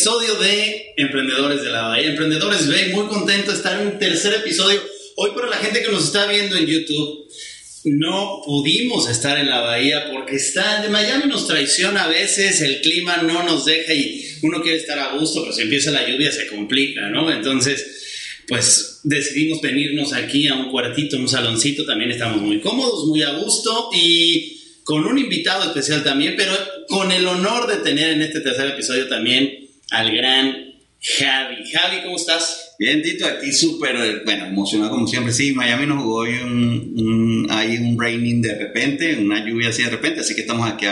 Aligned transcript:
episodio 0.00 0.34
de 0.36 0.94
Emprendedores 0.96 1.62
de 1.62 1.68
la 1.68 1.82
Bahía. 1.82 2.08
Emprendedores 2.08 2.66
muy 2.90 3.06
contento 3.06 3.50
de 3.50 3.56
estar 3.58 3.78
en 3.78 3.88
un 3.88 3.98
tercer 3.98 4.32
episodio. 4.32 4.82
Hoy 5.16 5.32
para 5.34 5.46
la 5.46 5.58
gente 5.58 5.82
que 5.82 5.92
nos 5.92 6.04
está 6.04 6.24
viendo 6.24 6.56
en 6.56 6.64
YouTube, 6.64 7.28
no 7.84 8.40
pudimos 8.46 9.10
estar 9.10 9.36
en 9.36 9.50
la 9.50 9.60
bahía 9.60 10.10
porque 10.10 10.36
está 10.36 10.80
de 10.80 10.88
Miami 10.88 11.24
nos 11.28 11.46
traiciona 11.46 12.04
a 12.04 12.08
veces, 12.08 12.62
el 12.62 12.80
clima 12.80 13.18
no 13.18 13.42
nos 13.42 13.66
deja 13.66 13.92
y 13.92 14.24
uno 14.40 14.62
quiere 14.62 14.78
estar 14.78 14.98
a 14.98 15.18
gusto, 15.18 15.42
pero 15.42 15.52
si 15.52 15.60
empieza 15.60 15.90
la 15.90 16.08
lluvia 16.08 16.32
se 16.32 16.46
complica, 16.46 17.10
¿no? 17.10 17.30
Entonces, 17.30 18.42
pues 18.48 19.00
decidimos 19.04 19.60
venirnos 19.60 20.14
aquí 20.14 20.48
a 20.48 20.54
un 20.54 20.70
cuartito, 20.70 21.18
un 21.18 21.28
saloncito, 21.28 21.84
también 21.84 22.10
estamos 22.10 22.40
muy 22.40 22.58
cómodos, 22.60 23.04
muy 23.06 23.22
a 23.22 23.34
gusto 23.34 23.90
y 23.92 24.62
con 24.82 25.04
un 25.04 25.18
invitado 25.18 25.64
especial 25.64 26.02
también, 26.02 26.36
pero 26.38 26.54
con 26.88 27.12
el 27.12 27.26
honor 27.26 27.66
de 27.66 27.84
tener 27.84 28.12
en 28.12 28.22
este 28.22 28.40
tercer 28.40 28.68
episodio 28.68 29.06
también 29.06 29.59
al 29.90 30.14
gran 30.14 30.70
Javi. 31.02 31.70
Javi, 31.70 32.02
¿cómo 32.04 32.16
estás? 32.16 32.74
Bien, 32.78 33.02
Tito, 33.02 33.26
aquí 33.26 33.52
súper, 33.52 34.22
bueno, 34.24 34.46
emocionado 34.46 34.90
como 34.90 35.06
siempre. 35.06 35.32
Sí, 35.32 35.52
Miami 35.52 35.86
nos 35.86 36.02
jugó 36.02 36.16
hoy 36.16 36.34
un, 36.42 37.46
hay 37.50 37.78
un 37.78 37.98
raining 37.98 38.42
de 38.42 38.54
repente, 38.54 39.16
una 39.16 39.44
lluvia 39.44 39.70
así 39.70 39.82
de 39.82 39.90
repente, 39.90 40.20
así 40.20 40.34
que 40.34 40.42
estamos 40.42 40.70
aquí 40.70 40.86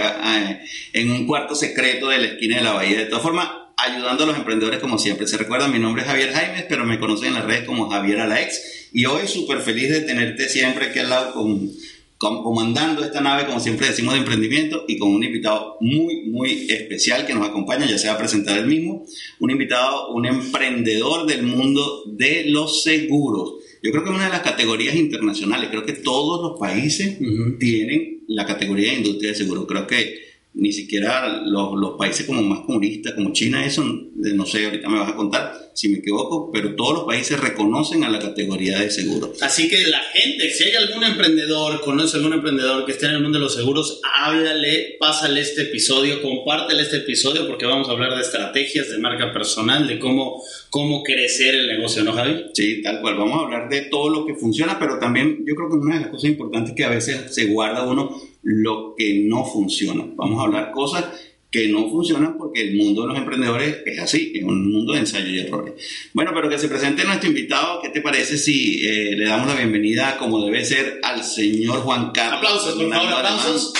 en 0.92 1.10
un 1.10 1.26
cuarto 1.26 1.54
secreto 1.54 2.08
de 2.08 2.18
la 2.18 2.26
esquina 2.26 2.56
de 2.56 2.62
la 2.62 2.72
bahía. 2.72 2.98
De 2.98 3.04
todas 3.06 3.22
formas, 3.22 3.48
ayudando 3.76 4.24
a 4.24 4.26
los 4.28 4.36
emprendedores 4.36 4.80
como 4.80 4.98
siempre. 4.98 5.26
Se 5.26 5.36
recuerda, 5.36 5.68
mi 5.68 5.78
nombre 5.78 6.02
es 6.02 6.08
Javier 6.08 6.32
Jaimes, 6.32 6.64
pero 6.68 6.84
me 6.84 6.98
conocen 6.98 7.28
en 7.28 7.34
las 7.34 7.44
redes 7.44 7.64
como 7.64 7.90
Javier 7.90 8.20
Alaex. 8.20 8.90
Y 8.92 9.04
hoy 9.04 9.28
súper 9.28 9.60
feliz 9.60 9.90
de 9.90 10.00
tenerte 10.00 10.48
siempre 10.48 10.86
aquí 10.86 10.98
al 11.00 11.10
lado 11.10 11.34
con 11.34 11.70
comandando 12.18 13.04
esta 13.04 13.20
nave, 13.20 13.46
como 13.46 13.60
siempre 13.60 13.86
decimos, 13.86 14.14
de 14.14 14.20
emprendimiento 14.20 14.84
y 14.88 14.98
con 14.98 15.10
un 15.10 15.22
invitado 15.22 15.76
muy, 15.80 16.24
muy 16.26 16.66
especial 16.68 17.24
que 17.26 17.34
nos 17.34 17.48
acompaña, 17.48 17.86
ya 17.86 17.96
se 17.96 18.08
va 18.08 18.14
a 18.14 18.18
presentar 18.18 18.58
el 18.58 18.66
mismo, 18.66 19.06
un 19.38 19.50
invitado, 19.50 20.12
un 20.12 20.26
emprendedor 20.26 21.26
del 21.26 21.44
mundo 21.44 22.04
de 22.06 22.44
los 22.46 22.82
seguros. 22.82 23.54
Yo 23.82 23.92
creo 23.92 24.02
que 24.02 24.10
es 24.10 24.16
una 24.16 24.24
de 24.24 24.32
las 24.32 24.42
categorías 24.42 24.96
internacionales, 24.96 25.70
creo 25.70 25.86
que 25.86 25.92
todos 25.92 26.42
los 26.42 26.58
países 26.58 27.18
tienen 27.60 28.24
la 28.26 28.44
categoría 28.44 28.90
de 28.90 28.98
industria 28.98 29.30
de 29.30 29.36
seguros. 29.36 29.66
Creo 29.66 29.86
que 29.86 30.28
ni 30.54 30.72
siquiera 30.72 31.42
los, 31.44 31.78
los, 31.78 31.96
países 31.96 32.26
como 32.26 32.42
más 32.42 32.60
comunistas, 32.60 33.14
como 33.14 33.32
China, 33.32 33.64
eso, 33.64 33.84
no 33.84 34.46
sé, 34.46 34.64
ahorita 34.64 34.88
me 34.88 34.98
vas 34.98 35.10
a 35.10 35.16
contar 35.16 35.68
si 35.78 35.88
me 35.88 35.98
equivoco, 35.98 36.50
pero 36.52 36.74
todos 36.74 36.94
los 36.94 37.04
países 37.04 37.38
reconocen 37.38 38.02
a 38.02 38.10
la 38.10 38.18
categoría 38.18 38.80
de 38.80 38.90
seguros. 38.90 39.40
Así 39.40 39.68
que 39.68 39.86
la 39.86 40.00
gente, 40.12 40.50
si 40.50 40.64
hay 40.64 40.74
algún 40.74 41.04
emprendedor, 41.04 41.80
conoce 41.82 42.16
algún 42.16 42.32
emprendedor 42.32 42.84
que 42.84 42.90
esté 42.90 43.06
en 43.06 43.12
el 43.12 43.22
mundo 43.22 43.38
de 43.38 43.44
los 43.44 43.54
seguros, 43.54 44.00
háblale, 44.12 44.96
pásale 44.98 45.40
este 45.40 45.62
episodio, 45.62 46.20
compártele 46.20 46.82
este 46.82 46.96
episodio 46.96 47.46
porque 47.46 47.64
vamos 47.64 47.88
a 47.88 47.92
hablar 47.92 48.16
de 48.16 48.22
estrategias 48.22 48.90
de 48.90 48.98
marca 48.98 49.32
personal, 49.32 49.86
de 49.86 50.00
cómo, 50.00 50.42
cómo 50.68 51.04
crecer 51.04 51.54
el 51.54 51.68
negocio, 51.68 52.02
¿no, 52.02 52.12
Javi? 52.12 52.46
Sí, 52.54 52.82
tal 52.82 53.00
cual. 53.00 53.16
Vamos 53.16 53.38
a 53.40 53.44
hablar 53.44 53.68
de 53.68 53.82
todo 53.82 54.08
lo 54.08 54.26
que 54.26 54.34
funciona, 54.34 54.80
pero 54.80 54.98
también 54.98 55.44
yo 55.46 55.54
creo 55.54 55.68
que 55.68 55.76
una 55.76 55.94
de 55.94 56.00
las 56.00 56.10
cosas 56.10 56.30
importantes 56.30 56.74
que 56.74 56.82
a 56.82 56.88
veces 56.88 57.32
se 57.32 57.46
guarda 57.46 57.84
uno 57.84 58.20
lo 58.42 58.94
que 58.96 59.24
no 59.26 59.44
funciona. 59.44 60.04
Vamos 60.16 60.40
a 60.40 60.44
hablar 60.44 60.70
cosas 60.72 61.04
que 61.50 61.68
no 61.68 61.88
funcionan 61.88 62.36
porque 62.36 62.60
el 62.62 62.76
mundo 62.76 63.02
de 63.02 63.08
los 63.08 63.18
emprendedores 63.18 63.78
es 63.86 63.98
así, 63.98 64.32
es 64.34 64.44
un 64.44 64.70
mundo 64.70 64.92
de 64.92 65.00
ensayo 65.00 65.28
y 65.28 65.40
errores. 65.40 65.74
Bueno, 66.12 66.32
pero 66.34 66.48
que 66.48 66.58
se 66.58 66.68
presente 66.68 67.04
nuestro 67.04 67.28
invitado, 67.28 67.80
¿qué 67.80 67.88
te 67.88 68.02
parece 68.02 68.36
si 68.36 68.86
eh, 68.86 69.16
le 69.16 69.24
damos 69.24 69.46
la 69.48 69.54
bienvenida 69.54 70.18
como 70.18 70.44
debe 70.44 70.64
ser 70.64 71.00
al 71.02 71.24
señor 71.24 71.80
Juan 71.80 72.10
Carlos? 72.12 72.38
Aplausos, 72.38 72.74
por 72.74 72.92
favor, 72.92 73.12
aplausos. 73.12 73.72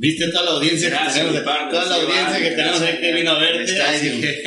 Viste 0.00 0.28
toda 0.28 0.44
la 0.46 0.50
audiencia 0.52 0.88
que 0.88 1.12
tenemos 1.12 1.34
de 1.34 1.42
parte, 1.42 1.74
toda 1.74 1.84
la 1.84 1.96
audiencia 1.96 2.38
que 2.38 2.56
tenemos 2.56 2.80
ahí 2.80 3.00
que 3.02 3.12
vino 3.12 3.32
a 3.32 3.38
verte. 3.38 3.74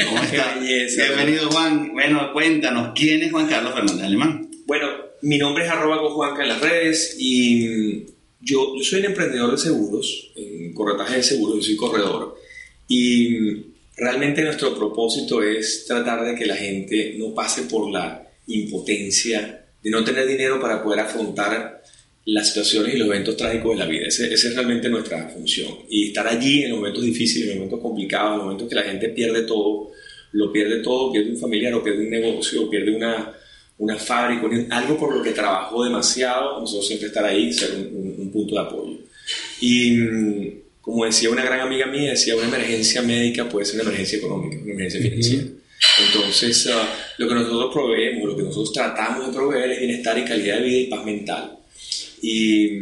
¿Cómo 0.03 0.24
está? 0.24 0.56
Bienvenido 0.59 1.52
Juan. 1.52 1.94
Bueno, 1.94 2.34
cuéntanos, 2.34 2.94
¿quién 2.96 3.22
es 3.22 3.31
Juan 3.31 3.47
Carlos 3.47 3.72
Fernández 3.75 4.03
Alemán? 4.03 4.50
Bueno, 4.66 4.88
mi 5.22 5.38
nombre 5.38 5.66
es 5.66 5.69
arroba 5.69 6.09
Juanca 6.09 6.42
en 6.42 6.50
las 6.50 6.59
redes 6.59 7.18
y 7.19 8.03
yo, 8.42 8.75
yo 8.75 8.84
soy 8.84 9.02
un 9.02 9.06
emprendedor 9.06 9.52
de 9.52 9.59
seguros, 9.59 10.31
en 10.36 10.74
corretaje 10.74 11.18
de 11.18 11.24
seguros, 11.24 11.58
yo 11.58 11.62
soy 11.62 11.75
corredor. 11.75 12.36
Y 12.88 13.38
realmente 13.96 14.42
nuestro 14.42 14.75
propósito 14.75 15.44
es 15.44 15.86
tratar 15.86 16.25
de 16.25 16.34
que 16.34 16.47
la 16.47 16.56
gente 16.56 17.13
no 17.19 17.31
pase 17.36 17.62
por 17.69 17.92
la 17.92 18.28
impotencia 18.47 19.66
de 19.84 19.90
no 19.92 20.03
tener 20.03 20.25
dinero 20.25 20.59
para 20.59 20.81
poder 20.81 21.02
afrontar 21.02 21.84
las 22.25 22.47
situaciones 22.47 22.95
y 22.95 22.97
los 22.97 23.07
eventos 23.07 23.35
trágicos 23.35 23.73
de 23.73 23.79
la 23.79 23.85
vida. 23.85 24.07
Esa 24.07 24.25
es 24.25 24.56
realmente 24.56 24.89
nuestra 24.89 25.28
función. 25.29 25.69
Y 25.89 26.07
estar 26.07 26.28
allí 26.28 26.63
en 26.63 26.69
los 26.69 26.79
momentos 26.79 27.03
difíciles, 27.03 27.50
en 27.50 27.50
los 27.50 27.57
momentos 27.57 27.81
complicados, 27.81 28.31
en 28.31 28.38
los 28.38 28.45
momentos 28.45 28.69
que 28.69 28.75
la 28.75 28.84
gente 28.84 29.09
pierde 29.09 29.44
todo, 29.44 29.91
lo 30.31 30.51
pierde 30.51 30.81
todo, 30.81 31.12
pierde 31.12 31.31
un 31.31 31.38
familiar 31.38 31.73
o 31.73 31.83
pierde 31.83 32.03
un 32.03 32.09
negocio, 32.09 32.63
o 32.63 32.69
pierde 32.69 32.95
una, 32.95 33.33
una 33.78 33.97
fábrica, 33.97 34.47
algo 34.75 34.97
por 34.97 35.16
lo 35.16 35.22
que 35.22 35.31
trabajó 35.31 35.83
demasiado, 35.83 36.59
nosotros 36.59 36.88
siempre 36.88 37.07
estar 37.07 37.25
ahí, 37.25 37.51
ser 37.51 37.72
un, 37.72 38.31
punto 38.31 38.56
de 38.56 38.62
apoyo. 38.62 38.97
Y 39.59 39.91
mm, 39.91 40.62
como 40.81 41.06
decía 41.06 41.29
una 41.29 41.44
gran 41.44 41.59
amiga 41.59 41.85
mía, 41.85 42.12
decía, 42.12 42.35
una 42.35 42.47
emergencia 42.47 43.01
médica 43.01 43.47
puede 43.47 43.66
ser 43.66 43.75
una 43.75 43.83
emergencia 43.83 44.17
económica, 44.17 44.57
una 44.63 44.73
emergencia 44.73 45.01
financiera. 45.01 45.44
Entonces, 46.07 46.67
ah, 46.73 46.95
lo 47.17 47.28
que 47.28 47.35
nosotros 47.35 47.73
proveemos, 47.73 48.28
lo 48.28 48.38
que 48.38 48.44
nosotros 48.44 48.72
tratamos 48.72 49.28
de 49.28 49.33
proveer 49.33 49.72
es 49.72 49.79
bienestar 49.79 50.17
y 50.17 50.25
calidad 50.25 50.57
de 50.57 50.63
vida 50.63 50.78
y 50.79 50.88
paz 50.88 51.06
mental. 51.06 51.59
Y, 52.25 52.79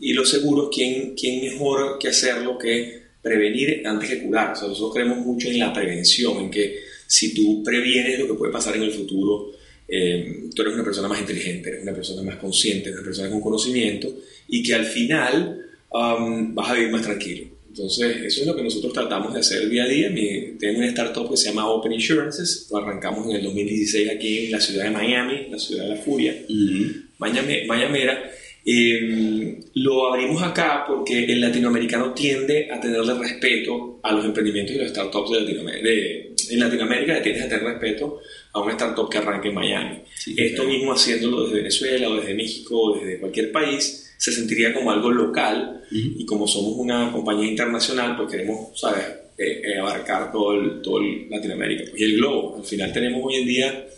y 0.00 0.14
los 0.14 0.30
seguros, 0.30 0.70
¿quién, 0.74 1.14
¿quién 1.14 1.42
mejor 1.42 1.98
que 1.98 2.08
hacerlo 2.08 2.58
que 2.58 3.02
prevenir 3.20 3.86
antes 3.86 4.08
que 4.08 4.22
curar? 4.22 4.52
nosotros 4.52 4.94
creemos 4.94 5.18
mucho 5.18 5.48
en 5.48 5.58
la 5.58 5.70
prevención, 5.70 6.38
en 6.38 6.50
que 6.50 6.78
si 7.06 7.34
tú 7.34 7.62
previenes 7.62 8.18
lo 8.18 8.26
que 8.26 8.34
puede 8.34 8.52
pasar 8.52 8.76
en 8.76 8.84
el 8.84 8.92
futuro, 8.92 9.52
eh, 9.86 10.48
tú 10.54 10.62
eres 10.62 10.74
una 10.74 10.84
persona 10.84 11.08
más 11.08 11.20
inteligente, 11.20 11.68
eres 11.68 11.82
una 11.82 11.92
persona 11.92 12.22
más 12.22 12.36
consciente, 12.36 12.88
eres 12.88 13.00
una 13.00 13.04
persona 13.04 13.28
con 13.28 13.40
conocimiento 13.42 14.08
y 14.48 14.62
que 14.62 14.74
al 14.74 14.86
final 14.86 15.60
um, 15.90 16.54
vas 16.54 16.70
a 16.70 16.74
vivir 16.74 16.90
más 16.90 17.02
tranquilo. 17.02 17.48
Entonces, 17.68 18.16
eso 18.24 18.40
es 18.40 18.46
lo 18.46 18.56
que 18.56 18.62
nosotros 18.62 18.92
tratamos 18.92 19.34
de 19.34 19.40
hacer 19.40 19.68
día 19.68 19.84
a 19.84 19.88
día. 19.88 20.08
tengo 20.58 20.78
una 20.78 20.88
startup 20.88 21.30
que 21.30 21.36
se 21.36 21.50
llama 21.50 21.68
Open 21.68 21.92
Insurances, 21.92 22.68
lo 22.70 22.78
arrancamos 22.78 23.28
en 23.28 23.36
el 23.36 23.42
2016 23.42 24.10
aquí 24.10 24.46
en 24.46 24.52
la 24.52 24.60
ciudad 24.60 24.84
de 24.84 24.90
Miami, 24.90 25.48
la 25.50 25.58
ciudad 25.58 25.84
de 25.84 25.90
la 25.90 25.96
furia, 25.96 26.34
Miami, 27.18 27.66
Miamera. 27.68 28.32
Eh, 28.64 29.58
lo 29.74 30.12
abrimos 30.12 30.42
acá 30.42 30.84
porque 30.86 31.24
el 31.24 31.40
latinoamericano 31.40 32.12
tiende 32.12 32.70
a 32.70 32.80
tenerle 32.80 33.14
respeto 33.14 34.00
a 34.02 34.12
los 34.12 34.24
emprendimientos 34.24 34.76
y 34.76 34.78
los 34.78 34.90
startups 34.90 35.30
de 35.30 35.40
Latinoamérica. 35.40 35.88
en 36.50 36.60
Latinoamérica 36.60 37.22
tiendes 37.22 37.44
a 37.44 37.48
tener 37.48 37.64
respeto 37.64 38.20
a 38.52 38.60
una 38.60 38.72
startup 38.72 39.08
que 39.08 39.18
arranque 39.18 39.48
en 39.48 39.54
Miami. 39.54 39.98
Esto 40.36 40.64
mismo 40.64 40.92
haciéndolo 40.92 41.44
desde 41.44 41.56
Venezuela 41.58 42.08
o 42.10 42.16
desde 42.16 42.34
México 42.34 42.78
o 42.78 42.98
desde 42.98 43.18
cualquier 43.18 43.52
país 43.52 44.12
se 44.16 44.32
sentiría 44.32 44.74
como 44.74 44.90
algo 44.90 45.10
local 45.10 45.84
y 45.90 46.26
como 46.26 46.46
somos 46.46 46.74
una 46.76 47.10
compañía 47.10 47.48
internacional 47.48 48.16
pues 48.16 48.30
queremos, 48.30 48.78
¿sabes? 48.78 49.04
Eh, 49.38 49.62
eh, 49.64 49.78
abarcar 49.78 50.30
todo, 50.30 50.52
el, 50.52 50.82
todo 50.82 51.00
Latinoamérica 51.30 51.84
y 51.96 52.04
el 52.04 52.16
globo. 52.16 52.58
Al 52.58 52.64
final 52.64 52.92
tenemos 52.92 53.22
hoy 53.24 53.36
en 53.36 53.46
día, 53.46 53.88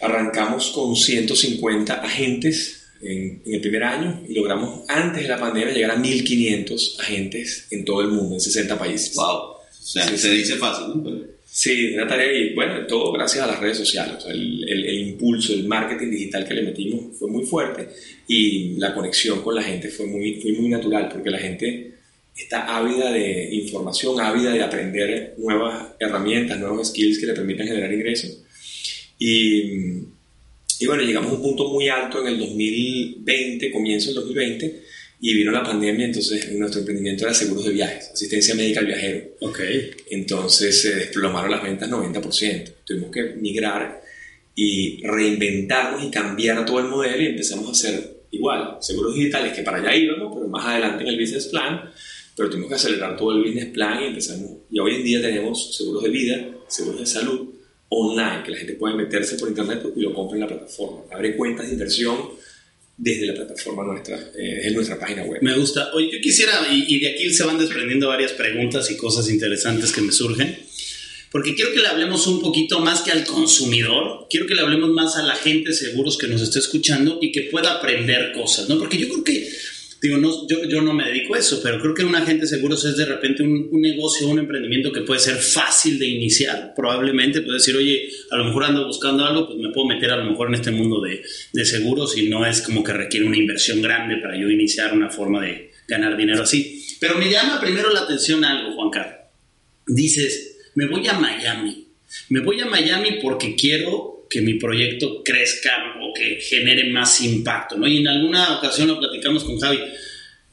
arrancamos 0.00 0.70
con 0.70 0.94
150 0.94 1.94
agentes 1.94 2.77
en, 3.02 3.42
el 3.46 3.60
primer 3.60 3.84
año 3.84 4.22
y 4.28 4.34
logramos 4.34 4.80
antes 4.88 5.22
de 5.22 5.28
la 5.28 5.38
pandemia 5.38 5.72
llegar 5.72 5.92
a 5.92 5.96
1.500 5.96 7.00
agentes 7.00 7.66
en 7.70 7.84
todo 7.84 8.02
el 8.02 8.08
mundo, 8.08 8.34
en 8.34 8.40
60 8.40 8.78
países. 8.78 9.14
¡Wow! 9.14 9.24
O 9.24 9.58
sea, 9.70 10.06
se 10.16 10.30
dice 10.30 10.56
fácil, 10.56 11.02
¿no? 11.02 11.38
Sí, 11.50 11.94
una 11.94 12.06
tarea 12.06 12.30
y 12.32 12.54
bueno, 12.54 12.86
todo 12.86 13.10
gracias 13.10 13.42
a 13.42 13.46
las 13.46 13.58
redes 13.58 13.78
sociales. 13.78 14.24
el, 14.28 14.68
el, 14.68 15.08
impulso, 15.08 15.52
el 15.54 15.64
marketing 15.64 16.10
digital 16.10 16.46
que 16.46 16.54
le 16.54 16.62
metimos 16.62 17.16
fue 17.18 17.28
muy 17.28 17.44
fuerte 17.44 17.88
y 18.28 18.74
la 18.76 18.94
conexión 18.94 19.42
con 19.42 19.54
la 19.54 19.62
gente 19.62 19.88
fue 19.88 20.06
muy, 20.06 20.40
fue 20.40 20.52
muy 20.52 20.68
natural 20.68 21.08
porque 21.08 21.30
la 21.30 21.38
gente 21.38 21.94
está 22.36 22.76
ávida 22.76 23.10
de 23.10 23.48
información, 23.54 24.20
ávida 24.20 24.52
de 24.52 24.62
aprender 24.62 25.34
nuevas 25.38 25.94
herramientas, 25.98 26.60
nuevos 26.60 26.88
skills 26.88 27.18
que 27.18 27.26
le 27.26 27.34
permitan 27.34 27.66
generar 27.66 27.92
ingresos. 27.92 28.42
Y 29.18 30.04
y 30.80 30.86
bueno, 30.86 31.02
llegamos 31.02 31.32
a 31.32 31.34
un 31.34 31.42
punto 31.42 31.68
muy 31.68 31.88
alto 31.88 32.20
en 32.20 32.28
el 32.28 32.38
2020, 32.38 33.70
comienzo 33.72 34.06
del 34.08 34.16
2020, 34.16 34.82
y 35.20 35.34
vino 35.34 35.50
la 35.50 35.64
pandemia, 35.64 36.06
entonces 36.06 36.52
nuestro 36.52 36.80
emprendimiento 36.80 37.24
era 37.24 37.34
seguros 37.34 37.64
de 37.64 37.72
viajes, 37.72 38.10
asistencia 38.12 38.54
médica 38.54 38.80
al 38.80 38.86
viajero. 38.86 39.30
Ok. 39.40 39.60
Entonces 40.10 40.80
se 40.80 40.94
desplomaron 40.94 41.50
las 41.50 41.62
ventas 41.62 41.90
90%. 41.90 42.72
Tuvimos 42.84 43.10
que 43.10 43.24
migrar 43.34 44.00
y 44.54 45.02
reinventarnos 45.04 46.04
y 46.04 46.10
cambiar 46.10 46.64
todo 46.64 46.78
el 46.78 46.86
modelo 46.86 47.22
y 47.22 47.26
empezamos 47.26 47.68
a 47.68 47.72
hacer 47.72 48.18
igual, 48.30 48.76
seguros 48.80 49.14
digitales, 49.14 49.52
que 49.52 49.62
para 49.62 49.78
allá 49.78 49.96
íbamos, 49.96 50.34
pero 50.34 50.48
más 50.48 50.66
adelante 50.66 51.02
en 51.02 51.08
el 51.08 51.18
business 51.18 51.46
plan, 51.46 51.90
pero 52.36 52.50
tuvimos 52.50 52.68
que 52.68 52.74
acelerar 52.76 53.16
todo 53.16 53.32
el 53.32 53.42
business 53.42 53.66
plan 53.66 54.02
y 54.02 54.06
empezamos. 54.06 54.52
Y 54.70 54.78
hoy 54.78 54.96
en 54.96 55.04
día 55.04 55.20
tenemos 55.20 55.76
seguros 55.76 56.04
de 56.04 56.10
vida, 56.10 56.48
seguros 56.68 57.00
de 57.00 57.06
salud, 57.06 57.48
online, 57.90 58.42
que 58.44 58.50
la 58.52 58.58
gente 58.58 58.74
puede 58.74 58.94
meterse 58.94 59.36
por 59.36 59.48
internet 59.48 59.82
y 59.96 60.00
lo 60.00 60.12
compra 60.12 60.36
en 60.36 60.40
la 60.40 60.48
plataforma. 60.48 61.02
Abre 61.10 61.36
cuentas 61.36 61.66
de 61.66 61.72
inversión 61.72 62.16
desde 62.96 63.26
la 63.26 63.34
plataforma 63.34 63.84
nuestra, 63.84 64.18
eh, 64.36 64.62
en 64.64 64.74
nuestra 64.74 64.98
página 64.98 65.22
web. 65.22 65.40
Me 65.42 65.56
gusta. 65.56 65.92
Oye, 65.94 66.10
yo 66.12 66.20
quisiera, 66.20 66.66
y, 66.70 66.96
y 66.96 67.00
de 67.00 67.10
aquí 67.10 67.30
se 67.30 67.44
van 67.44 67.58
desprendiendo 67.58 68.08
varias 68.08 68.32
preguntas 68.32 68.90
y 68.90 68.96
cosas 68.96 69.30
interesantes 69.30 69.92
que 69.92 70.00
me 70.00 70.12
surgen, 70.12 70.58
porque 71.30 71.54
quiero 71.54 71.72
que 71.72 71.80
le 71.80 71.88
hablemos 71.88 72.26
un 72.26 72.40
poquito 72.40 72.80
más 72.80 73.02
que 73.02 73.12
al 73.12 73.24
consumidor, 73.24 74.26
quiero 74.28 74.46
que 74.46 74.54
le 74.54 74.62
hablemos 74.62 74.90
más 74.90 75.16
a 75.16 75.22
la 75.22 75.36
gente 75.36 75.72
seguros 75.72 76.18
que 76.18 76.26
nos 76.26 76.42
esté 76.42 76.58
escuchando 76.58 77.18
y 77.22 77.30
que 77.32 77.42
pueda 77.42 77.74
aprender 77.74 78.32
cosas, 78.32 78.68
¿no? 78.68 78.78
Porque 78.78 78.98
yo 78.98 79.08
creo 79.08 79.24
que 79.24 79.48
Digo, 80.00 80.16
no, 80.16 80.46
yo, 80.46 80.64
yo 80.68 80.80
no 80.80 80.94
me 80.94 81.04
dedico 81.04 81.34
a 81.34 81.38
eso, 81.38 81.60
pero 81.62 81.80
creo 81.80 81.92
que 81.92 82.04
un 82.04 82.14
agente 82.14 82.46
seguro 82.46 82.76
es 82.76 82.96
de 82.96 83.04
repente 83.04 83.42
un, 83.42 83.68
un, 83.72 83.80
negocio, 83.80 84.28
un 84.28 84.38
emprendimiento 84.38 84.92
que 84.92 85.00
puede 85.00 85.18
ser 85.18 85.36
fácil 85.36 85.98
de 85.98 86.06
iniciar. 86.06 86.72
Probablemente 86.76 87.40
puede 87.40 87.58
decir, 87.58 87.76
oye, 87.76 88.08
a 88.30 88.36
lo 88.36 88.44
mejor 88.44 88.64
ando 88.64 88.86
buscando 88.86 89.24
algo, 89.24 89.46
pues 89.46 89.58
me 89.58 89.70
puedo 89.70 89.88
meter 89.88 90.10
a 90.12 90.16
lo 90.16 90.30
mejor 90.30 90.48
en 90.48 90.54
este 90.54 90.70
mundo 90.70 91.00
de, 91.00 91.22
de 91.52 91.64
seguros 91.64 92.16
y 92.16 92.28
no 92.28 92.46
es 92.46 92.62
como 92.62 92.84
que 92.84 92.92
requiere 92.92 93.26
una 93.26 93.36
inversión 93.36 93.82
grande 93.82 94.18
para 94.18 94.38
yo 94.38 94.48
iniciar 94.48 94.92
una 94.92 95.10
forma 95.10 95.42
de 95.42 95.72
ganar 95.88 96.16
dinero 96.16 96.42
así. 96.42 96.84
Pero 97.00 97.18
me 97.18 97.30
llama 97.30 97.60
primero 97.60 97.90
la 97.92 98.00
atención 98.00 98.44
algo, 98.44 98.74
Juan 98.74 98.90
Carlos. 98.90 99.18
Dices, 99.86 100.58
me 100.74 100.86
voy 100.86 101.06
a 101.08 101.14
Miami. 101.14 101.88
Me 102.28 102.40
voy 102.40 102.60
a 102.60 102.66
Miami 102.66 103.18
porque 103.20 103.56
quiero 103.56 104.17
que 104.28 104.40
mi 104.40 104.54
proyecto 104.54 105.22
crezca 105.24 105.96
o 106.00 106.12
que 106.12 106.40
genere 106.40 106.90
más 106.90 107.20
impacto, 107.22 107.76
¿no? 107.76 107.86
Y 107.86 107.98
en 107.98 108.08
alguna 108.08 108.58
ocasión 108.58 108.88
lo 108.88 108.98
platicamos 108.98 109.44
con 109.44 109.58
Javi, 109.58 109.78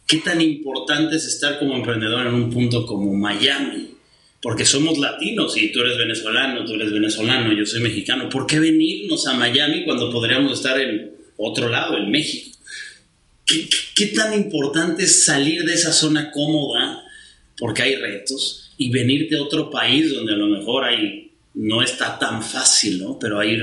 ¿qué 0.07 0.17
tan 0.17 0.41
importante 0.41 1.15
es 1.15 1.25
estar 1.25 1.59
como 1.59 1.75
emprendedor 1.75 2.27
en 2.27 2.33
un 2.33 2.49
punto 2.49 2.85
como 2.85 3.13
Miami? 3.13 3.89
Porque 4.41 4.65
somos 4.65 4.97
latinos 4.97 5.57
y 5.57 5.71
tú 5.71 5.81
eres 5.81 5.97
venezolano, 5.97 6.65
tú 6.65 6.73
eres 6.75 6.91
venezolano, 6.91 7.51
yo 7.53 7.65
soy 7.65 7.81
mexicano. 7.81 8.29
¿Por 8.29 8.45
qué 8.45 8.59
venirnos 8.59 9.27
a 9.27 9.33
Miami 9.33 9.83
cuando 9.83 10.11
podríamos 10.11 10.53
estar 10.53 10.79
en 10.79 11.11
otro 11.37 11.67
lado, 11.69 11.97
en 11.97 12.11
México? 12.11 12.55
¿Qué, 13.45 13.67
qué 13.95 14.07
tan 14.07 14.33
importante 14.33 15.03
es 15.03 15.25
salir 15.25 15.63
de 15.63 15.73
esa 15.73 15.91
zona 15.91 16.31
cómoda, 16.31 17.03
porque 17.57 17.83
hay 17.83 17.95
retos, 17.95 18.71
y 18.77 18.89
venirte 18.89 19.35
a 19.35 19.41
otro 19.41 19.69
país 19.69 20.13
donde 20.13 20.33
a 20.33 20.37
lo 20.37 20.47
mejor 20.47 20.83
hay 20.83 21.24
no 21.55 21.81
está 21.81 22.19
tan 22.19 22.43
fácil, 22.43 22.99
¿no? 22.99 23.17
Pero 23.17 23.39
hay, 23.39 23.57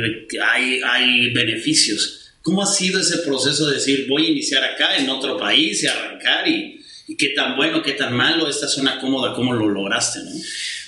hay, 0.53 0.81
hay 0.83 1.31
beneficios. 1.31 2.33
¿Cómo 2.43 2.62
ha 2.62 2.67
sido 2.67 3.00
ese 3.00 3.19
proceso 3.19 3.69
de 3.69 3.75
decir, 3.75 4.06
voy 4.09 4.27
a 4.27 4.31
iniciar 4.31 4.65
acá, 4.65 4.97
en 4.97 5.09
otro 5.09 5.37
país, 5.37 5.83
y 5.83 5.87
arrancar? 5.87 6.49
Y, 6.49 6.81
y 7.06 7.17
qué 7.17 7.31
tan 7.31 7.56
bueno, 7.56 7.83
qué 7.83 7.93
tan 7.93 8.15
malo, 8.17 8.49
esta 8.49 8.67
zona 8.67 8.99
cómoda, 8.99 9.35
cómo 9.35 9.53
lo 9.53 9.69
lograste, 9.69 10.21
¿no? 10.21 10.31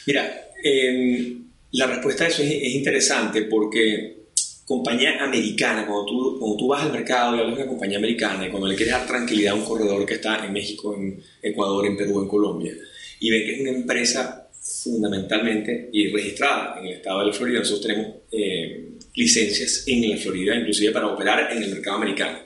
Mira, 0.06 0.50
eh, 0.62 1.36
la 1.72 1.86
respuesta 1.86 2.24
a 2.24 2.28
eso 2.28 2.42
es, 2.42 2.50
es, 2.50 2.74
interesante 2.74 3.42
porque 3.42 4.24
compañía 4.64 5.22
americana, 5.22 5.86
cuando 5.86 6.06
tú, 6.06 6.38
cuando 6.38 6.56
tú 6.56 6.68
vas 6.68 6.82
al 6.82 6.92
mercado 6.92 7.36
y 7.36 7.40
hablas 7.40 7.58
de 7.58 7.66
compañía 7.66 7.98
americana 7.98 8.46
y 8.46 8.50
cuando 8.50 8.66
le 8.66 8.76
quieres 8.76 8.94
dar 8.94 9.06
tranquilidad 9.06 9.52
a 9.52 9.56
un 9.56 9.64
corredor 9.64 10.06
que 10.06 10.14
está 10.14 10.44
en 10.44 10.52
México, 10.52 10.94
en 10.94 11.22
Ecuador, 11.42 11.86
en 11.86 11.96
Perú, 11.96 12.22
en 12.22 12.28
Colombia, 12.28 12.72
y 13.20 13.30
ven 13.30 13.44
que 13.44 13.54
es 13.54 13.60
una 13.60 13.70
empresa 13.70 14.43
fundamentalmente 14.64 15.90
y 15.92 16.10
registrada 16.10 16.80
en 16.80 16.86
el 16.86 16.92
estado 16.94 17.26
de 17.26 17.32
Florida. 17.32 17.58
Nosotros 17.58 17.86
tenemos 17.86 18.16
eh, 18.32 18.92
licencias 19.14 19.84
en 19.86 20.08
la 20.08 20.16
Florida, 20.16 20.54
inclusive 20.56 20.90
para 20.90 21.08
operar 21.08 21.52
en 21.52 21.62
el 21.62 21.70
mercado 21.70 21.98
americano. 21.98 22.38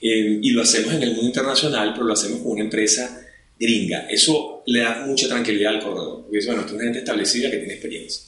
Eh, 0.00 0.38
y 0.40 0.50
lo 0.50 0.62
hacemos 0.62 0.94
en 0.94 1.02
el 1.02 1.10
mundo 1.10 1.26
internacional, 1.26 1.92
pero 1.92 2.06
lo 2.06 2.12
hacemos 2.12 2.40
con 2.42 2.52
una 2.52 2.62
empresa 2.62 3.26
gringa. 3.58 4.06
Eso 4.08 4.62
le 4.66 4.80
da 4.80 5.04
mucha 5.04 5.26
tranquilidad 5.26 5.74
al 5.74 5.82
corredor, 5.82 6.22
porque 6.22 6.38
es 6.38 6.46
bueno, 6.46 6.64
es 6.64 6.70
una 6.70 6.84
gente 6.84 7.00
establecida 7.00 7.50
que 7.50 7.56
tiene 7.56 7.72
experiencia. 7.74 8.22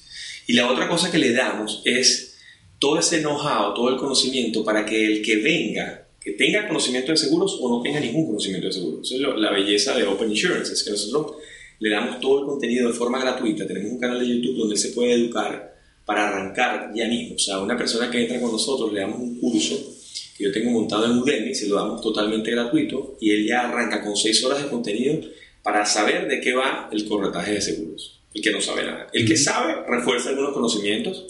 Y 0.49 0.55
la 0.55 0.69
otra 0.69 0.89
cosa 0.89 1.11
que 1.13 1.19
le 1.19 1.33
damos 1.33 1.83
es 1.85 2.37
todo 2.81 2.99
ese 2.99 3.21
know-how, 3.21 3.75
todo 3.75 3.91
el 3.91 3.97
conocimiento 3.97 4.65
para 4.65 4.85
que 4.85 5.05
el 5.07 5.23
que 5.23 5.37
venga, 5.37 6.09
que 6.21 6.33
tenga 6.33 6.67
conocimiento 6.67 7.13
de 7.13 7.19
seguros 7.19 7.59
o 7.61 7.69
no 7.69 7.81
tenga 7.81 8.01
ningún 8.01 8.27
conocimiento 8.27 8.67
de 8.67 8.73
seguros. 8.73 9.07
Esa 9.07 9.15
es 9.15 9.37
la 9.37 9.53
belleza 9.53 9.97
de 9.97 10.03
Open 10.05 10.31
Insurance, 10.31 10.73
es 10.73 10.83
que 10.83 10.91
nosotros 10.91 11.37
le 11.81 11.91
damos 11.91 12.21
todo 12.21 12.41
el 12.41 12.47
contenido 12.47 12.89
de 12.89 12.95
forma 12.95 13.19
gratuita. 13.19 13.67
Tenemos 13.67 13.91
un 13.91 13.99
canal 13.99 14.21
de 14.21 14.29
YouTube 14.29 14.59
donde 14.59 14.77
se 14.77 14.91
puede 14.91 15.15
educar 15.15 15.75
para 16.05 16.29
arrancar 16.29 16.93
ya 16.95 17.09
mismo. 17.09 17.35
O 17.35 17.39
sea, 17.39 17.59
una 17.59 17.77
persona 17.77 18.11
que 18.11 18.21
entra 18.21 18.41
con 18.41 18.53
nosotros 18.53 18.93
le 18.93 19.01
damos 19.01 19.19
un 19.19 19.41
curso 19.41 19.77
que 20.37 20.45
yo 20.45 20.53
tengo 20.53 20.71
montado 20.71 21.07
en 21.07 21.19
Udemy, 21.19 21.55
se 21.55 21.69
lo 21.69 21.77
damos 21.77 22.01
totalmente 22.01 22.51
gratuito 22.51 23.17
y 23.21 23.31
él 23.31 23.47
ya 23.47 23.69
arranca 23.69 24.03
con 24.03 24.17
seis 24.17 24.43
horas 24.45 24.63
de 24.63 24.69
contenido 24.69 25.21
para 25.63 25.85
saber 25.85 26.29
de 26.29 26.41
qué 26.41 26.55
va 26.55 26.89
el 26.93 27.07
corretaje 27.07 27.53
de 27.55 27.61
seguros. 27.61 28.21
El 28.33 28.43
que 28.43 28.51
no 28.51 28.61
sabe 28.61 28.85
nada. 28.85 29.09
El 29.13 29.27
que 29.27 29.37
sabe 29.37 29.75
refuerza 29.89 30.31
algunos 30.31 30.53
conocimientos. 30.53 31.27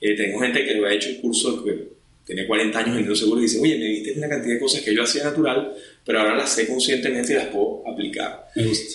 Eh, 0.00 0.16
tengo 0.16 0.38
gente 0.40 0.64
que 0.64 0.74
lo 0.74 0.86
ha 0.86 0.94
hecho 0.94 1.10
el 1.10 1.20
curso 1.20 1.62
que 1.62 2.00
tiene 2.24 2.46
40 2.46 2.78
años 2.78 2.90
vendiendo 2.90 3.16
seguro 3.16 3.40
y 3.40 3.42
dice, 3.42 3.60
oye, 3.60 3.76
me 3.76 3.84
diste 3.86 4.12
una 4.16 4.28
cantidad 4.28 4.54
de 4.54 4.60
cosas 4.60 4.82
que 4.82 4.94
yo 4.94 5.02
hacía 5.02 5.24
natural, 5.24 5.74
pero 6.04 6.20
ahora 6.20 6.36
las 6.36 6.54
sé 6.54 6.66
conscientemente 6.66 7.32
y 7.32 7.36
las 7.36 7.46
puedo 7.46 7.82
aplicar. 7.86 8.48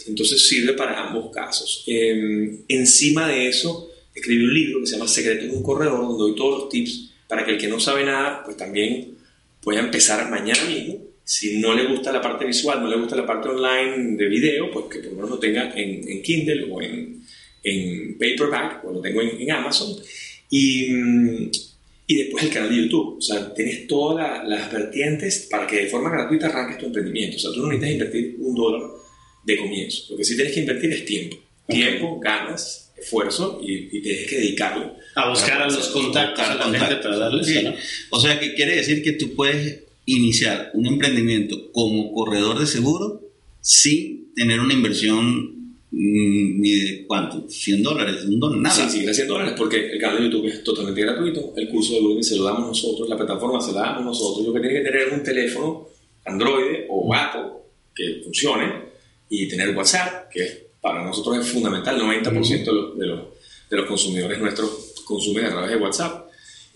Entonces 0.07 0.48
sirve 0.48 0.74
para 0.74 1.07
ambos 1.07 1.31
casos. 1.31 1.84
Eh, 1.88 2.63
encima 2.68 3.28
de 3.28 3.48
eso, 3.48 3.90
escribí 4.13 4.44
un 4.44 4.54
libro 4.54 4.80
que 4.80 4.88
se 4.88 4.94
llama 4.94 5.07
Secretos 5.07 5.50
de 5.50 5.56
un 5.56 5.63
Corredor, 5.63 6.00
donde 6.00 6.18
doy 6.18 6.36
todos 6.36 6.62
los 6.62 6.69
tips 6.69 7.12
para 7.28 7.46
que 7.46 7.52
el 7.52 7.57
que 7.57 7.68
no 7.68 7.80
sabe 7.80 8.06
nada, 8.06 8.44
pues 8.44 8.57
también 8.57 9.16
pueda 9.62 9.80
empezar 9.80 10.30
mañana 10.30 10.63
mismo. 10.66 11.00
Si 11.24 11.57
no 11.57 11.74
le 11.74 11.88
gusta 11.88 12.12
la 12.12 12.22
parte 12.22 12.46
visual, 12.46 12.81
no 12.81 12.88
le 12.88 12.98
gusta 12.98 13.16
la 13.16 13.25
parte 13.25 13.50
online 13.50 14.16
de 14.16 14.28
video, 14.28 14.69
pues 14.72 14.86
que 14.86 15.00
por 15.00 15.10
lo 15.10 15.16
menos 15.16 15.30
lo 15.31 15.40
tenga 15.40 15.74
en, 15.75 16.07
en 16.07 16.22
Kindle 16.22 16.68
o 16.72 16.81
en, 16.81 17.24
en, 17.63 18.18
paperback, 18.18 18.86
o 18.86 18.94
lo 18.94 19.02
tengo 19.02 19.22
en, 19.22 19.42
en 19.42 19.52
Amazon. 19.52 19.96
Y, 20.52 20.92
mm, 20.92 21.52
y 22.07 22.16
después 22.16 22.44
el 22.44 22.50
canal 22.52 22.69
de 22.69 22.84
YouTube. 22.84 23.18
O 23.18 23.22
sea, 23.22 23.54
tienes 23.54 23.88
todas 23.88 24.48
las 24.48 24.72
vertientes 24.72 25.48
para 25.50 25.66
que 25.66 25.78
de 25.78 25.88
forma 25.88 26.10
gratuita 26.10 26.48
arranques 26.48 26.78
tu 26.78 26.86
emprendimiento. 26.86 27.38
O 27.38 27.40
sea, 27.40 27.52
tú 27.52 27.62
no 27.62 27.68
necesitas 27.68 27.92
invertir 27.92 28.36
un 28.40 28.56
dólar 28.56 28.90
de 29.44 29.57
comienzo. 29.57 30.04
Lo 30.12 30.18
que 30.18 30.24
sí 30.24 30.36
tienes 30.36 30.54
que 30.54 30.60
invertir 30.62 30.92
es 30.92 31.06
tiempo. 31.06 31.38
Okay. 31.68 31.81
Tiempo, 31.81 32.19
ganas, 32.19 32.92
esfuerzo 32.96 33.60
y, 33.63 33.98
y, 33.98 34.02
tienes 34.02 34.28
que 34.28 34.38
dedicarlo. 34.38 34.96
A 35.16 35.30
buscar 35.30 35.62
a 35.62 35.66
los 35.66 35.88
contactos 35.88 36.46
a 36.46 36.56
la 36.56 36.80
gente 36.80 36.96
para 36.98 37.18
darles. 37.18 37.48
Sí. 37.48 37.63
¿no? 37.63 37.74
O 38.12 38.19
sea, 38.19 38.40
que 38.40 38.54
quiere 38.54 38.75
decir 38.75 39.04
que 39.04 39.13
tú 39.13 39.34
puedes 39.34 39.84
iniciar 40.06 40.69
un 40.74 40.86
emprendimiento 40.86 41.72
como 41.72 42.12
corredor 42.12 42.60
de 42.60 42.68
seguro 42.68 43.22
sin 43.62 44.34
tener 44.36 44.60
una 44.60 44.74
inversión 44.74 45.55
ni 45.97 46.71
de 46.71 47.06
cuánto, 47.07 47.50
100 47.50 47.81
dólares, 47.81 48.25
un 48.25 48.39
dólar, 48.39 48.59
nada. 48.59 48.89
Sí, 48.89 49.06
sí, 49.06 49.13
100 49.13 49.27
dólares 49.27 49.53
porque 49.57 49.94
el 49.94 50.00
canal 50.00 50.18
de 50.18 50.24
YouTube 50.25 50.47
es 50.47 50.63
totalmente 50.63 51.01
gratuito, 51.01 51.53
el 51.56 51.69
curso 51.69 51.94
de 51.94 52.01
Udemy 52.01 52.24
se 52.24 52.36
lo 52.36 52.44
damos 52.44 52.68
nosotros, 52.68 53.07
la 53.07 53.16
plataforma 53.16 53.61
se 53.61 53.71
la 53.71 53.81
damos 53.81 54.06
nosotros, 54.06 54.45
lo 54.45 54.54
que 54.54 54.59
tiene 54.59 54.75
que 54.75 54.90
tener 54.90 55.07
es 55.07 55.14
un 55.14 55.23
teléfono 55.23 55.87
Android 56.25 56.85
o 56.90 57.14
Apple 57.14 57.52
que 57.94 58.21
funcione 58.23 58.73
y 59.30 59.47
tener 59.47 59.75
WhatsApp, 59.75 60.30
que 60.30 60.68
para 60.81 61.04
nosotros 61.04 61.37
es 61.37 61.47
fundamental, 61.47 61.99
90% 61.99 62.66
de 62.66 62.73
los, 62.73 62.97
de, 62.97 63.06
los, 63.07 63.19
de 63.69 63.78
los 63.78 63.85
consumidores 63.85 64.40
nuestros 64.40 64.95
consumen 65.06 65.45
a 65.45 65.49
través 65.49 65.69
de 65.69 65.78
WhatsApp. 65.78 66.25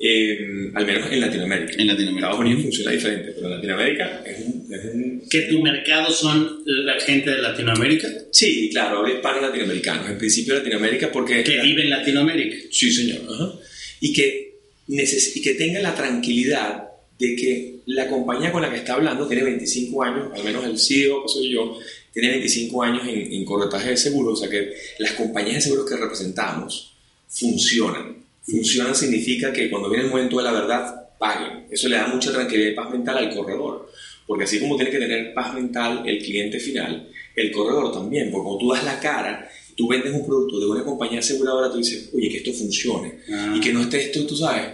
Eh, 0.01 0.71
al 0.75 0.85
menos 0.85 1.11
en 1.11 1.19
Latinoamérica. 1.19 1.73
En 1.77 1.87
Latinoamérica. 1.87 2.27
Estados 2.27 2.39
Unidos 2.39 2.61
funciona 2.63 2.91
diferente, 2.91 3.31
pero 3.33 3.47
en 3.47 3.53
Latinoamérica 3.55 4.23
es 4.25 4.45
un, 4.45 4.73
es 4.73 4.85
un... 4.85 5.29
¿Que 5.29 5.41
tu 5.41 5.61
mercado 5.61 6.09
son 6.11 6.63
la 6.65 6.97
gente 7.01 7.29
de 7.31 7.41
Latinoamérica? 7.41 8.07
Sí, 8.31 8.69
claro, 8.71 8.99
hablo 8.99 9.13
hispanos 9.13 9.41
latinoamericanos, 9.41 10.09
en 10.09 10.17
principio 10.17 10.55
Latinoamérica 10.55 11.11
porque... 11.11 11.43
¿Que 11.43 11.61
vive 11.61 11.83
en 11.83 11.89
Latinoamérica? 11.89 12.67
Sí, 12.71 12.91
señor. 12.93 13.19
Ajá. 13.29 13.59
Y, 13.99 14.13
que 14.13 14.59
neces 14.87 15.35
y 15.35 15.41
que 15.41 15.55
tenga 15.55 15.81
la 15.81 15.93
tranquilidad 15.93 16.83
de 17.17 17.35
que 17.35 17.75
la 17.87 18.07
compañía 18.07 18.53
con 18.53 18.61
la 18.61 18.71
que 18.71 18.77
está 18.77 18.93
hablando 18.93 19.27
tiene 19.27 19.43
25 19.43 20.03
años, 20.03 20.27
al 20.33 20.43
menos 20.45 20.63
el 20.63 20.79
CEO, 20.79 21.23
que 21.23 21.27
soy 21.27 21.49
yo, 21.49 21.77
tiene 22.13 22.29
25 22.29 22.83
años 22.83 23.05
en, 23.05 23.33
en 23.33 23.43
corretaje 23.43 23.89
de 23.89 23.97
seguros, 23.97 24.39
o 24.39 24.41
sea 24.41 24.49
que 24.49 24.71
las 24.99 25.11
compañías 25.11 25.55
de 25.55 25.61
seguros 25.61 25.89
que 25.89 25.97
representamos 25.97 26.95
funcionan 27.27 28.28
funcionan 28.41 28.95
significa 28.95 29.51
que 29.51 29.69
cuando 29.69 29.89
viene 29.89 30.05
el 30.05 30.11
momento 30.11 30.37
de 30.37 30.43
la 30.43 30.51
verdad, 30.51 31.09
paguen. 31.17 31.67
Eso 31.69 31.87
le 31.87 31.97
da 31.97 32.07
mucha 32.07 32.31
tranquilidad 32.31 32.71
y 32.71 32.75
paz 32.75 32.89
mental 32.89 33.17
al 33.17 33.35
corredor. 33.35 33.91
Porque 34.25 34.43
así 34.43 34.59
como 34.59 34.75
tiene 34.75 34.91
que 34.91 34.99
tener 34.99 35.33
paz 35.33 35.53
mental 35.53 36.03
el 36.05 36.19
cliente 36.19 36.59
final, 36.59 37.09
el 37.35 37.51
corredor 37.51 37.91
también. 37.91 38.31
Porque 38.31 38.43
cuando 38.43 38.59
tú 38.59 38.73
das 38.73 38.83
la 38.83 38.99
cara, 38.99 39.49
tú 39.75 39.87
vendes 39.87 40.13
un 40.13 40.25
producto 40.25 40.59
de 40.59 40.67
una 40.67 40.83
compañía 40.83 41.19
aseguradora, 41.19 41.71
tú 41.71 41.77
dices, 41.77 42.09
oye, 42.13 42.29
que 42.29 42.37
esto 42.37 42.53
funcione. 42.53 43.19
Ah. 43.31 43.53
Y 43.55 43.59
que 43.59 43.73
no 43.73 43.81
esté 43.81 43.97
esto, 43.97 44.25
tú 44.25 44.35
sabes, 44.35 44.65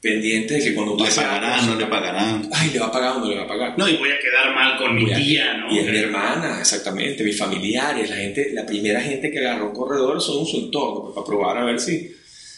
pendiente 0.00 0.54
de 0.54 0.64
que 0.64 0.74
cuando 0.74 0.96
le 0.96 1.10
pagarán, 1.10 1.66
no 1.66 1.76
le 1.76 1.86
pagarán. 1.86 2.48
Ay, 2.52 2.70
le 2.72 2.80
va 2.80 2.86
a 2.86 2.92
pagar 2.92 3.16
o 3.16 3.20
no 3.20 3.28
le 3.28 3.36
va 3.36 3.42
a 3.42 3.48
pagar. 3.48 3.78
No, 3.78 3.88
y 3.88 3.96
voy 3.96 4.10
a 4.10 4.18
quedar 4.18 4.54
mal 4.54 4.76
con 4.76 4.94
mi 4.94 5.04
tía, 5.12 5.58
¿no? 5.58 5.72
Y 5.72 5.78
es 5.78 5.90
mi 5.90 5.96
hermana, 5.96 6.58
exactamente, 6.58 7.22
mis 7.22 7.38
familiares, 7.38 8.10
la 8.10 8.16
gente, 8.16 8.50
la 8.52 8.66
primera 8.66 9.00
gente 9.00 9.30
que 9.30 9.38
agarró 9.38 9.68
un 9.68 9.74
corredor 9.74 10.20
son 10.20 10.44
su 10.44 10.56
entorno, 10.56 11.02
pues, 11.02 11.14
para 11.14 11.26
probar 11.26 11.58
a 11.58 11.64
ver 11.64 11.78
si 11.78 12.10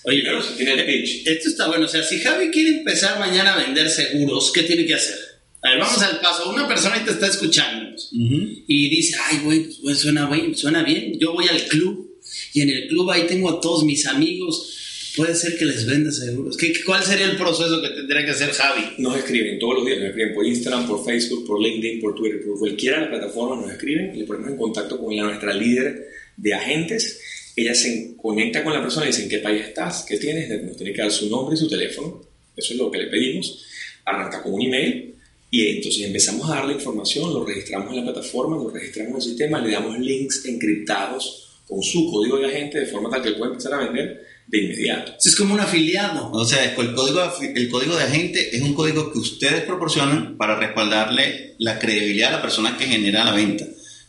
Oye, 0.05 0.23
pero 0.23 0.43
si 0.43 0.55
tiene 0.55 0.75
el 0.75 0.85
pitch. 0.85 1.27
Esto 1.27 1.49
está 1.49 1.67
bueno. 1.69 1.87
O 1.87 1.89
sea, 1.89 2.03
si 2.03 2.19
Javi 2.19 2.51
quiere 2.51 2.79
empezar 2.79 3.19
mañana 3.19 3.55
a 3.55 3.65
vender 3.65 3.89
seguros, 3.89 4.53
¿qué 4.53 4.63
tiene 4.63 4.87
que 4.87 4.95
hacer? 4.95 5.17
A 5.63 5.71
ver, 5.71 5.79
vamos 5.79 6.03
al 6.03 6.21
paso. 6.21 6.51
Una 6.51 6.69
persona 6.69 7.03
te 7.03 7.13
está 7.13 7.27
escuchando 7.27 7.91
uh 7.91 8.17
-huh. 8.17 8.65
y 8.67 8.91
dice, 8.91 9.17
ay, 9.31 9.39
güey, 9.43 9.67
pues 9.83 9.99
suena, 9.99 10.31
suena 10.55 10.83
bien. 10.83 11.19
Yo 11.19 11.33
voy 11.33 11.49
al 11.49 11.63
club 11.65 12.19
y 12.53 12.61
en 12.61 12.71
el 12.71 12.89
club 12.89 13.11
ahí 13.11 13.27
tengo 13.27 13.49
a 13.51 13.61
todos 13.61 13.85
mis 13.85 14.07
amigos. 14.07 14.71
puede 15.17 15.35
ser 15.37 15.57
que 15.57 15.65
les 15.65 15.87
venda 15.87 16.11
seguros. 16.11 16.57
¿Qué, 16.57 16.75
¿Cuál 16.85 17.03
sería 17.05 17.27
el 17.27 17.37
proceso 17.37 17.81
que 17.81 17.89
tendría 17.91 18.25
que 18.25 18.33
hacer 18.33 18.51
Javi? 18.51 18.83
Nos 18.99 19.17
escriben 19.17 19.61
todos 19.61 19.77
los 19.77 19.87
días, 19.87 20.01
nos 20.01 20.09
escriben 20.09 20.35
por 20.35 20.45
Instagram, 20.45 20.89
por 20.89 21.05
Facebook, 21.05 21.47
por 21.47 21.63
LinkedIn, 21.63 22.01
por 22.01 22.17
Twitter, 22.17 22.45
por 22.45 22.59
cualquiera 22.59 22.97
de 22.97 23.03
las 23.03 23.11
plataformas 23.11 23.65
nos 23.65 23.73
escriben, 23.73 24.19
le 24.19 24.25
ponemos 24.25 24.51
en 24.51 24.57
contacto 24.57 24.99
con 24.99 25.15
la, 25.17 25.23
nuestra 25.23 25.55
líder 25.55 26.09
de 26.37 26.53
agentes. 26.53 27.21
Ella 27.57 27.75
se 27.75 28.15
conecta 28.17 28.65
con 28.65 28.73
la 28.73 28.83
persona 28.83 29.07
y 29.07 29.09
dice 29.09 29.23
en 29.23 29.29
qué 29.29 29.39
país 29.39 29.63
estás, 29.63 30.05
qué 30.09 30.19
tienes, 30.19 30.49
nos 30.63 30.77
tiene 30.77 30.93
que 30.93 31.03
dar 31.03 31.13
su 31.13 31.31
nombre 31.31 31.55
y 31.55 31.59
su 31.59 31.69
teléfono. 31.69 32.23
Eso 32.57 32.73
es 32.73 32.79
lo 32.79 32.91
que 32.91 32.99
le 32.99 33.07
pedimos. 33.07 33.65
Arranca 34.05 34.43
con 34.43 34.55
un 34.55 34.63
email 34.63 35.15
y 35.51 35.69
entonces 35.69 36.03
empezamos 36.03 36.51
a 36.51 36.57
darle 36.57 36.75
información, 36.75 37.33
lo 37.33 37.45
registramos 37.45 37.91
en 37.91 38.05
la 38.05 38.13
plataforma, 38.13 38.57
lo 38.57 38.71
registramos 38.71 39.11
en 39.11 39.17
el 39.17 39.23
sistema, 39.23 39.61
le 39.61 39.71
damos 39.71 39.99
links 40.01 40.45
encriptados 40.47 41.61
con 41.69 41.83
su 41.83 42.11
código 42.11 42.39
de 42.39 42.47
agente 42.47 42.81
de 42.81 42.87
forma 42.87 43.09
tal 43.09 43.23
que 43.23 43.29
él 43.29 43.37
pueda 43.37 43.53
empezar 43.53 43.75
a 43.75 43.79
vender 43.79 44.27
de 44.47 44.59
inmediato. 44.59 45.15
Es 45.25 45.37
como 45.37 45.55
un 45.55 45.61
afiliado. 45.61 46.31
O 46.33 46.45
sea, 46.45 46.65
el 46.65 46.75
código, 46.75 47.21
el 47.41 47.69
código 47.71 47.97
de 47.97 48.03
agente 48.03 48.57
es 48.57 48.63
un 48.63 48.75
código 48.75 49.13
que 49.13 49.19
ustedes 49.19 49.63
proporcionan 49.63 50.37
para 50.37 50.59
respaldarle 50.59 51.55
la 51.59 51.79
credibilidad 51.79 52.31
a 52.31 52.37
la 52.37 52.43
persona 52.43 52.77
que 52.77 52.87
genera 52.87 53.25
la 53.25 53.33
venta. 53.33 53.65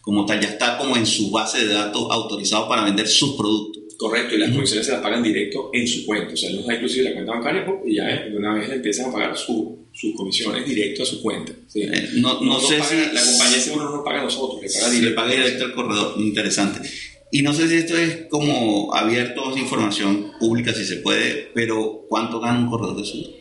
Como 0.06 0.24
tal, 0.24 0.40
ya 0.40 0.50
está 0.50 0.78
como 0.78 0.96
en 0.96 1.06
su 1.06 1.32
base 1.32 1.66
de 1.66 1.74
datos 1.74 2.08
autorizado 2.12 2.70
para 2.70 2.84
vender 2.84 3.08
sus 3.08 3.36
productos. 3.36 3.84
Correcto, 3.98 4.36
y 4.36 4.38
las 4.38 4.52
comisiones 4.52 4.86
se 4.86 4.92
las 4.92 5.02
pagan 5.02 5.24
directo 5.24 5.72
en 5.74 5.88
su 5.88 6.06
cuenta. 6.06 6.34
O 6.34 6.38
sea, 6.38 6.52
nos 6.52 6.68
da 6.68 6.76
inclusive 6.76 7.06
la 7.06 7.14
cuenta 7.14 7.32
bancaria 7.32 7.66
y 7.86 7.96
ya 7.96 8.06
de 8.06 8.38
una 8.38 8.54
vez 8.54 8.70
le 8.70 8.76
empiezan 8.76 9.10
a 9.10 9.12
pagar 9.12 9.36
sus 9.36 10.14
comisiones 10.16 10.64
directo 10.66 11.02
a 11.02 11.06
su 11.08 11.22
cuenta. 11.24 11.54
Eh, 11.74 12.10
no, 12.18 12.40
no, 12.40 12.60
sé 12.60 12.84
si... 12.84 12.96
La 13.14 13.24
compañía 13.24 13.60
seguro 13.60 13.86
no 13.86 13.96
nos 13.98 14.06
paga 14.06 14.20
a 14.20 14.24
nosotros, 14.24 14.62
le 14.62 14.70
paga 14.70 14.90
directo. 14.92 15.10
Le 15.10 15.16
paga 15.16 15.32
directo 15.32 15.66
al 15.66 15.74
corredor. 15.74 16.14
Interesante. 16.20 16.88
Y 17.32 17.42
no 17.42 17.54
sé 17.54 17.68
si 17.68 17.76
esto 17.76 17.98
es 17.98 18.28
como 18.30 18.94
abierto 18.94 19.54
a 19.54 19.60
información 19.60 20.34
pública, 20.40 20.72
si 20.72 20.86
se 20.86 20.98
puede, 20.98 21.50
pero 21.54 22.06
¿cuánto 22.08 22.40
gana 22.40 22.60
un 22.60 22.70
corredor 22.70 22.98
de 22.98 23.06
seguros? 23.06 23.34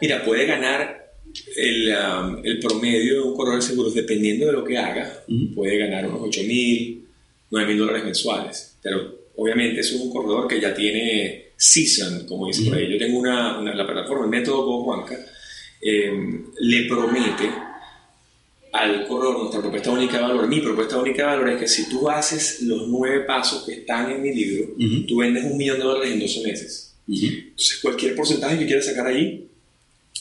Mira, 0.00 0.24
puede 0.24 0.46
ganar 0.46 1.03
el, 1.56 1.88
um, 1.88 2.40
el, 2.44 2.58
promedio 2.58 3.14
de 3.14 3.20
un 3.20 3.34
corredor 3.34 3.60
de 3.60 3.66
seguros, 3.66 3.94
dependiendo 3.94 4.46
de 4.46 4.52
lo 4.52 4.64
que 4.64 4.78
haga, 4.78 5.24
puede 5.54 5.78
ganar 5.78 6.06
unos 6.06 6.20
8 6.22 6.40
mil, 6.46 7.04
9 7.50 7.68
mil 7.68 7.78
dólares 7.78 8.04
mensuales. 8.04 8.76
Pero 8.82 9.30
obviamente 9.36 9.80
es 9.80 9.92
un 9.92 10.10
corredor 10.10 10.48
que 10.48 10.60
ya 10.60 10.74
tiene 10.74 11.52
season, 11.56 12.26
como 12.26 12.46
dice 12.46 12.64
por 12.68 12.76
ahí. 12.76 12.90
Yo 12.90 12.98
tengo 12.98 13.18
una, 13.18 13.60
la 13.62 13.86
plataforma, 13.86 14.24
el 14.24 14.30
método 14.30 14.64
Go 14.64 15.06
eh, 15.80 16.12
le 16.60 16.84
promete 16.86 17.50
al 18.72 19.06
corredor 19.06 19.38
nuestra 19.38 19.60
propuesta 19.60 19.90
única 19.90 20.16
de 20.16 20.22
valor. 20.22 20.48
Mi 20.48 20.60
propuesta 20.60 20.98
única 20.98 21.22
de 21.22 21.36
valor 21.36 21.50
es 21.50 21.60
que 21.60 21.68
si 21.68 21.88
tú 21.88 22.10
haces 22.10 22.62
los 22.62 22.88
nueve 22.88 23.20
pasos 23.20 23.64
que 23.64 23.74
están 23.74 24.10
en 24.10 24.22
mi 24.22 24.34
libro, 24.34 24.74
tú 25.06 25.18
vendes 25.18 25.44
un 25.44 25.56
millón 25.56 25.78
de 25.78 25.84
dólares 25.84 26.12
en 26.12 26.20
12 26.20 26.42
meses. 26.42 26.96
Entonces, 27.06 27.78
cualquier 27.82 28.16
porcentaje 28.16 28.58
que 28.58 28.66
quieras 28.66 28.86
sacar 28.86 29.06
ahí 29.06 29.48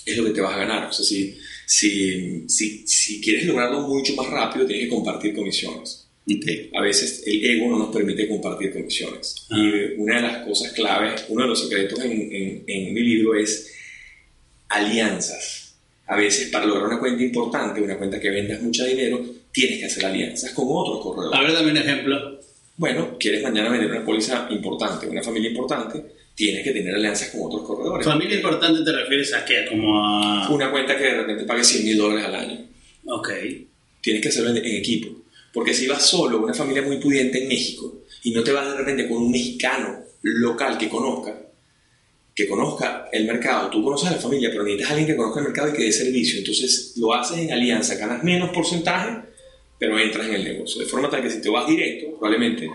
es 0.05 0.17
lo 0.17 0.25
que 0.25 0.31
te 0.31 0.41
vas 0.41 0.55
a 0.55 0.59
ganar. 0.59 0.89
O 0.89 0.93
sea, 0.93 1.05
si, 1.05 1.37
si, 1.65 2.47
si, 2.47 2.87
si 2.87 3.21
quieres 3.21 3.45
lograrlo 3.45 3.81
mucho 3.87 4.15
más 4.15 4.29
rápido, 4.29 4.65
tienes 4.65 4.85
que 4.85 4.95
compartir 4.95 5.33
comisiones. 5.33 6.07
A 6.73 6.81
veces 6.81 7.23
el 7.25 7.43
ego 7.43 7.69
no 7.69 7.79
nos 7.79 7.93
permite 7.93 8.27
compartir 8.27 8.71
comisiones. 8.71 9.47
Ah. 9.49 9.57
Y 9.57 9.99
una 10.01 10.15
de 10.15 10.21
las 10.21 10.47
cosas 10.47 10.71
claves, 10.73 11.25
uno 11.27 11.43
de 11.43 11.49
los 11.49 11.61
secretos 11.61 11.99
en, 11.99 12.11
en, 12.11 12.63
en 12.65 12.93
mi 12.93 13.01
libro 13.01 13.35
es 13.35 13.71
alianzas 14.69 15.63
a 16.07 16.17
veces 16.17 16.49
para 16.49 16.65
lograr 16.65 16.87
una 16.87 16.99
cuenta 16.99 17.23
importante, 17.23 17.81
una 17.81 17.97
cuenta 17.97 18.19
que 18.19 18.29
vendas 18.29 18.61
mucho 18.61 18.85
dinero, 18.85 19.23
tienes 19.51 19.79
que 19.79 19.85
hacer 19.85 20.05
alianzas 20.05 20.51
con 20.51 20.65
otros 20.67 21.01
corredores. 21.01 21.39
A 21.39 21.43
ver, 21.43 21.53
dame 21.53 21.71
un 21.71 21.77
ejemplo. 21.77 22.39
Bueno, 22.75 23.17
quieres 23.17 23.43
mañana 23.43 23.69
vender 23.69 23.89
una 23.91 24.05
póliza 24.05 24.47
importante, 24.49 25.07
una 25.07 25.23
familia 25.23 25.49
importante, 25.49 26.03
tienes 26.35 26.63
que 26.63 26.71
tener 26.71 26.95
alianzas 26.95 27.29
con 27.29 27.41
otros 27.43 27.63
corredores. 27.63 28.05
¿Familia 28.05 28.37
importante 28.37 28.83
te 28.83 28.91
refieres 28.91 29.33
a 29.33 29.45
qué? 29.45 29.65
Como 29.69 30.03
a... 30.03 30.49
Una 30.49 30.71
cuenta 30.71 30.97
que 30.97 31.03
de 31.03 31.13
repente 31.15 31.43
pague 31.45 31.63
100 31.63 31.83
mil 31.83 31.97
dólares 31.97 32.25
al 32.25 32.35
año. 32.35 32.59
Ok. 33.05 33.29
Tienes 34.01 34.21
que 34.21 34.29
hacerlo 34.29 34.49
en, 34.49 34.57
equipo. 34.57 35.23
Porque 35.53 35.73
si 35.73 35.87
vas 35.87 36.05
solo, 36.05 36.39
una 36.39 36.53
familia 36.53 36.81
muy 36.81 36.97
pudiente 36.97 37.41
en 37.41 37.47
México, 37.47 38.01
y 38.23 38.31
no 38.31 38.43
te 38.43 38.51
vas 38.51 38.71
de 38.71 38.77
repente 38.77 39.07
con 39.07 39.17
un 39.17 39.31
mexicano 39.31 39.99
local 40.23 40.77
que 40.77 40.89
conozca, 40.89 41.39
que 42.33 42.47
conozca 42.47 43.09
el 43.11 43.25
mercado. 43.25 43.69
Tú 43.69 43.83
conoces 43.83 44.09
a 44.09 44.13
la 44.13 44.17
familia, 44.17 44.49
pero 44.49 44.63
necesitas 44.63 44.89
a 44.89 44.93
alguien 44.93 45.07
que 45.07 45.15
conozca 45.15 45.41
el 45.41 45.45
mercado 45.45 45.69
y 45.69 45.73
que 45.73 45.83
dé 45.83 45.91
servicio. 45.91 46.39
Entonces 46.39 46.93
lo 46.97 47.13
haces 47.13 47.37
en 47.37 47.51
alianza, 47.51 47.95
ganas 47.95 48.23
menos 48.23 48.49
porcentaje, 48.49 49.19
pero 49.77 49.99
entras 49.99 50.27
en 50.27 50.33
el 50.33 50.43
negocio. 50.43 50.81
De 50.81 50.87
forma 50.87 51.09
tal 51.09 51.21
que 51.21 51.29
si 51.29 51.41
te 51.41 51.49
vas 51.49 51.67
directo, 51.67 52.17
probablemente. 52.17 52.69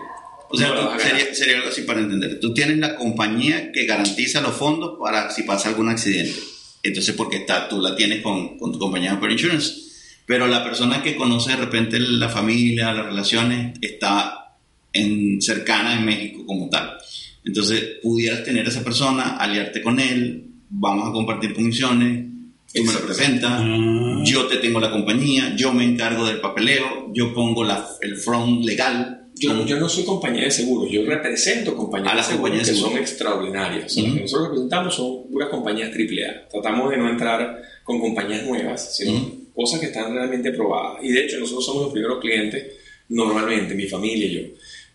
O 0.51 0.57
sea, 0.57 0.69
sería, 0.97 1.33
sería, 1.33 1.57
algo 1.57 1.69
así 1.69 1.83
para 1.83 1.99
entender. 1.99 2.39
Tú 2.39 2.53
tienes 2.53 2.77
la 2.77 2.95
compañía 2.95 3.71
que 3.71 3.85
garantiza 3.85 4.41
los 4.41 4.55
fondos 4.55 4.97
para 4.99 5.29
si 5.31 5.43
pasa 5.43 5.69
algún 5.69 5.89
accidente. 5.89 6.39
Entonces, 6.81 7.13
porque 7.15 7.37
está, 7.37 7.69
tú 7.69 7.81
la 7.81 7.95
tienes 7.95 8.21
con, 8.21 8.57
con 8.57 8.71
tu 8.71 8.79
compañía 8.79 9.15
de 9.15 9.31
Insurance. 9.31 9.89
Pero 10.25 10.47
la 10.47 10.63
persona 10.63 11.01
que 11.01 11.15
conoce 11.15 11.51
de 11.51 11.57
repente 11.57 11.99
la 11.99 12.29
familia, 12.29 12.93
las 12.93 13.05
relaciones, 13.05 13.77
está 13.81 14.55
en, 14.93 15.41
cercana 15.41 15.97
en 15.97 16.05
México 16.05 16.45
como 16.45 16.69
tal. 16.69 16.97
Entonces, 17.43 17.97
pudieras 18.01 18.43
tener 18.43 18.65
a 18.65 18.69
esa 18.69 18.83
persona, 18.83 19.37
aliarte 19.37 19.81
con 19.81 19.99
él, 19.99 20.45
vamos 20.69 21.09
a 21.09 21.11
compartir 21.11 21.53
comisiones, 21.53 22.25
tú 22.73 22.83
me 22.83 22.93
representas, 22.93 23.61
ah. 23.63 24.21
yo 24.23 24.45
te 24.45 24.57
tengo 24.57 24.79
la 24.79 24.91
compañía, 24.91 25.55
yo 25.55 25.73
me 25.73 25.83
encargo 25.83 26.25
del 26.25 26.39
papeleo, 26.39 27.11
yo 27.13 27.33
pongo 27.33 27.63
la, 27.63 27.87
el 28.01 28.15
front 28.15 28.63
legal. 28.63 29.18
Yo, 29.39 29.65
yo, 29.65 29.79
no 29.79 29.87
soy 29.87 30.03
compañía 30.03 30.43
de 30.43 30.51
seguros, 30.51 30.91
yo 30.91 31.05
represento 31.05 31.75
compañías, 31.75 32.15
las 32.15 32.29
de 32.29 32.35
compañías 32.35 32.69
que 32.69 32.75
son 32.75 32.97
extraordinarias. 32.97 33.95
Las 33.95 34.13
que 34.13 34.21
nosotros 34.21 34.49
representamos 34.49 34.95
son 34.95 35.31
puras 35.31 35.49
compañías 35.49 35.91
AAA. 35.91 36.49
Tratamos 36.49 36.91
de 36.91 36.97
no 36.97 37.09
entrar 37.09 37.61
con 37.83 37.99
compañías 37.99 38.43
nuevas, 38.45 38.95
sino 38.97 39.31
cosas 39.55 39.79
que 39.79 39.87
están 39.87 40.13
realmente 40.13 40.51
probadas. 40.51 41.03
Y 41.03 41.11
de 41.11 41.25
hecho, 41.25 41.39
nosotros 41.39 41.65
somos 41.65 41.83
los 41.83 41.93
primeros 41.93 42.19
clientes, 42.19 42.65
normalmente, 43.07 43.75
mi 43.75 43.87
familia 43.87 44.25
y 44.25 44.33
yo. 44.33 44.41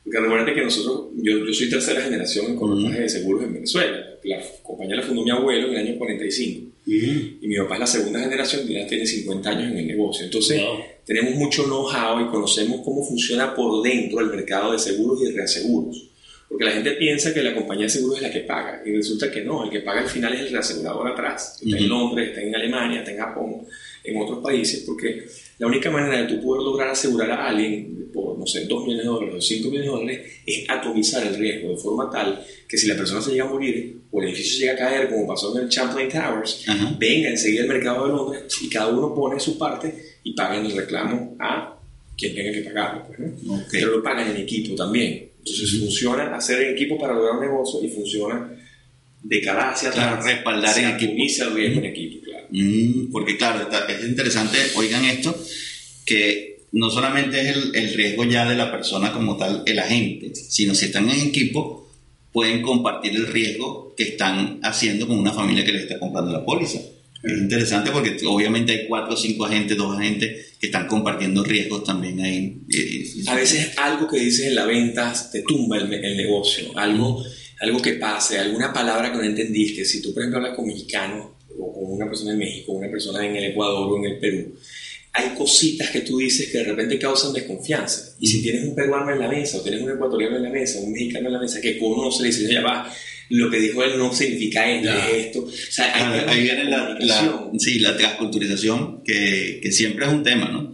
Porque 0.04 0.20
recuerda 0.20 0.54
que 0.54 0.62
nosotros, 0.62 1.12
yo, 1.16 1.46
yo 1.46 1.54
soy 1.54 1.70
tercera 1.70 2.02
generación 2.02 2.46
en 2.46 2.56
corretaje 2.56 3.00
de 3.00 3.08
seguros 3.08 3.44
en 3.44 3.54
Venezuela. 3.54 4.04
La 4.24 4.42
compañía 4.62 4.96
la 4.96 5.02
fundó 5.02 5.24
mi 5.24 5.30
abuelo 5.30 5.68
en 5.68 5.74
el 5.74 5.86
año 5.88 5.98
45. 5.98 6.70
Y 6.86 7.46
mi 7.46 7.56
papá 7.56 7.74
es 7.74 7.80
la 7.80 7.86
segunda 7.86 8.20
generación 8.20 8.68
ya 8.68 8.86
tiene 8.86 9.06
50 9.06 9.48
años 9.48 9.72
en 9.72 9.78
el 9.78 9.86
negocio. 9.86 10.26
Entonces, 10.26 10.60
tenemos 11.04 11.34
mucho 11.34 11.64
know-how 11.64 12.20
y 12.20 12.30
conocemos 12.30 12.80
cómo 12.84 13.04
funciona 13.04 13.54
por 13.54 13.82
dentro 13.82 14.20
el 14.20 14.26
mercado 14.26 14.72
de 14.72 14.78
seguros 14.78 15.20
y 15.22 15.30
reaseguros. 15.32 16.08
Porque 16.48 16.64
la 16.66 16.72
gente 16.72 16.92
piensa 16.92 17.34
que 17.34 17.42
la 17.42 17.54
compañía 17.54 17.86
de 17.86 17.90
seguros 17.90 18.18
es 18.18 18.22
la 18.22 18.30
que 18.30 18.40
paga. 18.40 18.82
Y 18.84 18.94
resulta 18.94 19.30
que 19.30 19.42
no, 19.42 19.64
el 19.64 19.70
que 19.70 19.80
paga 19.80 20.02
al 20.02 20.08
final 20.08 20.34
es 20.34 20.40
el 20.40 20.50
reasegurador 20.50 21.08
atrás. 21.08 21.58
Está 21.60 21.78
en 21.78 21.88
Londres, 21.88 22.28
está 22.28 22.42
en 22.42 22.54
Alemania, 22.54 23.00
está 23.00 23.10
en 23.10 23.18
Japón, 23.18 23.66
en 24.04 24.22
otros 24.22 24.38
países, 24.38 24.84
porque 24.86 25.26
la 25.58 25.66
única 25.66 25.90
manera 25.90 26.22
de 26.22 26.28
tú 26.28 26.40
poder 26.40 26.62
lograr 26.62 26.90
asegurar 26.90 27.30
a 27.30 27.48
alguien 27.48 28.10
por, 28.12 28.38
no 28.38 28.46
sé, 28.46 28.66
2 28.66 28.84
millones 28.84 29.04
de 29.04 29.08
dólares 29.08 29.34
o 29.36 29.40
5 29.40 29.68
millones 29.68 29.90
de 29.90 29.96
dólares 29.96 30.32
es 30.46 30.70
atomizar 30.70 31.26
el 31.26 31.34
riesgo 31.34 31.70
de 31.70 31.76
forma 31.76 32.08
tal 32.10 32.44
que 32.68 32.76
si 32.78 32.86
la 32.86 32.96
persona 32.96 33.20
se 33.20 33.32
llega 33.32 33.44
a 33.44 33.48
morir 33.48 34.02
o 34.10 34.22
el 34.22 34.28
edificio 34.28 34.60
llega 34.60 34.74
a 34.74 34.88
caer, 34.88 35.08
como 35.08 35.26
pasó 35.26 35.56
en 35.56 35.64
el 35.64 35.68
Champlain 35.68 36.08
Towers, 36.08 36.64
venga 36.98 37.30
enseguida 37.30 37.62
el 37.62 37.68
mercado 37.68 38.06
de 38.06 38.12
Londres 38.12 38.44
y 38.62 38.68
cada 38.68 38.88
uno 38.88 39.12
pone 39.12 39.40
su 39.40 39.58
parte 39.58 40.13
y 40.24 40.34
pagan 40.34 40.66
el 40.66 40.76
reclamo 40.76 41.36
a 41.38 41.78
quien 42.16 42.34
tenga 42.34 42.52
que 42.52 42.62
pagarlo. 42.62 43.06
Pues, 43.06 43.62
Pero 43.70 43.96
lo 43.96 44.02
pagan 44.02 44.30
en 44.30 44.38
equipo 44.38 44.74
también. 44.74 45.28
Entonces 45.38 45.78
funciona 45.78 46.34
hacer 46.34 46.62
en 46.62 46.74
equipo 46.74 46.98
para 46.98 47.14
lograr 47.14 47.36
un 47.36 47.40
negocio 47.42 47.84
y 47.84 47.88
funciona 47.88 48.50
de 49.22 49.40
cara 49.40 49.70
hacia 49.70 49.90
atrás. 49.90 50.24
respaldar 50.24 50.78
en 50.78 50.90
equipo. 50.90 51.12
el 51.12 51.54
riesgo 51.54 51.78
en 51.80 51.84
equipo. 51.84 52.24
Mm, 52.50 53.10
porque 53.10 53.36
claro, 53.36 53.68
es 53.88 54.04
interesante, 54.06 54.58
oigan 54.76 55.04
esto, 55.04 55.36
que 56.04 56.60
no 56.72 56.90
solamente 56.90 57.40
es 57.40 57.56
el, 57.72 57.94
riesgo 57.94 58.24
ya 58.24 58.48
de 58.48 58.56
la 58.56 58.70
persona 58.70 59.12
como 59.12 59.36
tal, 59.36 59.62
el 59.66 59.78
agente, 59.78 60.34
sino 60.34 60.74
si 60.74 60.86
están 60.86 61.08
en 61.10 61.28
equipo, 61.28 61.88
pueden 62.32 62.62
compartir 62.62 63.14
el 63.16 63.26
riesgo 63.26 63.94
que 63.96 64.04
están 64.04 64.60
haciendo 64.62 65.06
con 65.06 65.18
una 65.18 65.32
familia 65.32 65.64
que 65.64 65.72
les 65.72 65.82
está 65.82 65.98
comprando 65.98 66.32
la 66.32 66.44
póliza. 66.44 66.80
Es 67.24 67.38
interesante 67.38 67.90
porque 67.90 68.18
obviamente 68.26 68.72
hay 68.72 68.86
cuatro 68.86 69.14
o 69.14 69.16
cinco 69.16 69.46
agentes, 69.46 69.78
dos 69.78 69.96
agentes 69.96 70.56
que 70.60 70.66
están 70.66 70.86
compartiendo 70.86 71.42
riesgos 71.42 71.82
también 71.82 72.20
ahí. 72.20 72.60
A 73.26 73.34
veces 73.34 73.78
algo 73.78 74.06
que 74.06 74.18
dices 74.18 74.48
en 74.48 74.54
la 74.54 74.66
venta 74.66 75.12
te 75.32 75.40
tumba 75.40 75.78
el, 75.78 75.88
negocio, 75.88 76.76
algo, 76.76 77.24
algo 77.60 77.80
que 77.80 77.94
pase, 77.94 78.38
alguna 78.38 78.74
palabra 78.74 79.10
que 79.10 79.16
no 79.16 79.24
entendiste. 79.24 79.86
Si 79.86 80.02
tú, 80.02 80.12
por 80.12 80.22
ejemplo, 80.22 80.38
hablas 80.38 80.54
con 80.54 80.66
mexicanos 80.66 81.28
o 81.58 81.72
con 81.72 81.92
una 81.92 82.06
persona 82.06 82.32
en 82.32 82.38
México, 82.38 82.72
una 82.72 82.90
persona 82.90 83.24
en 83.24 83.36
el 83.36 83.44
Ecuador 83.44 83.90
o 83.90 83.96
en 83.96 84.12
el 84.12 84.18
Perú, 84.18 84.54
hay 85.14 85.30
cositas 85.30 85.90
que 85.90 86.00
tú 86.00 86.18
dices 86.18 86.50
que 86.50 86.58
de 86.58 86.64
repente 86.64 86.98
causan 86.98 87.32
desconfianza. 87.32 88.16
Y 88.20 88.26
si 88.26 88.42
tienes 88.42 88.64
un 88.64 88.74
peruano 88.74 89.10
en 89.12 89.20
la 89.20 89.28
mesa, 89.28 89.56
o 89.58 89.60
tienes 89.62 89.80
un 89.80 89.92
ecuatoriano 89.92 90.36
en 90.36 90.42
la 90.42 90.50
mesa, 90.50 90.80
un 90.80 90.92
mexicano 90.92 91.28
en 91.28 91.32
la 91.32 91.40
mesa 91.40 91.60
que 91.62 91.78
conoce 91.78 92.24
y 92.24 92.26
dice, 92.26 92.52
ya 92.52 92.60
va, 92.60 92.92
lo 93.30 93.50
que 93.50 93.58
dijo 93.58 93.82
él 93.82 93.98
no 93.98 94.12
significa 94.12 94.70
esto, 94.70 94.90
esto. 95.14 95.38
O 95.40 95.50
sea, 95.50 96.28
ahí 96.28 96.42
viene 96.42 96.64
la, 96.64 96.96
la, 97.00 97.50
sí, 97.58 97.78
la 97.78 97.96
transculturización, 97.96 99.02
que, 99.04 99.60
que, 99.62 99.72
siempre 99.72 100.06
es 100.06 100.12
un 100.12 100.22
tema, 100.22 100.48
¿no? 100.48 100.72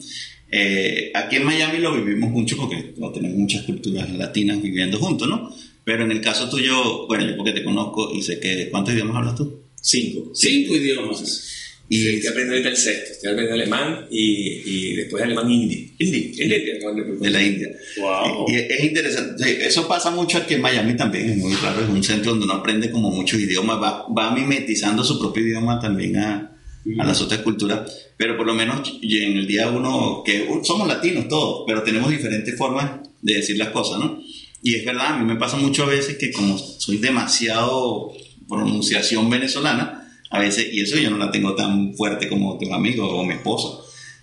Eh, 0.53 1.13
aquí 1.15 1.37
en 1.37 1.45
Miami 1.45 1.79
lo 1.79 1.95
vivimos 1.95 2.31
mucho 2.31 2.57
porque 2.57 2.93
no 2.97 3.13
tenemos 3.13 3.39
muchas 3.39 3.63
culturas 3.63 4.11
latinas 4.11 4.61
viviendo 4.61 4.99
juntos, 4.99 5.29
¿no? 5.29 5.55
Pero 5.85 6.05
en 6.05 6.13
el 6.13 6.21
caso 6.21 6.49
tuyo, 6.49 7.07
bueno, 7.07 7.27
yo 7.27 7.37
porque 7.37 7.53
te 7.53 7.65
conozco 7.65 8.13
y 8.15 8.23
sé 8.23 8.41
que, 8.41 8.69
¿cuántos 8.71 8.95
idiomas 8.95 9.17
hablas 9.17 9.37
tú? 9.37 9.63
Cinco. 9.81 10.33
Cinco 10.35 10.75
idiomas. 10.75 11.60
Y 11.93 12.03
sí, 12.03 12.09
estoy 12.09 12.31
aprendiendo 12.31 12.53
ahorita 12.53 12.69
el 12.69 12.77
sexto, 12.77 13.13
estoy 13.15 13.31
aprendiendo 13.33 13.63
alemán 13.63 14.07
y, 14.13 14.63
y 14.65 14.95
después 14.95 15.25
alemán 15.25 15.51
hindi. 15.51 15.93
Hindi, 15.99 16.35
hindi, 16.39 17.19
de 17.21 17.31
la 17.31 17.43
India. 17.43 17.69
Wow. 17.99 18.47
Y 18.49 18.55
es 18.55 18.85
interesante, 18.85 19.67
eso 19.67 19.89
pasa 19.89 20.13
mucho 20.13 20.39
aquí 20.39 20.55
en 20.55 20.63
Miami 20.63 20.97
también, 20.97 21.31
es 21.31 21.37
muy 21.39 21.53
claro, 21.55 21.83
es 21.83 21.89
un 21.89 22.05
centro 22.05 22.31
donde 22.31 22.45
uno 22.45 22.55
aprende 22.55 22.93
como 22.93 23.11
muchos 23.11 23.41
idiomas, 23.41 23.83
va, 23.83 24.07
va 24.07 24.31
mimetizando 24.31 25.03
su 25.03 25.19
propio 25.19 25.45
idioma 25.45 25.81
también 25.81 26.17
a, 26.19 26.57
a 26.97 27.05
las 27.05 27.21
otras 27.23 27.41
culturas, 27.41 27.91
pero 28.17 28.37
por 28.37 28.47
lo 28.47 28.55
menos 28.55 28.99
en 29.03 29.37
el 29.37 29.49
día 29.49 29.69
uno, 29.69 30.23
que 30.25 30.47
somos 30.63 30.87
latinos 30.87 31.27
todos, 31.27 31.65
pero 31.67 31.83
tenemos 31.83 32.09
diferentes 32.09 32.57
formas 32.57 33.01
de 33.21 33.35
decir 33.35 33.59
las 33.59 33.71
cosas, 33.71 33.99
¿no? 33.99 34.23
Y 34.63 34.77
es 34.77 34.85
verdad, 34.85 35.15
a 35.15 35.19
mí 35.19 35.25
me 35.25 35.41
pasa 35.41 35.57
mucho 35.57 35.83
a 35.83 35.87
veces 35.87 36.19
que 36.19 36.31
como 36.31 36.57
soy 36.57 36.99
demasiado 36.99 38.13
pronunciación 38.49 39.29
venezolana, 39.29 40.00
a 40.31 40.39
veces, 40.39 40.69
y 40.73 40.81
eso 40.81 40.97
yo 40.97 41.11
no 41.11 41.19
la 41.19 41.31
tengo 41.31 41.55
tan 41.55 41.95
fuerte 41.95 42.29
como 42.29 42.57
tu 42.57 42.73
amigo 42.73 43.09
o 43.09 43.25
mi 43.25 43.35
esposa, 43.35 43.69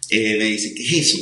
eh, 0.10 0.38
me 0.38 0.46
dice, 0.46 0.74
¿qué 0.74 0.84
es 0.84 0.94
eso? 0.94 1.18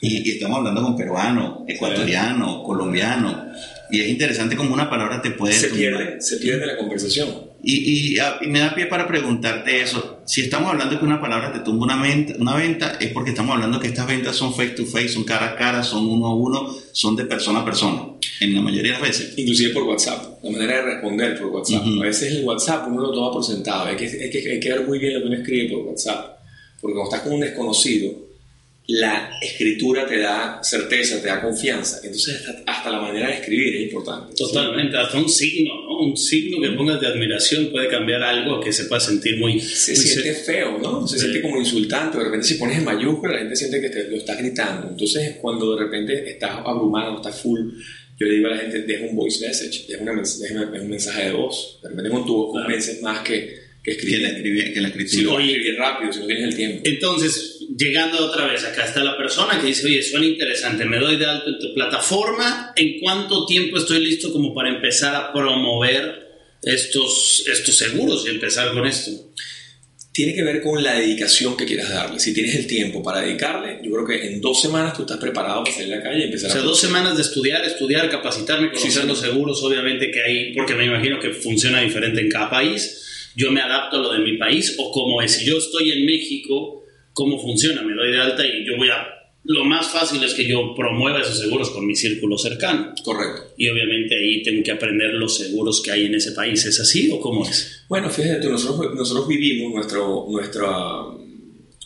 Y, 0.00 0.28
y, 0.28 0.32
estamos 0.32 0.58
hablando 0.58 0.82
con 0.82 0.96
peruano, 0.96 1.64
ecuatoriano, 1.68 2.62
colombiano, 2.62 3.50
y 3.90 4.00
es 4.00 4.08
interesante 4.08 4.56
como 4.56 4.72
una 4.72 4.88
palabra 4.88 5.20
te 5.20 5.32
puede... 5.32 5.52
Se 5.52 5.68
pierde, 5.68 6.20
se 6.22 6.38
pierde 6.38 6.64
la 6.64 6.78
conversación. 6.78 7.28
Y, 7.62 7.74
y, 7.74 8.18
y, 8.40 8.46
me 8.46 8.60
da 8.60 8.74
pie 8.74 8.86
para 8.86 9.06
preguntarte 9.06 9.82
eso. 9.82 10.22
Si 10.24 10.40
estamos 10.40 10.70
hablando 10.70 10.98
que 10.98 11.04
una 11.04 11.20
palabra 11.20 11.52
te 11.52 11.58
tumba 11.58 11.84
una 11.84 12.00
venta, 12.00 12.34
una 12.38 12.54
venta, 12.54 12.96
es 13.00 13.12
porque 13.12 13.30
estamos 13.30 13.54
hablando 13.54 13.80
que 13.80 13.88
estas 13.88 14.06
ventas 14.06 14.36
son 14.36 14.54
face 14.54 14.70
to 14.70 14.86
face, 14.86 15.08
son 15.08 15.24
cara 15.24 15.50
a 15.50 15.56
cara, 15.56 15.82
son 15.82 16.06
uno 16.06 16.26
a 16.26 16.34
uno, 16.34 16.74
son 16.92 17.16
de 17.16 17.24
persona 17.24 17.60
a 17.60 17.64
persona, 17.64 18.04
en 18.40 18.54
la 18.54 18.62
mayoría 18.62 18.94
de 18.94 18.98
las 18.98 19.02
veces. 19.02 19.34
Inclusive 19.36 19.74
por 19.74 19.82
WhatsApp, 19.84 20.42
la 20.42 20.50
manera 20.50 20.76
de 20.76 20.82
responder 20.82 21.38
por 21.38 21.48
WhatsApp. 21.48 21.86
Uh 21.86 21.88
-huh. 21.88 22.00
A 22.00 22.06
veces 22.06 22.32
el 22.32 22.44
WhatsApp 22.44 22.88
uno 22.88 23.02
lo 23.02 23.12
toma 23.12 23.32
por 23.32 23.44
sentado, 23.44 23.84
hay 23.84 23.96
que, 23.96 24.06
hay, 24.06 24.30
que, 24.30 24.50
hay 24.50 24.60
que 24.60 24.68
ver 24.70 24.86
muy 24.86 24.98
bien 24.98 25.14
lo 25.14 25.20
que 25.20 25.26
uno 25.26 25.36
escribe 25.36 25.68
por 25.70 25.86
WhatsApp. 25.86 26.38
Porque 26.80 26.94
cuando 26.94 27.10
estás 27.10 27.22
con 27.22 27.34
un 27.34 27.40
desconocido, 27.40 28.30
la 28.86 29.30
escritura 29.40 30.04
te 30.06 30.18
da 30.18 30.58
certeza, 30.62 31.20
te 31.20 31.28
da 31.28 31.40
confianza. 31.40 32.00
Entonces, 32.02 32.36
hasta, 32.36 32.62
hasta, 32.66 32.90
la 32.90 33.00
manera 33.00 33.28
de 33.28 33.34
escribir 33.34 33.76
es 33.76 33.82
importante. 33.82 34.34
Totalmente, 34.34 34.96
hasta 34.96 35.18
un 35.18 35.28
signo, 35.28 35.74
¿no? 35.82 35.98
Un 36.00 36.16
signo 36.16 36.60
que 36.60 36.70
pongas 36.70 37.00
de 37.00 37.06
admiración 37.06 37.70
puede 37.70 37.88
cambiar 37.88 38.22
algo 38.22 38.58
que 38.58 38.72
se 38.72 38.86
pueda 38.86 39.00
sentir 39.00 39.38
muy. 39.38 39.60
Se 39.60 39.92
muy 39.92 40.00
siente 40.00 40.34
feo, 40.34 40.78
¿no? 40.78 41.06
Se 41.06 41.18
sí. 41.18 41.20
siente 41.20 41.42
como 41.42 41.58
insultante. 41.58 42.18
De 42.18 42.24
repente, 42.24 42.46
si 42.46 42.54
pones 42.54 42.78
en 42.78 42.84
mayúscula, 42.84 43.34
la 43.34 43.38
gente 43.40 43.54
siente 43.54 43.80
que 43.80 43.90
te 43.90 44.08
lo 44.08 44.16
estás 44.16 44.38
gritando. 44.38 44.88
Entonces, 44.88 45.36
cuando 45.40 45.76
de 45.76 45.84
repente 45.84 46.30
estás 46.30 46.52
abrumado, 46.64 47.16
estás 47.16 47.38
full. 47.38 47.60
Yo 48.20 48.26
le 48.26 48.34
digo 48.34 48.48
a 48.48 48.50
la 48.50 48.58
gente, 48.58 48.82
deja 48.82 49.06
un 49.06 49.16
voice 49.16 49.46
message, 49.46 49.86
deja, 49.88 50.02
una, 50.02 50.12
deja 50.12 50.82
un 50.82 50.90
mensaje 50.90 51.24
de 51.24 51.32
voz. 51.32 51.78
De 51.82 51.88
repente 51.88 52.10
con 52.10 52.26
tu 52.26 52.36
voz 52.36 52.52
claro. 52.52 52.66
convences 52.66 53.00
más 53.00 53.20
que, 53.20 53.58
que 53.82 53.92
escribir. 53.92 54.18
Que 54.18 54.22
la, 54.22 54.28
escribir, 54.28 54.74
que 54.74 54.80
la 54.82 54.88
escritura. 54.88 55.16
Si 55.16 55.22
lo 55.22 55.30
vas 55.32 55.42
a 55.42 55.46
escribir 55.46 55.78
rápido, 55.78 56.12
si 56.12 56.20
no 56.20 56.26
tienes 56.26 56.44
el 56.44 56.56
tiempo. 56.56 56.80
Entonces, 56.84 57.66
llegando 57.78 58.26
otra 58.26 58.46
vez, 58.46 58.62
acá 58.62 58.84
está 58.84 59.02
la 59.02 59.16
persona 59.16 59.58
que 59.58 59.68
dice, 59.68 59.86
oye, 59.86 60.02
suena 60.02 60.26
interesante, 60.26 60.84
me 60.84 60.98
doy 60.98 61.16
de 61.16 61.24
alto 61.24 61.48
en 61.48 61.58
tu 61.60 61.72
plataforma, 61.72 62.74
¿en 62.76 63.00
cuánto 63.00 63.46
tiempo 63.46 63.78
estoy 63.78 64.04
listo 64.04 64.30
como 64.34 64.54
para 64.54 64.68
empezar 64.68 65.14
a 65.14 65.32
promover 65.32 66.28
estos, 66.62 67.44
estos 67.50 67.74
seguros 67.74 68.26
y 68.26 68.30
empezar 68.32 68.74
con 68.74 68.86
esto? 68.86 69.12
Tiene 70.12 70.34
que 70.34 70.42
ver 70.42 70.60
con 70.60 70.82
la 70.82 70.94
dedicación 70.94 71.56
que 71.56 71.64
quieras 71.64 71.88
darle. 71.88 72.18
Si 72.18 72.34
tienes 72.34 72.56
el 72.56 72.66
tiempo 72.66 73.02
para 73.02 73.20
dedicarle, 73.20 73.78
yo 73.82 73.92
creo 73.92 74.06
que 74.06 74.26
en 74.26 74.40
dos 74.40 74.60
semanas 74.60 74.96
tú 74.96 75.02
estás 75.02 75.18
preparado 75.18 75.62
para 75.62 75.76
salir 75.76 75.94
a 75.94 75.96
la 75.98 76.02
calle 76.02 76.18
y 76.18 76.22
empezar 76.24 76.50
o 76.50 76.52
sea, 76.52 76.62
a... 76.62 76.64
dos 76.64 76.80
semanas 76.80 77.16
de 77.16 77.22
estudiar, 77.22 77.64
estudiar, 77.64 78.10
capacitarme, 78.10 78.72
conocer 78.72 79.02
sí, 79.02 79.08
los 79.08 79.20
seguros, 79.20 79.62
obviamente 79.62 80.10
que 80.10 80.22
hay, 80.22 80.54
porque 80.54 80.74
me 80.74 80.86
imagino 80.86 81.20
que 81.20 81.30
funciona 81.30 81.80
diferente 81.80 82.20
en 82.20 82.28
cada 82.28 82.50
país. 82.50 83.30
Yo 83.36 83.52
me 83.52 83.60
adapto 83.60 83.98
a 83.98 84.00
lo 84.00 84.12
de 84.12 84.18
mi 84.18 84.36
país 84.36 84.74
o 84.78 84.90
como 84.90 85.22
es, 85.22 85.32
si 85.32 85.44
yo 85.44 85.58
estoy 85.58 85.92
en 85.92 86.04
México, 86.04 86.84
cómo 87.12 87.40
funciona, 87.40 87.82
me 87.82 87.94
doy 87.94 88.10
de 88.10 88.20
alta 88.20 88.44
y 88.44 88.66
yo 88.66 88.76
voy 88.76 88.88
a... 88.88 89.19
Lo 89.44 89.64
más 89.64 89.88
fácil 89.88 90.22
es 90.22 90.34
que 90.34 90.46
yo 90.46 90.74
promueva 90.76 91.20
esos 91.20 91.38
seguros 91.38 91.70
con 91.70 91.86
mi 91.86 91.96
círculo 91.96 92.36
cercano. 92.36 92.92
Correcto. 93.02 93.54
Y 93.56 93.68
obviamente 93.68 94.14
ahí 94.14 94.42
tengo 94.42 94.62
que 94.62 94.72
aprender 94.72 95.14
los 95.14 95.36
seguros 95.36 95.80
que 95.80 95.90
hay 95.90 96.06
en 96.06 96.14
ese 96.14 96.32
país. 96.32 96.64
¿Es 96.66 96.78
así 96.78 97.10
o 97.10 97.20
cómo 97.20 97.46
es? 97.46 97.84
Bueno, 97.88 98.10
fíjate, 98.10 98.48
nosotros, 98.48 98.94
nosotros 98.94 99.26
vivimos, 99.26 99.74
nuestro, 99.74 100.26
nuestro, 100.28 101.24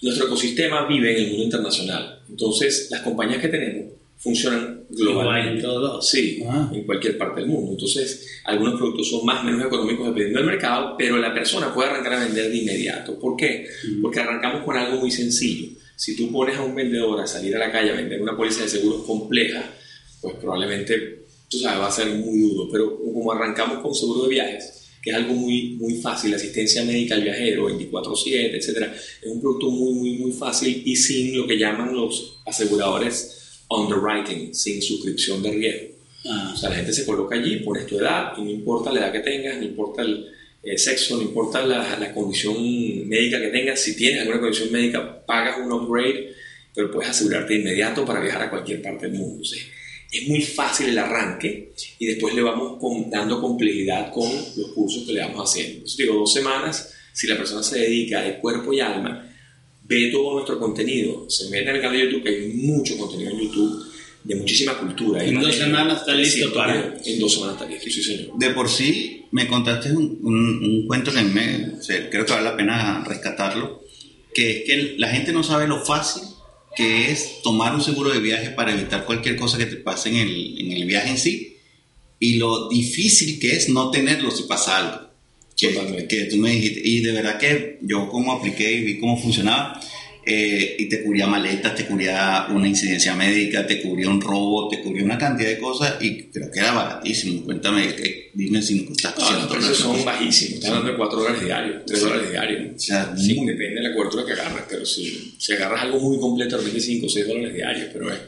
nuestro 0.03 0.27
ecosistema 0.27 0.87
vive 0.87 1.17
en 1.17 1.25
el 1.25 1.31
mundo 1.31 1.45
internacional. 1.45 2.21
Entonces, 2.29 2.88
las 2.90 3.03
compañías 3.03 3.40
que 3.40 3.49
tenemos 3.49 3.93
funcionan 4.17 4.85
globalmente. 4.88 5.59
en 5.59 5.62
todos 5.62 5.83
lados. 5.83 6.09
Sí, 6.09 6.43
ah. 6.49 6.71
en 6.73 6.85
cualquier 6.85 7.19
parte 7.19 7.40
del 7.40 7.51
mundo. 7.51 7.73
Entonces, 7.73 8.40
algunos 8.45 8.75
productos 8.75 9.11
son 9.11 9.25
más 9.25 9.43
o 9.43 9.45
menos 9.45 9.64
económicos 9.64 10.07
dependiendo 10.07 10.40
del 10.40 10.49
mercado, 10.49 10.97
pero 10.99 11.19
la 11.19 11.33
persona 11.33 11.73
puede 11.73 11.90
arrancar 11.90 12.14
a 12.14 12.25
vender 12.25 12.51
de 12.51 12.57
inmediato. 12.57 13.19
¿Por 13.19 13.37
qué? 13.37 13.67
Mm. 13.87 14.03
Porque 14.03 14.21
arrancamos 14.21 14.64
con 14.64 14.77
algo 14.77 14.99
muy 14.99 15.11
sencillo. 15.11 15.69
Si 15.96 16.16
tú 16.16 16.30
pones 16.33 16.57
a 16.57 16.62
un 16.62 16.74
vendedor 16.74 17.20
a 17.20 17.26
salir 17.26 17.54
a 17.57 17.59
la 17.59 17.72
calle 17.72 17.90
a 17.90 17.94
vender 17.94 18.20
una 18.20 18.37
póliza 18.37 18.62
de 18.62 18.68
seguros 18.68 19.04
compleja, 19.04 19.70
pues 20.20 20.37
probablemente, 20.37 21.24
tú 21.48 21.59
sabes, 21.59 21.80
va 21.80 21.88
a 21.88 21.90
ser 21.90 22.09
muy 22.09 22.40
duro. 22.40 22.68
Pero 22.70 22.98
como 22.98 23.33
arrancamos 23.33 23.78
con 23.78 23.94
seguro 23.94 24.24
de 24.24 24.30
viajes, 24.30 24.85
que 25.02 25.11
es 25.11 25.16
algo 25.16 25.35
muy, 25.35 25.76
muy 25.78 25.96
fácil, 26.00 26.35
asistencia 26.35 26.83
médica 26.83 27.14
al 27.14 27.22
viajero, 27.22 27.68
24/7, 27.68 28.57
etc. 28.57 28.92
Es 29.22 29.30
un 29.30 29.40
producto 29.40 29.70
muy, 29.70 29.92
muy, 29.92 30.18
muy 30.18 30.33
fácil 30.33 30.83
y 30.85 30.96
sin 30.96 31.37
lo 31.37 31.46
que 31.46 31.59
llaman 31.59 31.94
los 31.94 32.38
aseguradores 32.46 33.61
underwriting, 33.68 34.54
sin 34.54 34.80
suscripción 34.80 35.42
de 35.42 35.52
riesgo. 35.52 35.94
Ah. 36.26 36.52
O 36.54 36.57
sea, 36.57 36.70
la 36.70 36.76
gente 36.76 36.92
se 36.92 37.04
coloca 37.04 37.37
allí, 37.37 37.57
pones 37.59 37.87
tu 37.87 37.98
edad 37.98 38.33
y 38.38 38.42
no 38.42 38.50
importa 38.50 38.90
la 38.92 39.00
edad 39.00 39.12
que 39.12 39.20
tengas, 39.20 39.59
no 39.59 39.64
importa 39.64 40.02
el 40.02 40.34
eh, 40.64 40.79
sexo, 40.79 41.16
no 41.16 41.22
importa 41.22 41.64
la, 41.64 41.98
la, 41.98 42.12
condición 42.12 42.57
médica 43.09 43.40
que 43.40 43.48
tengas, 43.48 43.81
si 43.81 43.96
tienes 43.96 44.22
alguna 44.22 44.40
condición 44.40 44.72
médica, 44.72 45.24
pagas 45.27 45.59
un 45.59 45.72
upgrade, 45.72 46.33
pero 46.74 46.90
puedes 46.90 47.11
asegurarte 47.11 47.55
de 47.55 47.61
inmediato 47.61 48.05
para 48.05 48.20
viajar 48.20 48.42
a 48.42 48.50
cualquier 48.50 48.83
parte 48.83 49.09
del 49.09 49.18
mundo. 49.18 49.42
Es 50.11 50.29
muy 50.29 50.42
fácil 50.42 50.88
el 50.88 50.98
arranque 50.98 51.72
y 51.98 52.07
después 52.07 52.35
le 52.35 52.42
vamos 52.42 52.79
con, 52.81 53.11
dando 53.11 53.40
complejidad 53.40 54.12
con 54.12 54.31
los 54.31 54.72
cursos 54.74 55.05
que 55.05 55.12
le 55.12 55.20
vamos 55.20 55.50
haciendo. 55.50 55.87
Digo, 55.96 56.14
dos 56.14 56.33
semanas, 56.33 56.94
si 57.12 57.27
la 57.27 57.37
persona 57.37 57.62
se 57.62 57.81
dedica 57.81 58.22
de 58.22 58.38
cuerpo 58.38 58.72
y 58.72 58.81
alma, 58.81 59.31
ve 59.85 60.11
todo 60.11 60.35
nuestro 60.35 60.59
contenido, 60.59 61.29
se 61.29 61.50
mete 61.50 61.70
en 61.70 61.77
el 61.77 61.83
canal 61.83 61.98
de 61.98 62.05
YouTube, 62.05 62.27
hay 62.27 62.48
mucho 62.55 62.96
contenido 62.96 63.31
en 63.31 63.40
YouTube 63.40 63.93
de 64.24 64.34
muchísima 64.37 64.76
cultura. 64.78 65.22
En 65.22 65.40
dos 65.40 65.54
semanas 65.54 66.00
está 66.00 66.14
listo 66.14 66.52
para... 66.52 66.96
En 67.04 67.20
dos 67.20 67.34
semanas 67.34 67.54
está 67.54 67.66
listo, 67.68 67.90
sí 67.90 68.02
señor. 68.02 68.38
De 68.38 68.50
por 68.50 68.68
sí, 68.68 69.26
me 69.30 69.46
contaste 69.46 69.92
un, 69.92 70.18
un, 70.22 70.64
un 70.64 70.87
cuento 70.87 71.12
que 71.12 71.22
me, 71.22 71.74
o 71.78 71.82
sea, 71.82 72.08
creo 72.10 72.24
que 72.24 72.32
vale 72.32 72.44
la 72.44 72.56
pena 72.56 73.04
rescatarlo, 73.06 73.84
que 74.34 74.58
es 74.58 74.64
que 74.64 74.94
la 74.98 75.08
gente 75.08 75.32
no 75.32 75.42
sabe 75.42 75.68
lo 75.68 75.84
fácil 75.84 76.22
que 76.74 77.10
es 77.10 77.40
tomar 77.42 77.74
un 77.74 77.82
seguro 77.82 78.10
de 78.10 78.18
viaje 78.18 78.50
para 78.50 78.72
evitar 78.72 79.04
cualquier 79.04 79.37
cosa 79.37 79.58
que 79.58 79.66
te 79.66 79.76
pase 79.76 80.08
en 80.08 80.16
el, 80.16 80.60
en 80.60 80.72
el 80.72 80.84
viaje 80.87 81.10
en 81.10 81.18
sí 81.18 81.56
y 82.18 82.34
lo 82.34 82.68
difícil 82.68 83.38
que 83.38 83.54
es 83.54 83.68
no 83.68 83.90
tenerlo 83.90 84.30
si 84.30 84.44
pasa 84.44 84.78
algo. 84.78 85.04
Que, 85.56 86.06
que, 86.08 86.24
tú 86.24 86.37
me 86.37 86.50
dijiste, 86.50 86.80
y 86.84 87.00
de 87.00 87.12
verdad 87.12 87.38
que 87.38 87.78
yo 87.82 88.08
como 88.08 88.32
apliqué 88.32 88.72
y 88.72 88.84
vi 88.84 88.98
cómo 88.98 89.16
funcionaba, 89.16 89.80
eh, 90.26 90.76
y 90.78 90.88
te 90.88 91.02
cubría 91.02 91.26
maletas, 91.26 91.74
te 91.74 91.87
cubría 91.87 92.46
una 92.50 92.66
incidencia 92.66 93.14
médica, 93.14 93.66
te 93.66 93.82
cubría 93.82 94.08
un 94.08 94.20
robo, 94.20 94.68
te 94.68 94.80
cubría 94.82 95.04
una 95.04 95.18
cantidad 95.18 95.50
de 95.50 95.58
cosas 95.58 95.96
y 96.00 96.24
creo 96.24 96.50
que 96.50 96.60
era 96.60 96.72
baratísimo. 96.72 97.44
Cuéntame, 97.44 97.94
que, 97.94 98.30
dime 98.32 98.62
si 98.62 98.80
no 98.80 98.88
costas 98.88 99.18
no, 99.18 99.30
los 99.32 99.46
precios 99.52 99.76
son 99.76 100.04
bajísimos, 100.04 100.54
estás 100.54 100.70
hablando 100.70 100.92
de 100.92 100.96
4 100.96 101.18
dólares 101.18 101.44
diarios, 101.44 101.82
3 101.87 101.98
sí. 101.98 102.04
dólares 102.06 102.30
diarios. 102.30 102.74
O 102.74 102.78
sea, 102.78 103.14
sí, 103.16 103.34
muy... 103.34 103.46
depende 103.48 103.80
de 103.82 103.88
la 103.88 103.94
cobertura 103.94 104.24
que 104.24 104.32
agarres, 104.32 104.64
pero 104.68 104.87
si, 104.87 105.34
si 105.38 105.52
agarras 105.52 105.82
algo 105.82 106.00
muy 106.00 106.18
completo, 106.18 106.56
realmente 106.56 106.80
5 106.80 107.06
o 107.06 107.08
6 107.08 107.26
dólares 107.26 107.54
diarios, 107.54 107.88
pero 107.92 108.10
es... 108.10 108.18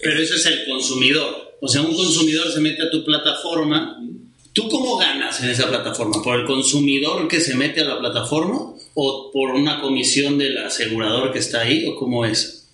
Pero 0.00 0.20
eso 0.20 0.34
es 0.34 0.46
el 0.46 0.64
consumidor. 0.66 1.56
O 1.60 1.68
sea, 1.68 1.80
un 1.80 1.96
consumidor 1.96 2.52
se 2.52 2.60
mete 2.60 2.82
a 2.82 2.90
tu 2.90 3.04
plataforma. 3.04 3.98
¿Tú 4.52 4.68
cómo 4.68 4.98
ganas 4.98 5.42
en 5.42 5.48
esa 5.48 5.66
plataforma? 5.66 6.22
¿Por 6.22 6.40
el 6.40 6.46
consumidor 6.46 7.26
que 7.26 7.40
se 7.40 7.54
mete 7.54 7.80
a 7.80 7.84
la 7.84 7.98
plataforma 7.98 8.73
o 8.94 9.30
por 9.32 9.50
una 9.50 9.80
comisión 9.80 10.38
del 10.38 10.58
asegurador 10.58 11.32
que 11.32 11.40
está 11.40 11.60
ahí 11.62 11.86
o 11.86 11.96
cómo 11.96 12.24
es? 12.24 12.68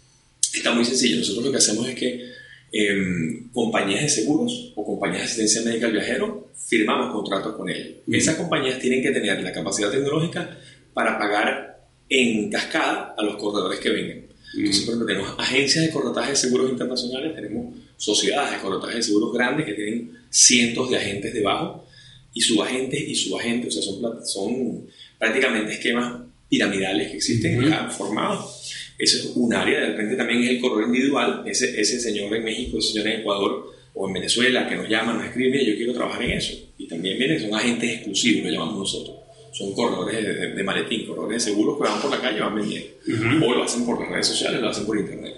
Está 0.55 0.73
muy 0.73 0.85
sencillo. 0.85 1.19
Nosotros 1.19 1.45
lo 1.45 1.51
que 1.51 1.59
hacemos 1.59 1.89
es 1.89 1.95
que 1.95 2.31
eh, 2.73 3.43
compañías 3.53 4.03
de 4.03 4.09
seguros 4.09 4.73
o 4.77 4.85
compañías 4.85 5.23
de 5.23 5.27
asistencia 5.27 5.63
médica 5.63 5.87
al 5.87 5.93
viajero 5.93 6.51
firmamos 6.55 7.13
contratos 7.13 7.57
con 7.57 7.69
ellos. 7.69 7.89
Mm. 8.07 8.15
Esas 8.15 8.37
compañías 8.37 8.79
tienen 8.79 9.03
que 9.03 9.11
tener 9.11 9.43
la 9.43 9.53
capacidad 9.53 9.91
tecnológica 9.91 10.59
para 10.95 11.19
pagar 11.19 11.81
en 12.09 12.51
cascada 12.51 13.15
a 13.17 13.23
los 13.23 13.37
corredores 13.37 13.81
que 13.81 13.91
vengan. 13.91 14.31
Entonces, 14.57 14.85
por 14.85 14.95
ejemplo, 14.95 15.07
tenemos 15.07 15.35
agencias 15.39 15.87
de 15.87 15.93
corretaje 15.93 16.31
de 16.31 16.37
seguros 16.37 16.71
internacionales, 16.71 17.35
tenemos 17.35 17.75
sociedades 17.97 18.53
de 18.53 18.59
corretaje 18.59 18.97
de 18.97 19.03
seguros 19.03 19.33
grandes 19.33 19.67
que 19.67 19.75
tienen 19.75 20.19
cientos 20.29 20.91
de 20.91 20.97
agentes 20.97 21.33
debajo 21.33 21.87
y 22.35 22.41
subagentes 22.41 23.01
y 23.01 23.15
subagentes, 23.15 23.77
o 23.77 23.83
sea, 23.83 23.93
son, 23.93 24.27
son 24.27 24.87
prácticamente 25.21 25.75
esquemas 25.75 26.23
piramidales 26.49 27.11
que 27.11 27.17
existen 27.19 27.63
uh 27.63 27.69
-huh. 27.69 27.91
formados. 27.91 28.95
Eso 28.99 29.19
es 29.19 29.37
un 29.37 29.55
área, 29.55 29.81
de 29.81 29.87
repente 29.89 30.17
también 30.17 30.43
es 30.43 30.51
el 30.51 30.61
corredor 30.61 30.87
individual, 30.87 31.43
ese, 31.47 31.81
ese 31.81 32.01
señor 32.01 32.35
en 32.35 32.45
México, 32.45 32.79
ese 32.79 32.93
señor 32.93 33.07
en 33.09 33.21
Ecuador, 33.21 33.73
o 33.95 34.09
en 34.09 34.15
Venezuela 34.15 34.69
que 34.69 34.77
nos 34.77 34.89
llaman, 34.89 35.19
nos 35.19 35.27
escriben, 35.27 35.65
yo 35.65 35.77
quiero 35.77 35.93
trabajar 35.93 36.23
en 36.23 36.33
eso. 36.33 36.55
Y 36.79 36.87
también 36.87 37.19
vienen, 37.19 37.41
son 37.41 37.55
agentes 37.55 37.91
exclusivos, 37.91 38.45
lo 38.45 38.51
llamamos 38.51 38.79
nosotros. 38.79 39.17
Son 39.53 39.73
corredores 39.75 40.25
de, 40.25 40.55
de, 40.55 40.63
maletín, 40.63 41.07
corredores 41.07 41.45
de 41.45 41.51
seguros 41.51 41.77
que 41.77 41.85
van 41.85 42.01
por 42.01 42.11
la 42.11 42.21
calle 42.21 42.39
y 42.39 42.41
van 42.41 42.55
vendiendo. 42.55 42.89
O 43.47 43.55
lo 43.55 43.65
hacen 43.65 43.85
por 43.85 44.01
las 44.01 44.11
redes 44.11 44.27
sociales, 44.29 44.61
lo 44.61 44.69
hacen 44.69 44.87
por 44.87 44.97
internet. 44.99 45.35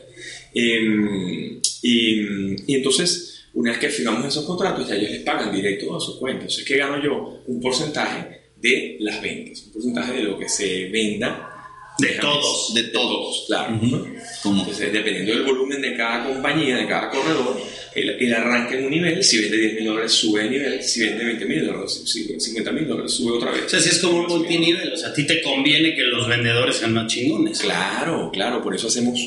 Em, 0.55 1.61
y, 1.83 2.73
y, 2.73 2.75
entonces, 2.75 3.47
una 3.55 3.71
vez 3.71 3.81
que 3.81 3.89
firmamos 3.89 4.27
esos 4.27 4.45
contratos, 4.45 4.87
ya 4.87 4.97
ellos 4.97 5.11
les 5.11 5.23
pagan 5.23 5.55
directo 5.55 5.97
a 5.97 6.01
su 6.01 6.19
cuenta. 6.19 6.43
Entonces, 6.43 6.65
¿qué 6.65 6.77
gano 6.77 7.03
yo? 7.03 7.43
Un 7.47 7.61
porcentaje 7.61 8.42
de 8.63 8.97
las 9.01 9.21
ventas, 9.21 9.65
un 9.67 9.73
porcentaje 9.73 10.13
de 10.15 10.23
lo 10.23 10.39
que 10.39 10.49
se 10.49 10.89
venda 10.89 11.53
de 11.99 12.09
todos, 12.15 12.73
de 12.75 12.85
todos, 12.85 13.45
claro. 13.47 13.79
Entonces, 13.83 14.93
dependiendo 14.93 15.33
del 15.33 15.43
volumen 15.43 15.83
de 15.83 15.95
cada 15.97 16.27
compañía, 16.27 16.77
de 16.77 16.87
cada 16.87 17.11
corredor, 17.11 17.61
el, 17.95 18.33
arranque 18.33 18.79
en 18.79 18.85
un 18.87 18.91
nivel, 18.91 19.23
si 19.23 19.41
vende 19.41 19.59
10 19.59 19.75
mil 19.75 19.85
dólares, 19.85 20.13
sube 20.13 20.45
de 20.45 20.51
nivel, 20.51 20.83
si 20.83 21.01
vende 21.01 21.25
20 21.25 21.45
mil 21.45 21.67
dólares, 21.67 22.03
si 22.07 22.25
vende 22.25 22.41
50 22.41 22.73
mil 22.73 22.89
dólares, 22.89 23.13
sube 23.13 23.37
otra 23.37 23.51
vez. 23.51 23.65
O 23.67 23.69
sea, 23.69 23.81
si 23.81 23.91
es 23.91 23.99
como 23.99 24.21
un 24.21 24.27
multinivel, 24.27 24.93
o 24.93 24.97
sea, 24.97 25.09
a 25.09 25.13
ti 25.13 25.27
te 25.27 25.43
conviene 25.43 25.95
que 25.95 26.03
los 26.03 26.27
vendedores 26.27 26.77
sean 26.77 26.95
más 26.95 27.13
chingones. 27.13 27.61
Claro, 27.61 28.31
claro, 28.33 28.63
por 28.63 28.75
eso 28.75 28.87
hacemos 28.87 29.21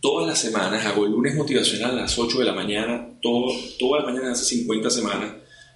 todas 0.00 0.26
las 0.26 0.40
semanas, 0.40 0.84
hago 0.86 1.06
el 1.06 1.12
lunes 1.12 1.34
motivacional 1.34 1.92
a 1.92 2.02
las 2.02 2.18
8 2.18 2.38
de 2.38 2.44
la 2.44 2.52
mañana, 2.52 3.18
todo, 3.22 3.54
todas 3.78 4.04
las 4.04 4.12
mañanas 4.12 4.40
hace 4.40 4.56
50 4.56 4.90
semanas, 4.90 5.32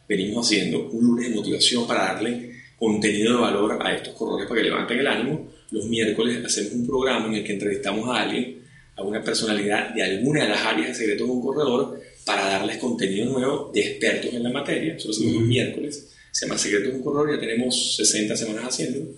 venimos 0.09 0.46
haciendo 0.46 0.88
un 0.90 1.07
lunes 1.07 1.29
de 1.29 1.37
motivación 1.37 1.87
para 1.87 2.14
darle 2.14 2.52
contenido 2.83 3.35
de 3.35 3.40
valor 3.40 3.79
a 3.81 3.95
estos 3.95 4.12
corredores 4.14 4.49
para 4.49 4.61
que 4.61 4.68
levanten 4.68 4.99
el 4.99 5.07
ánimo. 5.07 5.53
Los 5.71 5.87
miércoles 5.87 6.45
hacemos 6.45 6.73
un 6.73 6.85
programa 6.85 7.27
en 7.29 7.35
el 7.35 7.45
que 7.45 7.53
entrevistamos 7.53 8.09
a 8.09 8.23
alguien, 8.23 8.61
a 8.97 9.03
una 9.03 9.23
personalidad 9.23 9.95
de 9.95 10.03
alguna 10.03 10.42
de 10.42 10.49
las 10.49 10.66
áreas 10.66 10.88
de 10.88 10.95
secretos 10.97 11.29
de 11.29 11.33
un 11.33 11.42
corredor, 11.42 12.01
para 12.25 12.45
darles 12.47 12.79
contenido 12.79 13.27
nuevo 13.27 13.71
de 13.73 13.83
expertos 13.83 14.35
en 14.35 14.42
la 14.42 14.51
materia. 14.51 14.97
Eso 14.97 15.09
lo 15.09 15.14
hacemos 15.14 15.33
los 15.35 15.42
miércoles. 15.45 16.09
Se 16.33 16.45
llama 16.45 16.59
Secretos 16.59 16.88
de 16.88 16.97
un 16.97 17.05
Corredor, 17.05 17.35
ya 17.35 17.40
tenemos 17.40 17.95
60 17.97 18.37
semanas 18.37 18.64
haciendo. 18.64 19.14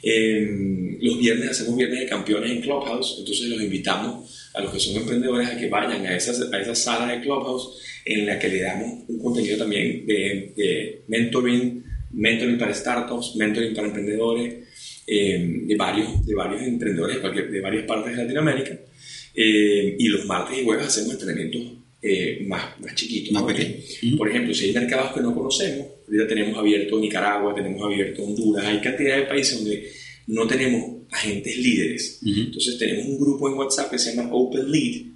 Eh, 0.00 0.98
los 1.00 1.18
viernes 1.18 1.50
hacemos 1.50 1.76
viernes 1.76 2.00
de 2.00 2.06
campeones 2.06 2.52
en 2.52 2.60
Clubhouse, 2.60 3.16
entonces 3.18 3.48
los 3.48 3.60
invitamos 3.60 4.50
a 4.54 4.60
los 4.60 4.72
que 4.72 4.78
son 4.78 4.94
emprendedores 4.94 5.48
a 5.48 5.56
que 5.56 5.68
vayan 5.68 6.06
a 6.06 6.14
esa, 6.14 6.32
a 6.54 6.60
esa 6.60 6.74
sala 6.76 7.12
de 7.14 7.22
Clubhouse 7.22 7.80
en 8.04 8.26
la 8.26 8.38
que 8.38 8.48
le 8.48 8.60
damos 8.60 9.08
un 9.08 9.18
contenido 9.18 9.58
también 9.58 10.06
de, 10.06 10.52
de 10.54 11.02
mentoring, 11.08 11.87
mentoring 12.10 12.58
para 12.58 12.74
startups, 12.74 13.36
mentoring 13.36 13.74
para 13.74 13.88
emprendedores, 13.88 14.68
eh, 15.06 15.62
de, 15.64 15.76
varios, 15.76 16.26
de 16.26 16.34
varios 16.34 16.62
emprendedores 16.62 17.16
de, 17.22 17.60
varias 17.60 17.84
partes 17.84 18.16
de 18.16 18.22
Latinoamérica. 18.22 18.78
Eh, 19.34 19.96
y 19.98 20.08
los 20.08 20.26
martes 20.26 20.58
y 20.58 20.64
jueves 20.64 20.86
hacemos 20.86 21.12
entrenamientos 21.12 21.62
eh, 22.02 22.44
más, 22.46 22.78
más 22.80 22.94
chiquitos. 22.94 23.32
Más 23.32 23.42
Por 24.16 24.28
ejemplo, 24.28 24.54
si 24.54 24.66
hay 24.66 24.72
mercados 24.72 25.12
que 25.12 25.20
no 25.20 25.34
conocemos, 25.34 25.86
ahorita 26.06 26.28
tenemos 26.28 26.58
abierto 26.58 26.98
Nicaragua, 26.98 27.54
tenemos 27.54 27.82
abierto 27.82 28.22
Honduras, 28.22 28.64
hay 28.66 28.80
cantidad 28.80 29.16
de 29.16 29.22
países 29.22 29.58
donde 29.58 29.90
no 30.26 30.46
tenemos 30.46 30.98
agentes 31.10 31.56
líderes. 31.56 32.20
Entonces 32.24 32.78
tenemos 32.78 33.06
un 33.06 33.18
grupo 33.18 33.48
en 33.48 33.54
WhatsApp 33.54 33.90
que 33.90 33.98
se 33.98 34.14
llama 34.14 34.30
Open 34.32 34.70
Lead, 34.70 35.06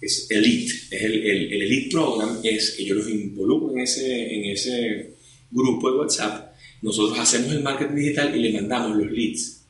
es 0.00 0.26
Elite, 0.30 0.72
es 0.90 1.02
el, 1.02 1.14
el, 1.14 1.52
el, 1.52 1.62
Elite 1.62 1.90
Program, 1.90 2.38
es 2.44 2.70
que 2.72 2.84
yo 2.84 2.94
los 2.94 3.08
involucro 3.08 3.72
en 3.72 3.80
ese, 3.80 4.34
en 4.34 4.44
ese 4.44 5.17
grupo 5.50 5.90
de 5.90 5.98
WhatsApp, 5.98 6.54
nosotros 6.82 7.18
hacemos 7.18 7.52
el 7.52 7.62
marketing 7.62 7.94
digital 7.94 8.36
y 8.36 8.40
le 8.40 8.52
mandamos 8.60 8.96
los 8.96 9.10
leads. 9.10 9.62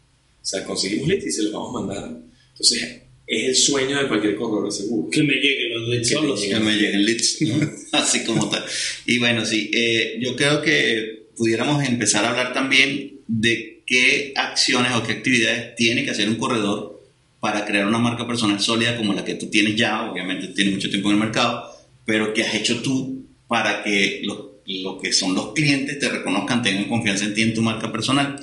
O 0.42 0.44
sea, 0.44 0.64
conseguimos 0.64 1.08
leads 1.08 1.26
y 1.26 1.32
se 1.32 1.42
los 1.42 1.52
vamos 1.52 1.72
mandando. 1.72 2.22
Entonces, 2.52 3.02
es 3.26 3.44
el 3.44 3.54
sueño 3.54 4.00
de 4.00 4.08
cualquier 4.08 4.36
corredor 4.36 4.72
seguro. 4.72 5.10
Que 5.10 5.22
me 5.22 5.34
lleguen 5.34 5.74
los 5.74 5.88
leads 5.88 6.08
que, 6.08 6.48
que 6.48 6.60
me 6.60 6.74
lleguen 6.74 7.04
leads, 7.04 7.38
así 7.92 8.24
como 8.24 8.48
tal. 8.48 8.64
Y 9.06 9.18
bueno, 9.18 9.44
sí, 9.44 9.70
eh, 9.72 10.18
yo 10.20 10.34
creo 10.34 10.62
que 10.62 11.28
pudiéramos 11.36 11.86
empezar 11.86 12.24
a 12.24 12.30
hablar 12.30 12.52
también 12.52 13.20
de 13.26 13.82
qué 13.86 14.32
acciones 14.36 14.92
o 14.94 15.02
qué 15.02 15.12
actividades 15.12 15.76
tiene 15.76 16.04
que 16.04 16.10
hacer 16.10 16.28
un 16.28 16.36
corredor 16.36 17.02
para 17.40 17.64
crear 17.64 17.86
una 17.86 17.98
marca 17.98 18.26
personal 18.26 18.60
sólida 18.60 18.96
como 18.96 19.12
la 19.12 19.24
que 19.24 19.34
tú 19.34 19.46
tienes 19.48 19.76
ya, 19.76 20.10
obviamente 20.10 20.48
tienes 20.48 20.74
mucho 20.74 20.90
tiempo 20.90 21.08
en 21.08 21.14
el 21.14 21.20
mercado, 21.20 21.64
pero 22.04 22.34
qué 22.34 22.42
has 22.42 22.54
hecho 22.54 22.82
tú 22.82 23.24
para 23.46 23.84
que 23.84 24.22
lo, 24.24 24.57
lo 24.68 24.98
que 24.98 25.12
son 25.12 25.34
los 25.34 25.52
clientes 25.52 25.98
te 25.98 26.08
reconozcan, 26.08 26.62
tengan 26.62 26.84
confianza 26.84 27.24
en 27.24 27.34
ti, 27.34 27.42
en 27.42 27.54
tu 27.54 27.62
marca 27.62 27.90
personal 27.90 28.38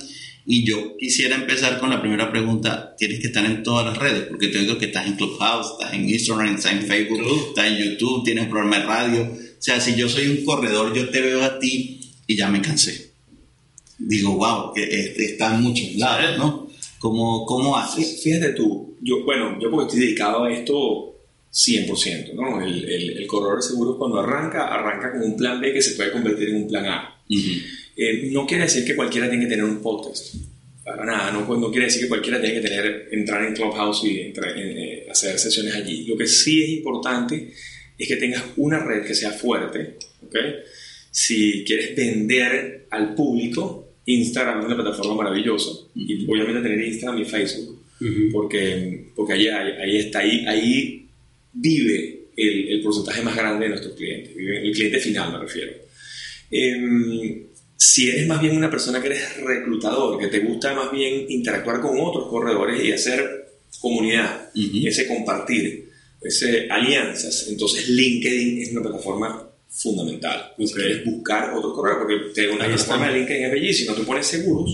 y 0.48 0.64
yo 0.64 0.96
quisiera 0.96 1.34
empezar 1.34 1.80
con 1.80 1.90
la 1.90 2.00
primera 2.00 2.30
pregunta. 2.30 2.94
Tienes 2.96 3.18
que 3.18 3.26
estar 3.26 3.44
en 3.44 3.64
todas 3.64 3.84
las 3.84 3.98
redes, 3.98 4.26
porque 4.28 4.46
te 4.46 4.60
digo 4.60 4.78
que 4.78 4.86
estás 4.86 5.06
en 5.06 5.16
Clubhouse, 5.16 5.72
estás 5.72 5.92
en 5.92 6.08
Instagram, 6.08 6.54
estás 6.54 6.72
en 6.72 6.82
Facebook, 6.82 7.20
estás 7.48 7.66
en 7.66 7.78
YouTube, 7.78 8.24
tienes 8.24 8.44
un 8.44 8.50
programa 8.50 8.78
de 8.78 8.84
radio. 8.84 9.22
O 9.22 9.62
sea, 9.62 9.80
si 9.80 9.96
yo 9.96 10.08
soy 10.08 10.28
un 10.28 10.44
corredor, 10.44 10.94
yo 10.94 11.10
te 11.10 11.20
veo 11.20 11.42
a 11.42 11.58
ti 11.58 12.00
y 12.28 12.36
ya 12.36 12.48
me 12.48 12.62
cansé. 12.62 13.10
Digo, 13.98 14.36
wow, 14.36 14.72
que 14.72 14.84
está 14.84 15.52
en 15.52 15.62
muchos 15.62 15.96
lados, 15.96 16.38
¿no? 16.38 16.68
¿Cómo, 17.00 17.44
¿Cómo 17.44 17.76
haces? 17.76 18.22
Fíjate 18.22 18.50
tú, 18.50 18.96
yo, 19.02 19.24
bueno, 19.24 19.58
yo 19.60 19.68
porque 19.68 19.86
estoy 19.86 20.00
dedicado 20.00 20.44
a 20.44 20.52
esto 20.52 21.15
100%, 21.56 22.34
¿no? 22.34 22.60
El, 22.60 22.84
el, 22.84 23.16
el 23.16 23.26
corredor 23.26 23.62
seguro 23.62 23.96
cuando 23.96 24.20
arranca, 24.20 24.66
arranca 24.66 25.12
con 25.12 25.22
un 25.22 25.36
plan 25.38 25.58
B 25.58 25.72
que 25.72 25.80
se 25.80 25.96
puede 25.96 26.12
convertir 26.12 26.50
en 26.50 26.56
un 26.56 26.68
plan 26.68 26.84
A. 26.84 27.18
Eh, 27.96 28.28
no 28.30 28.46
quiere 28.46 28.64
decir 28.64 28.84
que 28.84 28.94
cualquiera 28.94 29.26
tiene 29.30 29.44
que 29.44 29.50
tener 29.50 29.64
un 29.64 29.80
podcast. 29.80 30.34
Para 30.84 31.06
nada, 31.06 31.32
no, 31.32 31.46
no 31.58 31.70
quiere 31.70 31.86
decir 31.86 32.02
que 32.02 32.08
cualquiera 32.08 32.38
tiene 32.40 32.60
que 32.60 32.68
tener, 32.68 33.08
entrar 33.10 33.42
en 33.42 33.54
Clubhouse 33.54 34.04
y 34.04 34.20
entrar, 34.20 34.52
eh, 34.54 35.06
hacer 35.10 35.38
sesiones 35.38 35.74
allí. 35.74 36.04
Lo 36.04 36.16
que 36.16 36.26
sí 36.26 36.62
es 36.62 36.68
importante 36.68 37.50
es 37.96 38.06
que 38.06 38.16
tengas 38.16 38.44
una 38.58 38.84
red 38.84 39.06
que 39.06 39.14
sea 39.14 39.30
fuerte. 39.30 39.96
¿okay? 40.26 40.56
Si 41.10 41.64
quieres 41.64 41.96
vender 41.96 42.86
al 42.90 43.14
público, 43.14 43.94
Instagram 44.04 44.60
es 44.60 44.66
una 44.66 44.76
plataforma 44.76 45.14
maravillosa. 45.14 45.70
Y 45.94 46.30
obviamente 46.30 46.60
tener 46.60 46.84
Instagram 46.84 47.22
y 47.22 47.24
Facebook. 47.24 47.82
Porque, 48.30 49.06
porque 49.16 49.32
ahí, 49.32 49.48
ahí, 49.48 49.96
está, 49.96 50.18
ahí, 50.18 50.44
ahí 50.46 51.05
vive 51.56 52.28
el, 52.36 52.68
el, 52.68 52.82
porcentaje 52.82 53.22
más 53.22 53.34
grande 53.36 53.64
de 53.64 53.70
nuestros 53.70 53.94
clientes. 53.94 54.34
Vive 54.36 54.66
el 54.66 54.72
cliente 54.72 54.98
final, 55.00 55.32
me 55.32 55.38
refiero. 55.38 55.72
Eh, 56.50 57.46
si 57.76 58.08
eres 58.08 58.26
más 58.26 58.40
bien 58.40 58.56
una 58.56 58.70
persona 58.70 59.00
que 59.00 59.08
eres 59.08 59.36
reclutador, 59.42 60.18
que 60.18 60.28
te 60.28 60.40
gusta 60.40 60.74
más 60.74 60.90
bien 60.90 61.26
interactuar 61.28 61.80
con 61.80 61.98
otros 62.00 62.28
corredores 62.28 62.82
y 62.82 62.92
hacer 62.92 63.54
comunidad, 63.80 64.50
ese 64.54 65.06
compartir, 65.06 65.90
ese 66.22 66.68
alianzas, 66.70 67.48
entonces 67.48 67.88
LinkedIn 67.88 68.62
es 68.62 68.72
una 68.72 68.82
plataforma 68.82 69.50
fundamental. 69.68 70.54
Si 70.58 70.72
quieres 70.72 71.04
buscar 71.04 71.52
otros 71.54 71.74
corredores, 71.74 72.32
porque 72.32 72.48
una 72.48 72.66
plataforma 72.66 73.08
de 73.08 73.18
LinkedIn 73.18 73.44
es 73.44 73.52
bellísima, 73.52 73.94
tú 73.94 74.04
pones 74.04 74.26
seguros 74.26 74.70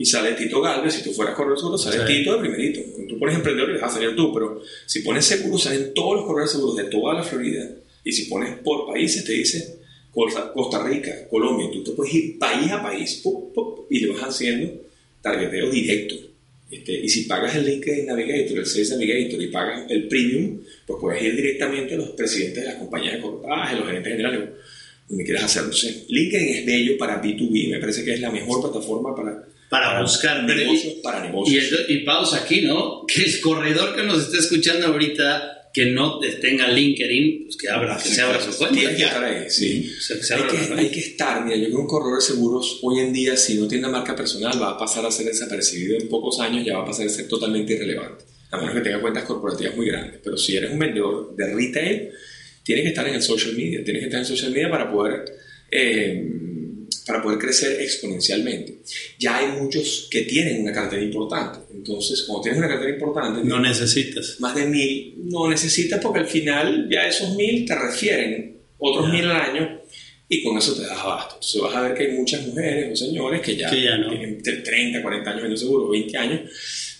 y 0.00 0.06
sale 0.06 0.32
Tito 0.32 0.62
Galvez, 0.62 0.94
si 0.94 1.04
tú 1.04 1.12
fueras 1.12 1.34
corredor 1.34 1.58
seguro, 1.58 1.76
sale 1.76 2.06
Tito 2.06 2.32
de 2.32 2.40
primerito. 2.40 2.80
Tú 3.06 3.18
pones 3.18 3.34
emprendedor 3.34 3.68
y 3.68 3.74
vas 3.74 3.92
a 3.92 3.96
salir 3.96 4.16
tú, 4.16 4.32
pero 4.32 4.62
si 4.86 5.00
pones 5.00 5.26
seguros, 5.26 5.62
salen 5.62 5.92
todos 5.92 6.16
los 6.16 6.24
corredores 6.24 6.52
seguros 6.52 6.76
de 6.76 6.84
toda 6.84 7.12
la 7.12 7.22
Florida. 7.22 7.70
Y 8.02 8.10
si 8.10 8.24
pones 8.24 8.56
por 8.60 8.86
países, 8.86 9.26
te 9.26 9.32
dice 9.32 9.78
Costa 10.10 10.82
Rica, 10.88 11.28
Colombia, 11.28 11.68
tú 11.70 11.84
te 11.84 11.90
puedes 11.90 12.14
ir 12.14 12.38
país 12.38 12.72
a 12.72 12.82
país 12.82 13.22
y 13.90 14.00
le 14.00 14.12
vas 14.14 14.22
haciendo 14.22 14.72
targeteo 15.20 15.68
directo. 15.68 16.14
Este, 16.70 16.92
y 16.98 17.08
si 17.10 17.24
pagas 17.24 17.56
el 17.56 17.66
LinkedIn 17.66 18.06
Navigator, 18.06 18.58
el 18.58 18.64
Sales 18.64 18.92
Navigator 18.92 19.42
y 19.42 19.48
pagas 19.48 19.90
el 19.90 20.08
Premium, 20.08 20.60
pues 20.86 20.98
puedes 20.98 21.22
ir 21.22 21.36
directamente 21.36 21.92
a 21.92 21.98
los 21.98 22.08
presidentes 22.12 22.62
de 22.62 22.70
las 22.70 22.76
compañías 22.76 23.16
de 23.16 23.20
cortaje, 23.20 23.76
los 23.76 23.84
gerentes 23.84 24.12
generales, 24.12 24.48
donde 25.06 25.24
quieras 25.24 25.44
hacerlo. 25.44 25.74
LinkedIn 26.08 26.48
es 26.56 26.64
bello 26.64 26.96
para 26.96 27.22
B2B, 27.22 27.72
me 27.72 27.80
parece 27.80 28.02
que 28.02 28.14
es 28.14 28.20
la 28.20 28.30
mejor 28.30 28.62
plataforma 28.62 29.14
para, 29.14 29.44
para, 29.70 30.02
buscar 30.02 30.42
negocios, 30.42 30.94
para 31.02 31.22
negocios. 31.22 31.72
Y, 31.88 31.94
y 31.94 31.98
pausa 32.00 32.38
aquí, 32.38 32.62
¿no? 32.62 33.06
Que 33.06 33.22
el 33.22 33.40
corredor 33.40 33.94
que 33.94 34.02
nos 34.02 34.18
está 34.24 34.38
escuchando 34.38 34.88
ahorita 34.88 35.60
que 35.72 35.86
no 35.86 36.18
tenga 36.18 36.66
LinkedIn, 36.68 37.44
pues 37.44 37.56
que, 37.56 37.68
abra, 37.68 37.96
que 37.96 38.08
se 38.08 38.20
abra 38.20 38.40
su 38.40 38.56
cuenta. 38.58 38.76
Tiene 38.76 38.96
que 38.96 39.04
estar 39.04 39.22
ahí, 39.22 39.48
sí. 39.48 39.92
hay, 40.76 40.88
que, 40.90 40.98
estar, 40.98 41.44
mira, 41.44 41.56
yo 41.56 41.66
creo 41.66 41.76
que 41.76 41.82
un 41.82 41.86
corredor 41.86 42.16
de 42.16 42.26
seguros 42.26 42.80
hoy 42.82 42.98
en 42.98 43.12
día, 43.12 43.36
si 43.36 43.54
no 43.54 43.68
tiene 43.68 43.86
una 43.86 43.98
marca 43.98 44.16
personal, 44.16 44.60
va 44.60 44.70
a 44.70 44.78
pasar 44.78 45.06
a 45.06 45.10
ser 45.12 45.26
desapercibido 45.26 45.96
en 45.96 46.08
pocos 46.08 46.40
años, 46.40 46.66
ya 46.66 46.76
va 46.76 46.82
a 46.82 46.86
pasar 46.86 47.06
a 47.06 47.08
ser 47.08 47.28
totalmente 47.28 47.74
irrelevante. 47.74 48.24
A 48.50 48.58
menos 48.58 48.74
que 48.74 48.80
tenga 48.80 49.00
cuentas 49.00 49.22
corporativas 49.22 49.76
muy 49.76 49.86
grandes. 49.86 50.18
Pero 50.24 50.36
si 50.36 50.56
eres 50.56 50.72
un 50.72 50.78
vendedor 50.80 51.36
de 51.36 51.54
retail, 51.54 52.10
tienes 52.64 52.82
que 52.82 52.88
estar 52.88 53.06
en 53.06 53.14
el 53.14 53.22
social 53.22 53.54
media, 53.54 53.84
tienes 53.84 54.00
que 54.00 54.06
estar 54.06 54.20
en 54.20 54.26
social 54.26 54.50
media 54.50 54.68
para 54.68 54.90
poder... 54.90 55.24
Eh, 55.70 56.49
para 57.10 57.22
poder 57.22 57.38
crecer 57.40 57.80
exponencialmente. 57.80 58.82
Ya 59.18 59.38
hay 59.38 59.48
muchos 59.60 60.06
que 60.08 60.22
tienen 60.22 60.62
una 60.62 60.72
cartera 60.72 61.02
importante. 61.02 61.58
Entonces, 61.74 62.22
cuando 62.22 62.42
tienes 62.42 62.58
una 62.60 62.68
cartera 62.68 62.92
importante... 62.92 63.40
No 63.42 63.58
necesitas. 63.58 64.36
Más 64.38 64.54
de 64.54 64.66
mil, 64.66 65.14
no 65.24 65.50
necesitas 65.50 66.00
porque 66.00 66.20
al 66.20 66.28
final 66.28 66.88
ya 66.88 67.08
esos 67.08 67.34
mil 67.34 67.66
te 67.66 67.74
refieren 67.74 68.58
otros 68.78 69.10
mil 69.10 69.24
al 69.24 69.40
año 69.40 69.80
y 70.28 70.44
con 70.44 70.56
eso 70.56 70.76
te 70.76 70.82
das 70.82 70.98
abasto. 70.98 71.34
Entonces 71.34 71.60
vas 71.60 71.74
a 71.74 71.80
ver 71.80 71.94
que 71.94 72.04
hay 72.04 72.12
muchas 72.12 72.46
mujeres 72.46 72.92
o 72.92 73.04
señores 73.04 73.40
que 73.40 73.56
ya, 73.56 73.68
tienen 73.68 74.40
30, 74.40 75.02
40 75.02 75.30
años 75.30 75.44
en 75.46 75.58
seguro, 75.58 75.88
20 75.88 76.16
años. 76.16 76.40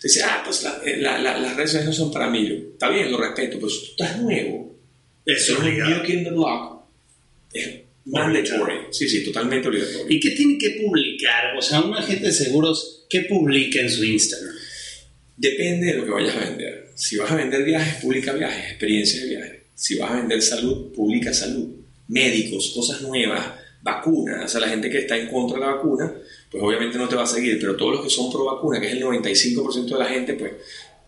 Te 0.00 0.08
dicen, 0.08 0.24
ah, 0.26 0.42
pues 0.44 0.66
eh, 0.84 0.96
las 0.96 1.56
redes 1.56 1.70
sociales 1.70 1.86
no 1.86 1.92
son 1.92 2.12
para 2.12 2.28
mí. 2.28 2.48
está 2.72 2.88
bien, 2.88 3.12
lo 3.12 3.18
respeto, 3.18 3.58
pero 3.58 3.70
si 3.70 3.78
tú 3.78 3.86
estás 3.92 4.18
nuevo, 4.20 4.74
eso 5.24 5.52
es 5.52 5.58
un 5.60 5.64
new 5.66 6.02
kid 6.02 6.24
the 6.24 6.30
block, 6.30 6.82
Es 7.52 7.79
mandatory. 8.06 8.74
Sí, 8.90 9.08
sí, 9.08 9.24
totalmente 9.24 9.68
obligatorio. 9.68 10.06
¿Y 10.08 10.20
qué 10.20 10.30
tiene 10.30 10.58
que 10.58 10.82
publicar? 10.82 11.56
O 11.56 11.62
sea, 11.62 11.80
un 11.80 11.94
agente 11.94 12.26
de 12.26 12.32
seguros, 12.32 13.06
¿qué 13.08 13.22
publica 13.22 13.80
en 13.80 13.90
su 13.90 14.04
Instagram? 14.04 14.54
Depende 15.36 15.86
de 15.86 15.94
lo 15.94 16.04
que 16.04 16.10
vayas 16.10 16.36
a 16.36 16.40
vender. 16.40 16.90
Si 16.94 17.16
vas 17.16 17.30
a 17.30 17.36
vender 17.36 17.64
viajes, 17.64 18.02
publica 18.02 18.32
viajes, 18.32 18.70
experiencias 18.70 19.22
de 19.22 19.28
viajes. 19.28 19.60
Si 19.74 19.96
vas 19.98 20.10
a 20.10 20.16
vender 20.16 20.42
salud, 20.42 20.92
publica 20.92 21.32
salud. 21.32 21.76
Médicos, 22.08 22.72
cosas 22.74 23.00
nuevas, 23.02 23.46
vacunas. 23.82 24.44
O 24.44 24.48
sea, 24.48 24.60
la 24.60 24.68
gente 24.68 24.90
que 24.90 24.98
está 24.98 25.16
en 25.16 25.28
contra 25.28 25.58
de 25.58 25.64
la 25.64 25.74
vacuna, 25.74 26.12
pues 26.50 26.62
obviamente 26.62 26.98
no 26.98 27.08
te 27.08 27.16
va 27.16 27.22
a 27.22 27.26
seguir, 27.26 27.58
pero 27.60 27.76
todos 27.76 27.94
los 27.94 28.04
que 28.04 28.10
son 28.10 28.30
pro 28.30 28.44
vacuna, 28.44 28.80
que 28.80 28.88
es 28.88 28.92
el 28.92 29.02
95% 29.02 29.86
de 29.86 29.98
la 29.98 30.06
gente, 30.06 30.34
pues 30.34 30.52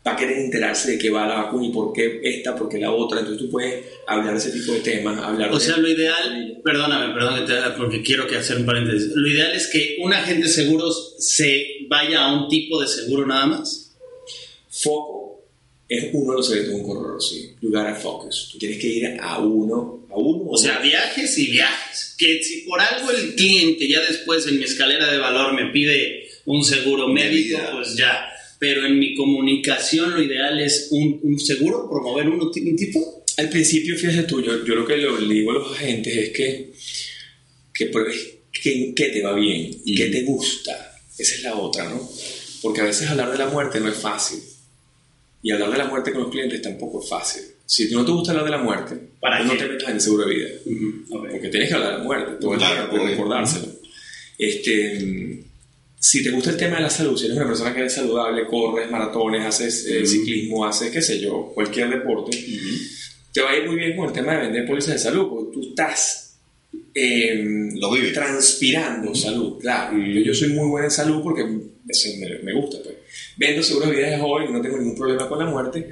va 0.07 0.12
a 0.12 0.17
querer 0.17 0.38
enterarse 0.38 0.93
de 0.93 0.99
qué 0.99 1.11
va 1.11 1.27
la 1.29 1.43
vacuna 1.45 1.67
y 1.67 1.71
por 1.73 1.93
qué 1.93 2.21
esta, 2.25 2.57
por 2.57 2.69
qué 2.69 2.79
la 2.79 2.91
otra. 2.93 3.21
Entonces 3.21 3.45
tú 3.45 3.51
puedes 3.51 3.85
hablar 4.07 4.33
de 4.33 4.38
ese 4.38 4.51
tipo 4.51 4.73
de 4.73 4.81
temas, 4.81 5.19
hablar 5.23 5.51
O 5.53 5.59
de- 5.59 5.65
sea, 5.65 5.77
lo 5.77 5.88
ideal, 5.88 6.61
perdóname, 6.65 7.15
perdón, 7.15 7.41
que 7.47 7.53
te- 7.53 7.71
porque 7.77 8.03
quiero 8.03 8.27
que 8.27 8.37
hacer 8.37 8.57
un 8.57 8.67
paréntesis. 8.67 9.12
Lo 9.15 9.29
ideal 9.29 9.53
es 9.53 9.69
que 9.69 9.99
un 10.01 10.12
agente 10.12 10.49
de 10.49 10.53
seguros 10.53 11.15
se 11.19 11.87
vaya 11.88 12.25
a 12.25 12.33
un 12.43 12.49
tipo 12.49 12.81
de 12.81 12.88
seguro 12.88 13.27
nada 13.27 13.47
más. 13.47 13.95
Foco 14.71 15.45
es 15.88 16.09
uno 16.12 16.33
de 16.33 16.37
los 16.38 16.47
secretos 16.49 16.71
de 16.75 16.81
un 16.81 16.87
corredor, 16.87 17.23
sí. 17.23 17.55
Lugar 17.61 17.87
a 17.87 17.95
focus. 17.95 18.49
Tú 18.53 18.59
tienes 18.59 18.79
que 18.79 18.87
ir 18.88 19.07
a 19.21 19.38
uno, 19.38 20.07
a 20.11 20.17
uno. 20.17 20.51
O 20.51 20.57
sea, 20.57 20.79
viajes 20.79 21.37
y 21.38 21.51
viajes. 21.51 22.15
Que 22.19 22.43
si 22.43 22.62
por 22.62 22.81
algo 22.81 23.11
el 23.11 23.35
cliente 23.35 23.87
ya 23.88 24.01
después 24.01 24.47
en 24.47 24.59
mi 24.59 24.65
escalera 24.65 25.12
de 25.12 25.19
valor 25.19 25.53
me 25.55 25.71
pide 25.71 26.29
un 26.47 26.65
seguro 26.65 27.09
médico, 27.09 27.59
vida. 27.59 27.71
pues 27.73 27.95
ya. 27.97 28.29
Pero 28.62 28.87
en 28.87 28.96
mi 28.96 29.16
comunicación 29.16 30.12
lo 30.12 30.22
ideal 30.22 30.61
es 30.61 30.87
un, 30.92 31.18
un 31.25 31.37
seguro, 31.40 31.90
promover 31.90 32.27
ti- 32.53 32.61
un 32.61 32.77
tipo. 32.77 33.25
Al 33.38 33.48
principio, 33.48 33.96
fíjate 33.96 34.22
tú, 34.22 34.40
yo, 34.40 34.64
yo 34.64 34.77
lo 34.77 34.87
que 34.87 34.96
le 34.98 35.35
digo 35.35 35.51
a 35.51 35.55
los 35.55 35.72
agentes 35.72 36.16
es 36.16 36.29
que, 36.31 36.72
que 37.75 37.87
pruebes 37.87 38.35
qué, 38.53 38.92
qué 38.94 39.07
te 39.09 39.20
va 39.20 39.35
bien 39.35 39.68
y 39.85 39.96
qué 39.96 40.05
Ujú. 40.05 40.12
te 40.12 40.22
gusta. 40.22 40.96
Esa 41.18 41.35
es 41.35 41.42
la 41.42 41.57
otra, 41.57 41.88
¿no? 41.90 42.09
Porque 42.62 42.83
a 42.83 42.85
veces 42.85 43.11
hablar 43.11 43.33
de 43.33 43.38
la 43.38 43.48
muerte 43.48 43.81
no 43.81 43.88
es 43.88 43.96
fácil. 43.96 44.38
Y 45.42 45.51
hablar 45.51 45.72
de 45.72 45.79
la 45.79 45.87
muerte 45.87 46.12
con 46.12 46.22
los 46.22 46.31
clientes 46.31 46.62
tampoco 46.62 47.03
es 47.03 47.09
fácil. 47.09 47.42
Si 47.66 47.90
no 47.90 48.05
te 48.05 48.12
gusta 48.12 48.31
hablar 48.31 48.44
de 48.44 48.51
la 48.53 48.59
muerte, 48.62 48.94
¿Para 49.18 49.38
pues 49.38 49.48
no 49.48 49.55
qué? 49.55 49.59
te 49.64 49.68
metas 49.70 49.88
en 49.88 49.94
el 49.96 50.01
seguro 50.01 50.27
de 50.29 50.35
vida. 50.37 50.48
Ok. 51.11 51.29
Porque 51.33 51.48
tienes 51.48 51.68
que 51.68 51.75
hablar 51.75 51.92
de 51.94 51.98
la 51.98 52.05
muerte, 52.05 52.33
todo 52.40 52.55
el 52.55 53.09
recordárselo. 53.11 53.66
Este, 54.38 55.01
mm, 55.01 55.52
si 56.03 56.21
te 56.21 56.31
gusta 56.33 56.51
el 56.51 56.57
tema 56.57 56.77
de 56.77 56.83
la 56.83 56.91
salud, 56.91 57.17
si 57.17 57.27
eres 57.27 57.37
una 57.37 57.47
persona 57.47 57.73
que 57.73 57.79
eres 57.79 57.95
saludable, 57.95 58.45
corres 58.47 58.91
maratones, 58.91 59.47
haces 59.47 59.87
eh, 59.87 60.05
ciclismo, 60.05 60.67
haces, 60.67 60.91
qué 60.91 61.01
sé 61.01 61.21
yo, 61.21 61.53
cualquier 61.55 61.91
deporte, 61.91 62.37
te 63.33 63.41
va 63.41 63.53
a 63.53 63.57
ir 63.57 63.69
muy 63.69 63.77
bien 63.77 63.97
con 63.97 64.09
el 64.09 64.12
tema 64.12 64.33
de 64.33 64.41
vender 64.41 64.67
pólizas 64.67 64.95
de 64.95 64.99
salud, 64.99 65.29
porque 65.29 65.53
tú 65.55 65.69
estás 65.69 66.41
eh, 66.93 67.71
Lo 67.77 67.93
vives. 67.93 68.12
transpirando 68.12 69.15
salud, 69.15 69.61
claro. 69.61 69.97
Yo, 69.97 70.35
soy 70.35 70.49
muy 70.49 70.69
buena 70.69 70.88
en 70.88 70.91
salud 70.91 71.23
porque 71.23 71.45
me 71.45 72.53
gusta. 72.53 72.79
Pues. 72.83 72.97
Vendo 73.37 73.62
seguros 73.62 73.91
de 73.91 73.97
vida 73.97 74.11
de 74.11 74.19
joven, 74.19 74.53
no 74.53 74.61
tengo 74.61 74.79
ningún 74.79 74.97
problema 74.97 75.29
con 75.29 75.38
la 75.38 75.47
muerte, 75.47 75.87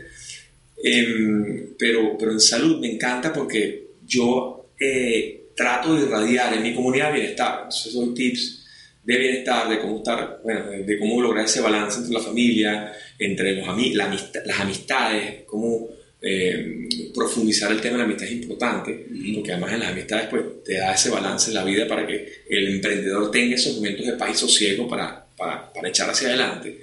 Em, 0.83 1.75
pero, 1.79 2.17
pero 2.19 2.33
en 2.33 2.41
salud 2.41 2.81
me 2.81 2.91
encanta 2.91 3.33
porque 3.33 3.89
yo 4.07 4.71
eh, 4.81 5.51
trato 5.55 5.95
de 5.95 6.07
irradiar 6.07 6.55
en 6.55 6.63
mi 6.63 6.75
comunidad 6.75 7.13
bienestar. 7.13 7.61
Entonces 7.65 7.93
doy 7.93 8.15
tips 8.15 8.60
de 9.03 9.17
bienestar, 9.19 9.69
de 9.69 9.79
cómo 9.81 9.99
estar, 9.99 10.41
bueno, 10.45 10.71
de, 10.71 10.85
de 10.85 10.99
cómo 10.99 11.21
lograr 11.23 11.45
ese 11.47 11.61
balance 11.61 11.99
entre 11.99 12.13
la 12.15 12.21
familia, 12.21 12.93
entre 13.19 13.55
los 13.55 13.67
ami- 13.67 13.95
la 13.95 14.05
amista- 14.11 14.43
las 14.45 14.61
amistades, 14.61 15.43
cómo 15.47 15.89
eh, 16.23 16.87
profundizar 17.15 17.73
el 17.73 17.81
tema 17.81 17.93
de 17.95 17.99
la 18.01 18.05
amistad 18.05 18.27
es 18.27 18.33
importante, 18.35 19.07
porque 19.35 19.53
además 19.53 19.73
en 19.73 19.81
las 19.81 19.89
amistades 19.93 20.27
pues, 20.29 20.43
te 20.65 20.75
da 20.75 20.93
ese 20.95 21.09
balance 21.09 21.49
en 21.49 21.55
la 21.55 21.65
vida 21.65 21.89
para 21.89 22.07
que 22.07 22.43
el 22.49 22.69
emprendedor 22.75 23.31
tenga 23.31 23.55
esos 23.55 23.77
momentos 23.77 24.05
de 24.07 24.13
paz 24.13 24.31
y 24.33 24.39
sosiego 24.39 24.87
para, 24.87 25.25
para, 25.37 25.73
para 25.73 25.89
echar 25.89 26.11
hacia 26.11 26.29
adelante. 26.29 26.79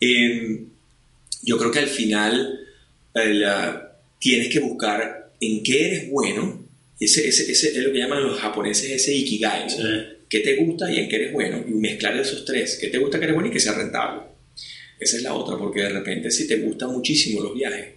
Em, 0.00 0.66
yo 1.42 1.56
creo 1.58 1.70
que 1.70 1.78
al 1.78 1.86
final 1.88 2.60
el, 3.14 3.44
ah, 3.44 3.96
tienes 4.20 4.48
que 4.48 4.60
buscar 4.60 5.30
en 5.40 5.62
qué 5.62 5.86
eres 5.86 6.10
bueno. 6.10 6.62
Ese, 7.00 7.26
ese, 7.26 7.50
ese 7.50 7.68
es 7.70 7.76
lo 7.78 7.92
que 7.92 7.98
llaman 7.98 8.22
los 8.22 8.38
japoneses 8.38 8.90
ese 8.90 9.14
ikigai. 9.14 9.66
¿Qué 10.28 10.40
te 10.40 10.56
gusta 10.56 10.90
y 10.90 10.98
en 10.98 11.08
qué 11.08 11.16
eres 11.16 11.32
bueno? 11.32 11.64
Y 11.66 11.72
mezclar 11.72 12.16
esos 12.16 12.44
tres. 12.44 12.78
¿Qué 12.80 12.88
te 12.88 12.98
gusta, 12.98 13.18
que 13.18 13.24
eres 13.24 13.34
bueno 13.34 13.48
y 13.48 13.52
que 13.52 13.60
sea 13.60 13.74
rentable? 13.74 14.22
Esa 14.98 15.16
es 15.16 15.22
la 15.22 15.34
otra, 15.34 15.56
porque 15.56 15.82
de 15.82 15.90
repente 15.90 16.30
si 16.30 16.46
te 16.46 16.56
gustan 16.56 16.92
muchísimo 16.92 17.42
los 17.42 17.54
viajes, 17.54 17.94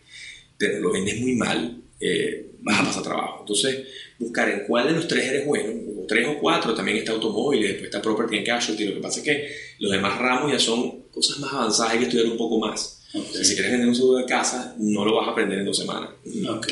pero 0.58 0.80
lo 0.80 0.92
vendes 0.92 1.20
muy 1.20 1.36
mal, 1.36 1.82
eh, 2.00 2.52
vas 2.62 2.82
a 2.82 2.86
pasar 2.86 3.04
trabajo. 3.04 3.38
Entonces, 3.42 3.88
buscar 4.20 4.50
en 4.50 4.62
cuál 4.68 4.88
de 4.88 4.94
los 4.94 5.08
tres 5.08 5.26
eres 5.26 5.46
bueno, 5.46 5.74
o 6.02 6.06
tres 6.08 6.28
o 6.28 6.40
cuatro, 6.40 6.74
también 6.74 6.98
está 6.98 7.12
automóvil, 7.12 7.62
después 7.62 7.86
está 7.86 8.02
property 8.02 8.38
and 8.38 8.46
casualty. 8.46 8.86
Lo 8.86 8.96
que 8.96 9.02
pasa 9.02 9.20
es 9.20 9.26
que 9.26 9.50
los 9.80 9.92
demás 9.92 10.18
ramos 10.20 10.52
ya 10.52 10.60
son 10.60 11.04
cosas 11.12 11.40
más 11.40 11.54
avanzadas, 11.54 11.94
hay 11.94 12.00
que 12.00 12.06
estudiar 12.06 12.28
un 12.28 12.38
poco 12.38 12.60
más. 12.60 13.02
Si 13.10 13.54
quieres 13.54 13.72
vender 13.72 13.88
un 13.88 13.96
seguro 13.96 14.20
de 14.20 14.26
casa, 14.26 14.76
no 14.80 15.06
lo 15.06 15.16
vas 15.16 15.28
a 15.28 15.32
aprender 15.32 15.60
en 15.60 15.66
dos 15.66 15.78
semanas. 15.78 16.10
Ok. 16.50 16.68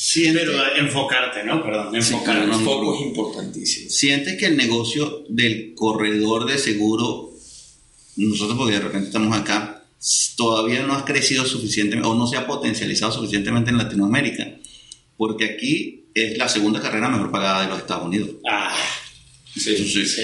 Siente- 0.00 0.38
Pero 0.40 0.76
enfocarte, 0.76 1.42
¿no? 1.42 1.60
Perdón, 1.62 1.90
Sí, 1.90 1.96
enfocarte. 2.12 2.24
claro, 2.24 2.44
el 2.44 2.50
no, 2.50 2.58
foco 2.60 2.94
es 2.94 3.00
importantísimo. 3.06 3.90
¿Sientes 3.90 4.36
que 4.38 4.46
el 4.46 4.56
negocio 4.56 5.24
del 5.28 5.74
corredor 5.74 6.46
de 6.48 6.56
seguro, 6.58 7.32
nosotros 8.16 8.56
porque 8.56 8.74
de 8.74 8.80
repente 8.80 9.08
estamos 9.08 9.36
acá, 9.36 9.84
todavía 10.36 10.82
no 10.84 10.94
ha 10.94 11.04
crecido 11.04 11.44
suficientemente 11.44 12.08
o 12.08 12.14
no 12.14 12.28
se 12.28 12.36
ha 12.36 12.46
potencializado 12.46 13.10
suficientemente 13.10 13.70
en 13.70 13.78
Latinoamérica? 13.78 14.48
Porque 15.16 15.44
aquí 15.46 16.04
es 16.14 16.38
la 16.38 16.48
segunda 16.48 16.80
carrera 16.80 17.08
mejor 17.08 17.32
pagada 17.32 17.62
de 17.62 17.68
los 17.68 17.78
Estados 17.80 18.06
Unidos. 18.06 18.30
Ah, 18.48 18.76
Sí, 19.56 19.76
Sí. 19.76 20.06
sí. 20.06 20.22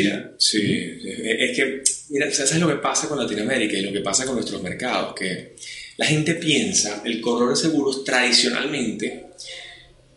Mira, 0.00 0.32
sí, 0.36 0.58
es 0.60 1.56
que, 1.56 1.82
mira, 2.08 2.28
¿sabes 2.32 2.56
lo 2.58 2.66
que 2.66 2.74
pasa 2.76 3.08
con 3.08 3.16
Latinoamérica 3.20 3.76
y 3.78 3.82
lo 3.82 3.92
que 3.92 4.00
pasa 4.00 4.26
con 4.26 4.34
nuestros 4.34 4.60
mercados? 4.62 5.14
Que 5.14 5.54
la 5.96 6.06
gente 6.06 6.34
piensa, 6.34 7.02
el 7.04 7.20
corredor 7.20 7.50
de 7.50 7.56
seguros 7.56 8.04
tradicionalmente 8.04 9.26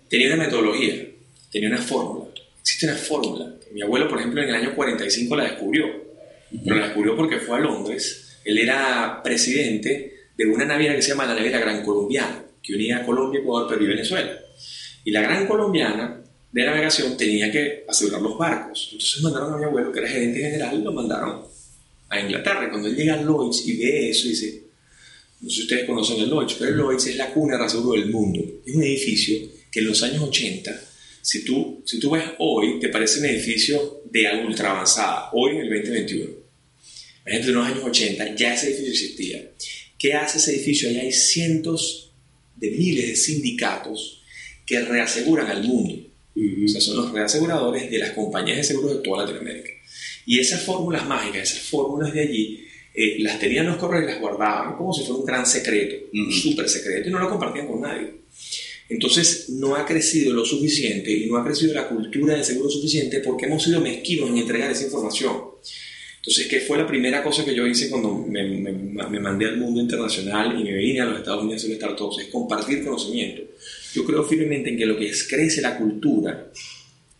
tenía 0.09 0.27
una 0.27 0.45
metodología, 0.45 1.07
tenía 1.51 1.69
una 1.69 1.81
fórmula. 1.81 2.31
Existe 2.59 2.87
una 2.87 2.95
fórmula. 2.95 3.53
Mi 3.71 3.81
abuelo, 3.81 4.07
por 4.07 4.19
ejemplo, 4.19 4.41
en 4.41 4.49
el 4.49 4.55
año 4.55 4.75
45 4.75 5.35
la 5.35 5.43
descubrió, 5.43 5.85
pero 6.63 6.77
la 6.77 6.85
descubrió 6.85 7.15
porque 7.15 7.37
fue 7.37 7.57
a 7.57 7.59
Londres. 7.59 8.39
Él 8.43 8.57
era 8.57 9.21
presidente 9.23 10.29
de 10.35 10.45
una 10.45 10.65
naviera 10.65 10.95
que 10.95 11.01
se 11.01 11.09
llama 11.09 11.25
la 11.25 11.35
Naviera 11.35 11.59
Gran 11.59 11.83
Colombiana, 11.83 12.43
que 12.61 12.73
unía 12.73 12.97
a 12.97 13.05
Colombia, 13.05 13.41
Ecuador, 13.41 13.69
Perú 13.69 13.85
y 13.85 13.87
Venezuela. 13.87 14.39
Y 15.03 15.11
la 15.11 15.21
Gran 15.21 15.47
Colombiana 15.47 16.21
de 16.51 16.65
navegación 16.65 17.17
tenía 17.17 17.51
que 17.51 17.85
asegurar 17.87 18.21
los 18.21 18.37
barcos. 18.37 18.89
Entonces 18.91 19.21
mandaron 19.21 19.53
a 19.53 19.57
mi 19.57 19.65
abuelo, 19.65 19.91
que 19.91 19.99
era 19.99 20.07
gerente 20.07 20.39
general, 20.39 20.79
y 20.79 20.83
lo 20.83 20.91
mandaron 20.91 21.45
a 22.09 22.19
Inglaterra. 22.19 22.69
Cuando 22.69 22.87
él 22.87 22.95
llega 22.95 23.15
a 23.15 23.21
Lloyds 23.21 23.67
y 23.67 23.77
ve 23.77 24.09
eso, 24.09 24.27
dice, 24.27 24.66
no 25.39 25.49
sé 25.49 25.55
si 25.55 25.61
ustedes 25.63 25.85
conocen 25.85 26.19
el 26.19 26.29
Lloyds, 26.29 26.55
pero 26.55 26.71
el 26.71 26.77
Lloyds 26.77 27.07
es 27.07 27.15
la 27.15 27.31
cuna 27.31 27.57
de 27.57 27.65
aseguro 27.65 27.99
del 27.99 28.09
mundo. 28.09 28.43
Es 28.65 28.75
un 28.75 28.83
edificio 28.83 29.37
que 29.71 29.79
en 29.79 29.85
los 29.85 30.01
años 30.01 30.23
80, 30.23 30.81
si 31.21 31.45
tú, 31.45 31.83
si 31.85 31.99
tú 31.99 32.11
ves 32.11 32.23
hoy, 32.39 32.79
te 32.79 32.89
parece 32.89 33.19
un 33.19 33.25
edificio 33.25 34.01
de 34.05 34.27
ultra 34.45 34.71
avanzada, 34.71 35.29
hoy 35.33 35.57
en 35.57 35.61
el 35.61 35.69
2021. 35.69 36.29
Imagínate, 37.25 37.49
en 37.49 37.55
los 37.55 37.67
años 37.67 37.83
80 37.83 38.35
ya 38.35 38.53
ese 38.53 38.67
edificio 38.67 38.91
existía. 38.91 39.51
¿Qué 39.97 40.13
hace 40.13 40.37
ese 40.37 40.55
edificio? 40.55 40.89
Allá 40.89 41.01
hay 41.01 41.11
cientos 41.11 42.11
de 42.55 42.71
miles 42.71 43.07
de 43.07 43.15
sindicatos 43.15 44.21
que 44.65 44.79
reaseguran 44.81 45.47
al 45.47 45.63
mundo. 45.63 46.07
O 46.35 46.67
sea, 46.67 46.81
son 46.81 46.97
los 46.97 47.11
reaseguradores 47.11 47.89
de 47.89 47.97
las 47.97 48.11
compañías 48.11 48.57
de 48.57 48.63
seguros 48.63 48.97
de 48.97 49.03
toda 49.03 49.23
Latinoamérica. 49.23 49.71
Y 50.25 50.39
esas 50.39 50.61
fórmulas 50.63 51.07
mágicas, 51.07 51.51
esas 51.51 51.63
fórmulas 51.63 52.13
de 52.13 52.21
allí, 52.21 52.66
eh, 52.97 53.17
las 53.19 53.39
tenían 53.39 53.67
los 53.67 53.77
correos 53.77 54.03
y 54.03 54.07
las 54.07 54.19
guardaban 54.19 54.75
como 54.75 54.91
si 54.93 55.01
fuera 55.05 55.19
un 55.19 55.25
gran 55.25 55.45
secreto, 55.45 55.95
un 56.13 56.31
súper 56.31 56.67
secreto, 56.67 57.07
y 57.07 57.11
no 57.11 57.19
lo 57.19 57.29
compartían 57.29 57.67
con 57.67 57.81
nadie. 57.81 58.07
Entonces, 58.89 59.49
no 59.49 59.75
ha 59.75 59.85
crecido 59.85 60.33
lo 60.33 60.45
suficiente 60.45 61.11
y 61.11 61.25
no 61.27 61.37
ha 61.37 61.43
crecido 61.45 61.73
la 61.73 61.87
cultura 61.89 62.35
del 62.35 62.43
seguro 62.43 62.69
suficiente 62.69 63.19
porque 63.19 63.45
hemos 63.45 63.63
sido 63.63 63.81
mezquinos 63.81 64.29
en 64.29 64.37
entregar 64.37 64.71
esa 64.71 64.85
información. 64.85 65.33
Entonces, 66.17 66.47
¿qué 66.47 66.59
fue 66.61 66.77
la 66.77 66.87
primera 66.87 67.21
cosa 67.23 67.45
que 67.45 67.53
yo 67.55 67.65
hice 67.67 67.89
cuando 67.89 68.13
me, 68.15 68.43
me- 68.43 68.71
me 68.71 69.19
mandé 69.19 69.45
al 69.45 69.57
mundo 69.57 69.79
internacional 69.81 70.59
y 70.59 70.63
me 70.63 70.73
vine 70.73 71.01
a 71.01 71.05
los 71.05 71.19
Estados 71.19 71.43
Unidos 71.43 71.63
a 71.63 71.65
hacer 71.65 71.77
startups? 71.77 72.19
Es 72.19 72.27
compartir 72.27 72.83
conocimiento. 72.83 73.43
Yo 73.93 74.03
creo 74.05 74.23
firmemente 74.23 74.69
en 74.71 74.77
que 74.77 74.85
lo 74.85 74.97
que 74.97 75.07
es 75.07 75.27
crece 75.27 75.61
la 75.61 75.77
cultura, 75.77 76.51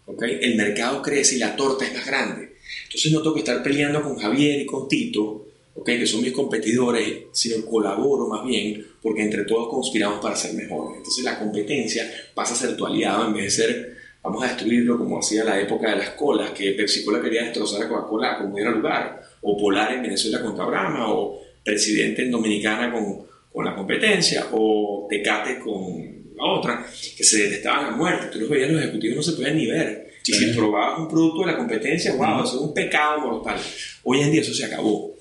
¿ok? 0.06 0.24
el 0.42 0.56
mercado 0.56 1.02
crece 1.02 1.36
y 1.36 1.40
la 1.40 1.56
torta 1.56 1.86
es 1.86 1.94
más 1.94 2.06
grande. 2.06 2.54
Entonces 2.86 3.12
no 3.12 3.20
tengo 3.22 3.34
que 3.34 3.40
estar 3.42 3.62
peleando 3.63 4.02
con 4.02 4.16
Javier 4.18 4.62
y 4.62 4.66
con 4.66 4.88
Tito, 4.88 5.46
¿ok? 5.78 5.86
que 5.86 6.06
son 6.06 6.22
mis 6.22 6.34
competidores, 6.34 7.26
sino 7.32 7.66
colaboro 7.66 8.28
más 8.28 8.46
bien 8.46 8.86
porque 9.02 9.22
entre 9.22 9.46
todos 9.46 9.70
conspiramos 9.70 10.20
para 10.20 10.36
ser 10.36 10.54
mejores. 10.54 10.98
Entonces 10.98 11.24
la 11.24 11.40
competencia 11.40 12.10
pasa 12.34 12.54
a 12.54 12.58
ser 12.58 12.76
tu 12.76 12.86
aliado 12.86 13.28
en 13.28 13.34
vez 13.34 13.44
de 13.44 13.52
ser 13.52 13.98
vamos 14.28 14.44
a 14.44 14.48
destruirlo 14.48 14.98
como 14.98 15.20
hacía 15.20 15.44
la 15.44 15.60
época 15.60 15.92
de 15.92 15.98
las 15.98 16.10
colas, 16.12 16.52
que 16.52 16.72
Pepsi 16.72 17.06
Cola 17.06 17.22
quería 17.22 17.44
destrozar 17.44 17.84
a 17.84 17.88
Coca-Cola 17.88 18.38
como 18.40 18.56
diera 18.56 18.72
lugar, 18.72 19.22
o 19.42 19.58
Polar 19.58 19.94
en 19.94 20.02
Venezuela 20.02 20.42
contra 20.42 20.66
Brahma, 20.66 21.13
o 21.13 21.40
Presidente 21.63 22.24
en 22.24 22.32
Dominicana 22.32 22.92
con, 22.92 23.26
con 23.52 23.66
la 23.66 23.74
competencia, 23.74 24.48
o 24.52 25.08
Tecate 25.10 25.60
con 25.60 26.34
la 26.36 26.46
otra, 26.46 26.86
que 27.16 27.24
se 27.24 27.44
detestaban 27.44 27.86
a 27.86 27.92
muerte. 27.92 28.28
Tú 28.32 28.40
los 28.40 28.50
veías, 28.50 28.70
los 28.70 28.82
ejecutivos 28.82 29.18
no 29.18 29.24
se 29.24 29.32
podían 29.34 29.58
ni 29.58 29.66
ver. 29.66 30.08
Y 30.26 30.34
si 30.34 30.48
probabas 30.54 31.00
un 31.00 31.08
producto 31.08 31.42
de 31.42 31.52
la 31.54 31.58
competencia, 31.58 32.13
wow, 32.13 32.44
eso 32.44 32.58
es 32.58 32.62
un 32.62 32.74
pecado 32.74 33.22
mortal. 33.22 33.58
Hoy 34.04 34.20
en 34.20 34.32
día 34.32 34.42
eso 34.42 34.54
se 34.54 34.66
acabó. 34.66 35.16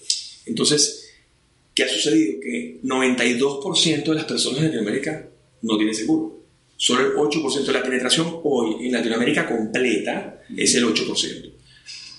Entonces, 0.46 1.10
¿qué 1.74 1.84
ha 1.84 1.88
sucedido? 1.88 2.40
Que 2.40 2.80
92% 2.82 4.04
de 4.04 4.14
las 4.14 4.24
personas 4.24 4.58
en 4.58 4.64
Latinoamérica 4.66 5.28
no 5.62 5.76
tienen 5.76 5.94
seguro. 5.94 6.40
Solo 6.76 7.06
el 7.06 7.12
8% 7.14 7.64
de 7.64 7.72
la 7.72 7.82
penetración 7.82 8.40
hoy 8.44 8.86
en 8.86 8.92
Latinoamérica 8.92 9.48
completa 9.48 10.42
es 10.56 10.74
el 10.74 10.84
8%. 10.84 11.50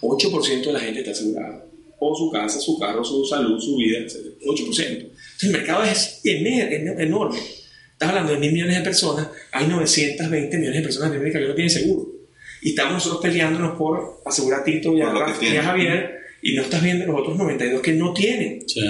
8% 0.01 0.65
de 0.65 0.73
la 0.73 0.79
gente 0.79 0.99
está 0.99 1.11
asegurada. 1.11 1.65
O 1.99 2.15
su 2.15 2.31
casa, 2.31 2.59
su 2.59 2.77
carro, 2.77 3.03
su 3.03 3.25
salud, 3.25 3.59
su 3.59 3.75
vida, 3.77 3.99
etc. 3.99 4.15
8%. 4.43 4.59
Entonces 4.59 5.09
el 5.41 5.51
mercado 5.51 5.83
es 5.83 6.21
enorme. 6.23 7.39
Estás 7.97 8.09
hablando 8.09 8.33
de 8.33 8.39
mil 8.39 8.51
millones 8.51 8.77
de 8.77 8.83
personas, 8.83 9.27
hay 9.51 9.67
920 9.67 10.57
millones 10.57 10.77
de 10.77 10.83
personas 10.83 11.09
en 11.09 11.15
América 11.17 11.39
que 11.39 11.47
no 11.47 11.55
tienen 11.55 11.71
seguro. 11.71 12.11
Y 12.61 12.69
estamos 12.69 12.93
nosotros 12.93 13.21
peleándonos 13.21 13.75
por 13.75 14.21
asegurar 14.25 14.61
a 14.61 14.63
Tito 14.63 14.95
y 14.95 15.01
a, 15.01 15.63
Javier, 15.63 16.16
y 16.41 16.55
no 16.55 16.63
estás 16.63 16.83
viendo 16.83 17.05
los 17.05 17.21
otros 17.21 17.37
92 17.37 17.81
que 17.81 17.93
no 17.93 18.13
tienen. 18.13 18.63
Sí. 18.67 18.81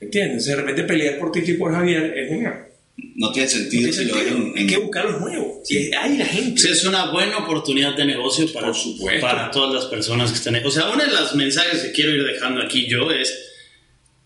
¿Entiendes? 0.00 0.46
De 0.46 0.56
repente 0.56 0.84
pelear 0.84 1.18
por 1.18 1.30
Tito 1.30 1.50
y 1.50 1.54
por 1.54 1.72
Javier 1.72 2.16
es 2.16 2.30
una 2.30 2.70
no 3.16 3.32
tiene 3.32 3.48
sentido, 3.48 3.92
si 3.92 4.10
Hay 4.56 4.66
que 4.66 4.78
buscar 4.78 5.04
los 5.04 5.20
nuevos. 5.20 5.58
Sí. 5.64 5.90
Hay 5.98 6.16
la 6.16 6.24
gente. 6.24 6.60
Sí, 6.60 6.68
es 6.68 6.84
una 6.84 7.10
buena 7.10 7.38
oportunidad 7.38 7.96
de 7.96 8.04
negocio 8.04 8.50
para, 8.52 8.72
para 9.20 9.50
todas 9.50 9.74
las 9.74 9.84
personas 9.86 10.30
que 10.30 10.38
están. 10.38 10.56
O 10.64 10.70
sea, 10.70 10.90
uno 10.90 11.04
de 11.04 11.10
los 11.10 11.34
mensajes 11.34 11.82
que 11.82 11.92
quiero 11.92 12.12
ir 12.14 12.24
dejando 12.24 12.62
aquí 12.62 12.86
yo 12.88 13.10
es: 13.10 13.34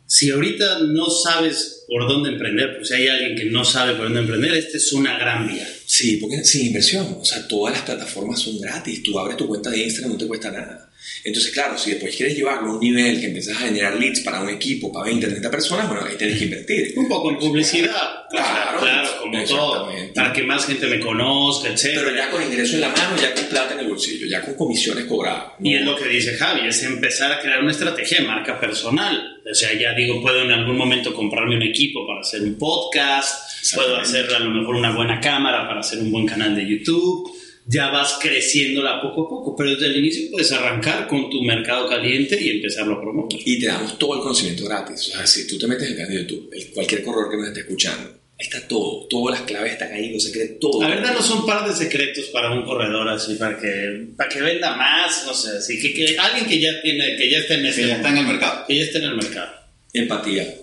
si 0.06 0.30
ahorita 0.30 0.80
no 0.80 1.10
sabes 1.10 1.84
por 1.88 2.08
dónde 2.08 2.30
emprender, 2.30 2.76
pues 2.76 2.88
si 2.88 2.94
hay 2.94 3.08
alguien 3.08 3.36
que 3.36 3.44
no 3.46 3.64
sabe 3.64 3.94
por 3.94 4.04
dónde 4.04 4.20
emprender, 4.20 4.54
esta 4.54 4.76
es 4.76 4.92
una 4.92 5.18
gran 5.18 5.46
vía. 5.46 5.68
Sí, 5.86 6.18
porque 6.18 6.44
sin 6.44 6.68
inversión. 6.68 7.18
O 7.20 7.24
sea, 7.24 7.46
todas 7.48 7.74
las 7.74 7.82
plataformas 7.82 8.40
son 8.40 8.60
gratis. 8.60 9.02
Tú 9.02 9.18
abres 9.18 9.36
tu 9.36 9.46
cuenta 9.46 9.70
de 9.70 9.82
Instagram, 9.82 10.12
no 10.12 10.18
te 10.18 10.26
cuesta 10.26 10.50
nada. 10.50 10.90
Entonces, 11.24 11.52
claro, 11.52 11.78
si 11.78 11.92
después 11.92 12.14
quieres 12.14 12.36
llevarlo 12.36 12.72
a 12.72 12.74
un 12.74 12.80
nivel 12.80 13.18
que 13.18 13.28
empiezas 13.28 13.56
a 13.56 13.60
generar 13.60 13.98
leads 13.98 14.20
para 14.20 14.42
un 14.42 14.50
equipo, 14.50 14.92
para 14.92 15.06
20, 15.06 15.26
30 15.26 15.50
personas, 15.50 15.88
bueno, 15.88 16.04
ahí 16.04 16.16
tienes 16.18 16.36
que 16.36 16.44
invertir. 16.44 16.92
Un 16.96 17.08
poco 17.08 17.30
en 17.30 17.38
publicidad. 17.38 18.26
Claro, 18.28 18.78
claro, 18.78 19.08
como 19.22 19.44
todo. 19.44 19.90
Para 20.14 20.34
que 20.34 20.42
más 20.42 20.66
gente 20.66 20.86
me 20.86 21.00
conozca, 21.00 21.70
etc. 21.70 21.92
Pero 21.94 22.14
ya 22.14 22.30
con 22.30 22.42
ingreso 22.42 22.74
en 22.74 22.82
la 22.82 22.88
mano, 22.88 23.16
ya 23.18 23.32
con 23.32 23.44
plata 23.44 23.72
en 23.72 23.80
el 23.80 23.88
bolsillo, 23.88 24.26
ya 24.26 24.42
con 24.42 24.52
comisiones 24.54 25.06
cobradas. 25.06 25.52
Y 25.60 25.74
es 25.74 25.82
lo 25.82 25.96
que 25.96 26.08
dice 26.08 26.36
Javi, 26.36 26.68
es 26.68 26.82
empezar 26.82 27.32
a 27.32 27.40
crear 27.40 27.62
una 27.62 27.70
estrategia 27.70 28.20
de 28.20 28.26
marca 28.26 28.60
personal. 28.60 29.40
O 29.50 29.54
sea, 29.54 29.72
ya 29.72 29.94
digo, 29.94 30.20
puedo 30.20 30.42
en 30.42 30.50
algún 30.50 30.76
momento 30.76 31.14
comprarme 31.14 31.56
un 31.56 31.62
equipo 31.62 32.06
para 32.06 32.20
hacer 32.20 32.42
un 32.42 32.58
podcast, 32.58 33.50
puedo 33.74 33.96
hacer 33.96 34.26
a 34.34 34.40
lo 34.40 34.50
mejor 34.50 34.76
una 34.76 34.94
buena 34.94 35.18
cámara 35.20 35.66
para 35.66 35.80
hacer 35.80 36.00
un 36.00 36.10
buen 36.10 36.26
canal 36.26 36.54
de 36.54 36.68
YouTube 36.68 37.43
ya 37.66 37.90
vas 37.90 38.18
creciéndola 38.20 39.00
poco 39.00 39.24
a 39.24 39.28
poco, 39.28 39.56
pero 39.56 39.70
desde 39.70 39.86
el 39.86 39.96
inicio 39.96 40.30
puedes 40.30 40.52
arrancar 40.52 41.06
con 41.08 41.30
tu 41.30 41.42
mercado 41.42 41.88
caliente 41.88 42.40
y 42.40 42.50
empezarlo 42.50 42.94
a 42.94 43.00
promover. 43.00 43.38
Y 43.44 43.58
te 43.58 43.66
damos 43.66 43.98
todo 43.98 44.16
el 44.16 44.20
conocimiento 44.20 44.64
gratis. 44.64 45.08
O 45.08 45.12
sea, 45.12 45.26
si 45.26 45.46
tú 45.46 45.58
te 45.58 45.66
metes 45.66 45.84
en 45.84 45.92
el 45.92 45.96
canal 45.96 46.12
de 46.12 46.20
YouTube, 46.22 46.50
cualquier 46.74 47.02
corredor 47.02 47.30
que 47.30 47.36
nos 47.38 47.48
esté 47.48 47.60
escuchando, 47.60 48.10
ahí 48.38 48.46
está 48.46 48.68
todo, 48.68 49.06
todas 49.08 49.38
las 49.38 49.48
claves 49.48 49.72
están 49.72 49.92
ahí, 49.92 50.12
los 50.12 50.22
secretos, 50.22 50.58
todo. 50.60 50.82
La 50.82 50.88
verdad 50.88 51.14
no 51.14 51.22
son 51.22 51.46
par 51.46 51.66
de 51.66 51.74
secretos 51.74 52.26
para 52.26 52.52
un 52.52 52.64
corredor 52.64 53.08
así, 53.08 53.34
para 53.36 53.58
que, 53.58 54.08
para 54.14 54.28
que 54.28 54.42
venda 54.42 54.76
más, 54.76 55.24
no 55.26 55.32
sé, 55.32 55.56
así 55.56 55.80
que, 55.80 55.94
que 55.94 56.18
alguien 56.18 56.46
que 56.46 56.60
ya 56.60 56.82
tiene, 56.82 57.16
que 57.16 57.30
ya 57.30 57.38
está 57.38 57.54
en 57.54 57.62
ya 57.62 57.96
está 57.96 58.08
en 58.10 58.18
el 58.18 58.26
mercado. 58.26 58.66
Que 58.66 58.76
ya 58.76 58.84
está 58.84 58.98
en 58.98 59.04
el 59.04 59.16
mercado. 59.16 59.52
Empatía. 59.92 60.54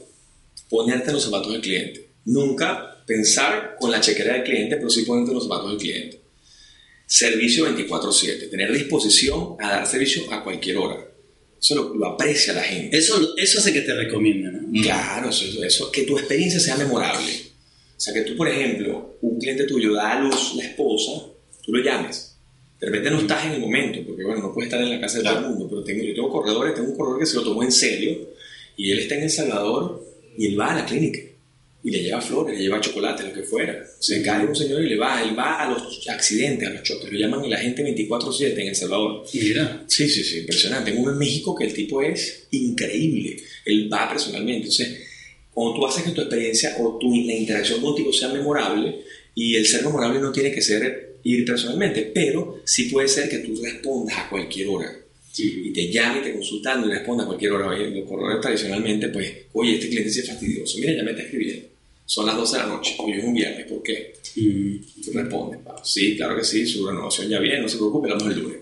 Ponerte 0.70 1.12
los 1.12 1.24
zapatos 1.24 1.52
del 1.52 1.62
cliente. 1.62 2.10
Nunca 2.26 3.04
pensar 3.08 3.76
con 3.80 3.90
la 3.90 4.00
chequera 4.00 4.34
del 4.34 4.44
cliente, 4.44 4.76
pero 4.76 4.90
sí 4.90 5.02
ponerte 5.02 5.34
los 5.34 5.44
zapatos 5.44 5.72
del 5.72 5.80
cliente 5.80 6.21
Servicio 7.14 7.66
24/7, 7.66 8.50
tener 8.50 8.72
disposición 8.72 9.58
a 9.60 9.70
dar 9.70 9.86
servicio 9.86 10.32
a 10.32 10.42
cualquier 10.42 10.78
hora. 10.78 11.06
Eso 11.60 11.94
lo, 11.94 12.06
aprecia 12.08 12.54
la 12.54 12.64
gente. 12.64 12.98
Eso, 12.98 13.36
eso 13.36 13.60
hace 13.60 13.74
que 13.74 13.82
te 13.82 13.94
recomienden, 13.94 14.72
¿no? 14.72 14.82
Claro, 14.82 15.30
eso, 15.30 15.62
eso, 15.62 15.92
que 15.92 16.04
tu 16.04 16.18
experiencia 16.18 16.58
sea 16.62 16.78
memorable. 16.78 17.34
O 17.98 18.00
sea, 18.00 18.14
que 18.14 18.22
tú, 18.22 18.38
por 18.38 18.48
ejemplo, 18.48 19.18
un 19.20 19.38
cliente 19.38 19.66
tuyo 19.66 19.94
da 19.94 20.14
a 20.14 20.22
luz 20.22 20.54
la 20.56 20.64
esposa, 20.64 21.12
tú 21.62 21.74
lo 21.74 21.84
llames. 21.84 22.38
De 22.80 22.88
repente 22.88 23.12
no 23.12 23.20
estás 23.20 23.46
en 23.46 23.52
el 23.52 23.60
momento, 23.60 24.00
porque 24.08 24.24
bueno, 24.24 24.44
no 24.44 24.54
puedes 24.54 24.72
estar 24.72 24.82
en 24.82 24.92
la 24.92 25.02
casa 25.02 25.18
de 25.18 25.26
todo 25.26 25.40
el 25.40 25.46
mundo, 25.48 25.68
pero 25.68 25.84
tengo, 25.84 26.06
yo 26.06 26.14
tengo 26.14 26.30
corredores, 26.30 26.76
tengo 26.76 26.92
un 26.92 26.96
corredor 26.96 27.20
que 27.20 27.26
se 27.26 27.36
lo 27.36 27.44
tomó 27.44 27.62
en 27.62 27.74
serio 27.74 28.20
y 28.78 28.90
él 28.90 29.00
está 29.00 29.16
en 29.16 29.24
El 29.24 29.30
Salvador 29.30 30.02
y 30.38 30.48
él 30.48 30.58
va 30.58 30.72
a 30.72 30.76
la 30.76 30.86
clínica 30.86 31.20
y 31.84 31.90
le 31.90 32.04
lleva 32.04 32.22
flores, 32.22 32.56
le 32.56 32.64
lleva 32.64 32.80
chocolate, 32.80 33.24
lo 33.24 33.34
que 33.34 33.44
fuera. 33.44 33.84
Se 34.00 34.22
cae 34.22 34.46
un 34.46 34.56
señor 34.56 34.84
y 34.84 34.90
le 34.90 34.98
va, 34.98 35.24
él 35.24 35.38
va 35.38 35.62
a 35.62 35.70
los 35.70 36.08
accidentes, 36.08 36.68
a 36.68 36.72
los 36.72 36.84
choques, 36.84 37.12
lo 37.12 37.18
llaman 37.18 37.44
el 37.44 37.54
agente 37.54 37.84
24-7 37.84 38.60
en 38.60 38.68
El 38.68 38.76
Salvador. 38.76 39.26
Mira. 39.34 39.84
Sí, 39.88 40.08
sí, 40.08 40.24
sí, 40.24 40.40
impresionante. 40.40 40.94
Uno 40.94 41.12
en 41.12 41.18
México 41.18 41.56
que 41.56 41.66
el 41.66 41.74
tipo 41.74 42.02
es 42.02 42.48
increíble, 42.52 43.38
él 43.66 43.92
va 43.92 44.10
personalmente. 44.10 44.68
Entonces, 44.68 45.00
cuando 45.52 45.76
tú 45.76 45.88
haces 45.88 46.04
que 46.04 46.12
tu 46.12 46.22
experiencia 46.22 46.76
o 46.80 46.98
tu, 47.00 47.14
la 47.26 47.34
interacción 47.34 47.82
contigo 47.82 48.14
sea 48.14 48.30
memorable, 48.30 49.02
y 49.34 49.56
el 49.56 49.66
ser 49.66 49.84
memorable 49.84 50.20
no 50.20 50.32
tiene 50.32 50.52
que 50.52 50.62
ser 50.62 51.20
ir 51.24 51.46
personalmente, 51.46 52.12
pero 52.14 52.62
sí 52.66 52.86
puede 52.86 53.08
ser 53.08 53.30
que 53.30 53.40
tú 53.40 53.56
respondas 53.64 54.18
a 54.18 54.30
cualquier 54.30 54.68
hora. 54.68 54.98
Y 55.38 55.72
te 55.72 55.90
llame, 55.90 56.20
te 56.20 56.34
consultando 56.34 56.88
y 56.88 56.92
responda 56.92 57.24
a 57.24 57.28
cualquier 57.28 57.54
hora. 57.54 57.74
Los 57.78 58.08
corredores 58.08 58.42
tradicionalmente, 58.42 59.08
pues, 59.08 59.32
oye, 59.54 59.76
este 59.76 59.88
cliente 59.88 60.10
es 60.10 60.28
fastidioso. 60.28 60.78
Mira, 60.78 60.94
ya 60.94 61.04
me 61.04 61.12
está 61.12 61.24
escribiendo 61.24 61.71
son 62.12 62.26
las 62.26 62.36
12 62.36 62.58
de 62.58 62.64
la 62.64 62.68
noche, 62.68 62.96
hoy 62.98 63.14
es 63.14 63.24
un 63.24 63.34
viernes, 63.34 63.68
¿por 63.68 63.82
qué? 63.82 64.16
Y 64.36 64.80
tú 65.02 65.12
respondes, 65.14 65.62
sí, 65.82 66.18
claro 66.18 66.36
que 66.36 66.44
sí, 66.44 66.68
su 66.68 66.86
renovación 66.86 67.30
ya 67.30 67.40
viene, 67.40 67.62
no 67.62 67.70
se 67.70 67.78
preocupe, 67.78 68.10
vamos 68.10 68.28
el 68.28 68.38
lunes. 68.38 68.60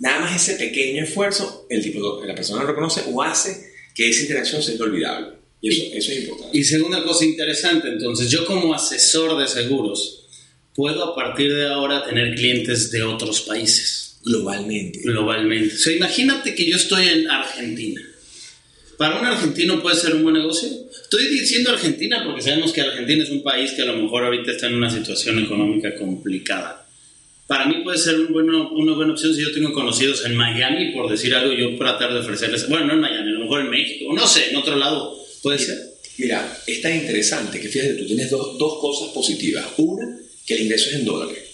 Nada 0.00 0.20
más 0.20 0.36
ese 0.36 0.62
pequeño 0.62 1.02
esfuerzo, 1.02 1.66
el 1.70 1.82
tipo, 1.82 2.22
la 2.22 2.34
persona 2.34 2.60
lo 2.60 2.68
reconoce 2.68 3.04
o 3.10 3.22
hace 3.22 3.72
que 3.94 4.10
esa 4.10 4.20
interacción 4.20 4.62
sea 4.62 4.74
inolvidable. 4.74 5.28
Y 5.62 5.70
eso, 5.70 5.82
eso 5.94 6.12
es 6.12 6.18
importante. 6.24 6.58
Y 6.58 6.62
segunda 6.62 7.02
cosa 7.04 7.24
interesante, 7.24 7.88
entonces, 7.88 8.30
yo 8.30 8.44
como 8.44 8.74
asesor 8.74 9.40
de 9.40 9.48
seguros, 9.48 10.26
puedo 10.74 11.02
a 11.02 11.14
partir 11.14 11.54
de 11.54 11.68
ahora 11.68 12.04
tener 12.04 12.34
clientes 12.34 12.90
de 12.90 13.02
otros 13.02 13.40
países. 13.40 14.18
Globalmente. 14.26 15.00
Globalmente. 15.04 15.74
O 15.74 15.78
sea, 15.78 15.96
imagínate 15.96 16.54
que 16.54 16.68
yo 16.68 16.76
estoy 16.76 17.08
en 17.08 17.30
Argentina 17.30 18.09
para 19.00 19.18
un 19.18 19.24
argentino 19.24 19.80
puede 19.80 19.96
ser 19.96 20.14
un 20.14 20.24
buen 20.24 20.34
negocio. 20.34 20.68
Estoy 20.92 21.26
diciendo 21.28 21.70
Argentina 21.70 22.22
porque 22.22 22.42
sabemos 22.42 22.70
que 22.70 22.82
Argentina 22.82 23.24
es 23.24 23.30
un 23.30 23.42
país 23.42 23.72
que 23.72 23.80
a 23.80 23.86
lo 23.86 23.96
mejor 23.96 24.24
ahorita 24.24 24.50
está 24.50 24.66
en 24.66 24.74
una 24.74 24.90
situación 24.90 25.38
económica 25.38 25.94
complicada. 25.94 26.86
Para 27.46 27.64
mí 27.64 27.76
puede 27.82 27.96
ser 27.96 28.20
un 28.20 28.30
bueno, 28.30 28.68
una 28.72 28.92
buena 28.92 29.14
opción 29.14 29.34
si 29.34 29.40
yo 29.40 29.54
tengo 29.54 29.72
conocidos 29.72 30.26
en 30.26 30.36
Miami, 30.36 30.92
por 30.92 31.10
decir 31.10 31.34
algo, 31.34 31.54
yo 31.54 31.78
tratar 31.78 32.12
de 32.12 32.18
ofrecerles, 32.18 32.68
bueno, 32.68 32.88
no 32.88 32.92
en 32.92 33.00
Miami, 33.00 33.30
a 33.30 33.32
lo 33.32 33.40
mejor 33.40 33.62
en 33.62 33.70
México, 33.70 34.12
no 34.12 34.26
sé, 34.26 34.50
en 34.50 34.56
otro 34.56 34.76
lado, 34.76 35.16
puede 35.42 35.58
ser. 35.58 35.78
Mira, 36.18 36.58
es 36.66 36.82
tan 36.82 36.94
interesante 36.94 37.58
que 37.58 37.68
fíjate, 37.70 37.94
tú 37.94 38.06
tienes 38.06 38.28
dos, 38.28 38.58
dos 38.58 38.80
cosas 38.82 39.14
positivas. 39.14 39.64
Una, 39.78 40.14
que 40.46 40.56
el 40.56 40.64
ingreso 40.64 40.90
es 40.90 40.96
en 40.96 41.06
dólares 41.06 41.49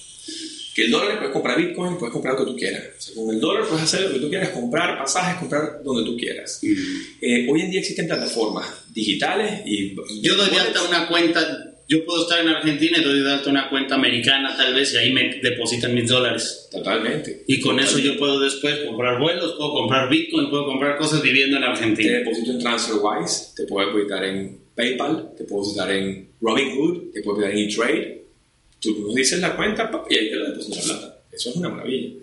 que 0.77 0.85
el 0.85 0.91
dólar 0.91 1.17
puedes 1.17 1.33
comprar 1.33 1.57
Bitcoin, 1.57 1.97
puedes 1.97 2.13
comprar 2.13 2.35
lo 2.35 2.45
que 2.45 2.53
tú 2.53 2.57
quieras. 2.59 3.11
con 3.15 3.35
el 3.35 3.41
dólar 3.41 3.67
puedes 3.67 3.85
hacer 3.85 4.03
lo 4.03 4.13
que 4.13 4.19
tú 4.21 4.29
quieras, 4.29 4.51
comprar 4.51 4.99
pasajes, 4.99 5.39
comprar 5.39 5.83
donde 5.83 6.05
tú 6.05 6.19
quieras. 6.19 6.61
Eh, 6.63 7.47
hoy 7.51 7.63
en 7.63 7.71
día 7.71 7.81
existen 7.81 8.07
plataformas 8.07 8.85
digitales 8.93 9.63
y... 9.65 9.97
Yo 10.21 10.35
doy 10.35 10.51
de 10.51 10.59
alta 10.59 10.83
una 10.83 11.09
cuenta, 11.09 11.73
yo 11.89 12.05
puedo 12.05 12.25
estar 12.25 12.41
en 12.41 12.49
Argentina 12.49 12.99
y 12.99 13.03
doy 13.03 13.21
de 13.21 13.33
alta 13.33 13.49
una 13.49 13.71
cuenta 13.71 13.95
americana 13.95 14.55
tal 14.55 14.75
vez 14.75 14.93
y 14.93 14.99
ahí 14.99 15.13
me 15.15 15.41
depositan 15.43 15.95
mis 15.95 16.11
dólares. 16.11 16.69
Totalmente. 16.71 17.45
Y 17.47 17.59
con 17.63 17.81
eso 17.81 17.99
yo 17.99 18.19
puedo 18.19 18.39
después 18.39 18.81
comprar 18.81 19.19
vuelos, 19.19 19.55
puedo 19.57 19.73
comprar 19.73 20.11
Bitcoin, 20.11 20.51
puedo 20.51 20.67
comprar 20.67 20.99
cosas 20.99 21.23
viviendo 21.23 21.57
en 21.57 21.65
Argentina. 21.65 22.11
Te 22.11 22.19
deposito 22.19 22.51
en 22.51 22.59
TransferWise, 22.59 23.55
te 23.57 23.65
puedo 23.65 23.87
depositar 23.87 24.25
en 24.27 24.59
PayPal, 24.75 25.31
te 25.39 25.45
puedo 25.45 25.63
depositar 25.63 25.91
en 25.91 26.29
Robinhood, 26.39 27.13
te 27.15 27.23
puedo 27.23 27.39
depositar 27.39 27.59
en 27.59 27.71
eTrade 27.71 28.26
Tú 28.81 28.99
nos 29.01 29.15
dices 29.15 29.41
la 29.41 29.57
cuenta 29.57 29.91
y 30.09 30.15
ahí 30.17 30.31
te 30.31 30.37
la 30.37 30.51
depositas 30.51 30.87
la 30.87 30.99
plata. 30.99 31.17
Eso 31.37 31.51
es 31.51 31.57
una 31.57 31.69
maravilla. 31.69 32.15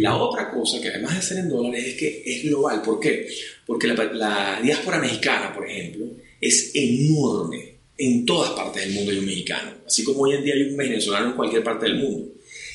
La 0.00 0.16
otra 0.16 0.50
cosa 0.50 0.80
que 0.80 0.88
además 0.88 1.16
de 1.16 1.22
ser 1.22 1.38
en 1.38 1.48
dólares 1.48 1.86
es 1.86 1.94
que 1.94 2.22
es 2.26 2.42
global. 2.44 2.82
¿Por 2.82 3.00
qué? 3.00 3.26
Porque 3.64 3.88
la, 3.88 4.60
diáspora 4.62 4.98
mexicana, 4.98 5.52
por 5.54 5.68
ejemplo, 5.68 6.06
es 6.40 6.72
enorme. 6.74 7.76
En 7.96 8.26
todas 8.26 8.50
partes 8.50 8.84
del 8.84 8.94
mundo 8.94 9.12
hay 9.12 9.18
un 9.18 9.26
mexicano. 9.26 9.72
Así 9.86 10.04
como 10.04 10.22
hoy 10.22 10.34
en 10.34 10.44
día 10.44 10.54
hay 10.54 10.62
un 10.62 10.76
venezolano 10.76 11.28
en 11.28 11.32
cualquier 11.32 11.62
parte 11.62 11.86
del 11.86 11.96
mundo. 11.96 12.32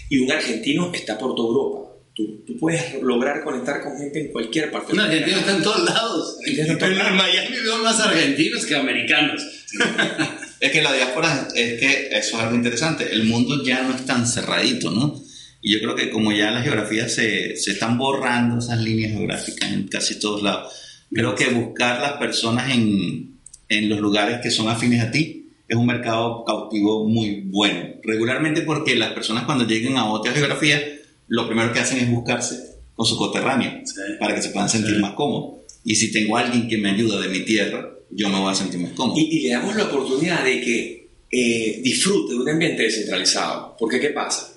Y 0.09 0.19
un 0.19 0.31
argentino 0.31 0.91
está 0.93 1.17
por 1.17 1.35
toda 1.35 1.49
Europa. 1.49 1.91
Tú, 2.15 2.43
tú, 2.47 2.57
puedes 2.57 3.01
lograr 3.01 3.43
conectar 3.43 3.83
con 3.83 3.97
gente 3.97 4.21
en 4.21 4.31
cualquier 4.31 4.71
parte. 4.71 4.93
Un 4.93 5.01
argentino 5.01 5.37
está 5.37 5.55
en 5.55 5.63
todos 5.63 5.83
lados. 5.83 6.37
En 6.45 6.77
Miami 7.15 7.57
veo 7.63 7.77
más 7.83 7.99
argentinos 7.99 8.65
que 8.65 8.75
americanos. 8.75 9.41
Es 10.59 10.71
que 10.71 10.81
la 10.81 10.93
diáspora, 10.93 11.47
es 11.55 11.79
que 11.79 12.09
eso 12.11 12.37
es 12.37 12.43
algo 12.43 12.55
interesante. 12.55 13.11
El 13.11 13.25
mundo 13.25 13.63
ya 13.63 13.83
no 13.83 13.95
es 13.95 14.05
tan 14.05 14.27
cerradito, 14.27 14.91
¿no? 14.91 15.21
Y 15.61 15.73
yo 15.73 15.79
creo 15.79 15.95
que 15.95 16.09
como 16.09 16.31
ya 16.31 16.51
las 16.51 16.63
geografías 16.63 17.13
se, 17.13 17.55
se 17.55 17.71
están 17.71 17.97
borrando 17.97 18.59
esas 18.59 18.79
líneas 18.79 19.13
geográficas 19.13 19.71
en 19.71 19.87
casi 19.87 20.19
todos 20.19 20.43
lados, 20.43 20.73
creo 21.11 21.35
que 21.35 21.49
buscar 21.49 22.01
las 22.01 22.13
personas 22.13 22.71
en, 22.73 23.39
en 23.69 23.89
los 23.89 23.99
lugares 23.99 24.39
que 24.41 24.51
son 24.51 24.69
afines 24.69 25.01
a 25.03 25.11
ti 25.11 25.45
es 25.67 25.75
un 25.75 25.85
mercado 25.85 26.43
cautivo 26.45 27.07
muy 27.07 27.41
bueno. 27.45 27.95
Regularmente 28.03 28.61
porque 28.61 28.95
las 28.95 29.13
personas 29.13 29.45
cuando 29.45 29.65
lleguen 29.65 29.97
a 29.97 30.05
otra 30.05 30.33
geografía, 30.33 30.81
lo 31.27 31.47
primero 31.47 31.73
que 31.73 31.79
hacen 31.79 31.97
es 31.97 32.09
buscarse 32.09 32.75
con 32.93 33.05
su 33.05 33.17
coterráneo 33.17 33.81
para 34.19 34.35
que 34.35 34.41
se 34.41 34.49
puedan 34.49 34.69
sentir 34.69 34.99
más 34.99 35.13
cómodos. 35.13 35.61
Y 35.83 35.95
si 35.95 36.11
tengo 36.11 36.37
a 36.37 36.41
alguien 36.41 36.67
que 36.67 36.77
me 36.77 36.91
ayuda 36.91 37.19
de 37.19 37.29
mi 37.29 37.41
tierra, 37.41 37.89
yo 38.15 38.29
me 38.29 38.39
voy 38.39 38.51
a 38.51 38.55
sentir 38.55 38.79
más 38.79 38.91
cómodo. 38.93 39.19
Y, 39.19 39.41
le 39.41 39.49
damos 39.49 39.75
la 39.75 39.85
oportunidad 39.85 40.43
de 40.43 40.61
que 40.61 41.09
eh, 41.31 41.79
disfrute 41.83 42.33
de 42.33 42.39
un 42.39 42.49
ambiente 42.49 42.83
descentralizado. 42.83 43.75
Porque 43.77 43.99
¿qué 43.99 44.09
pasa? 44.09 44.53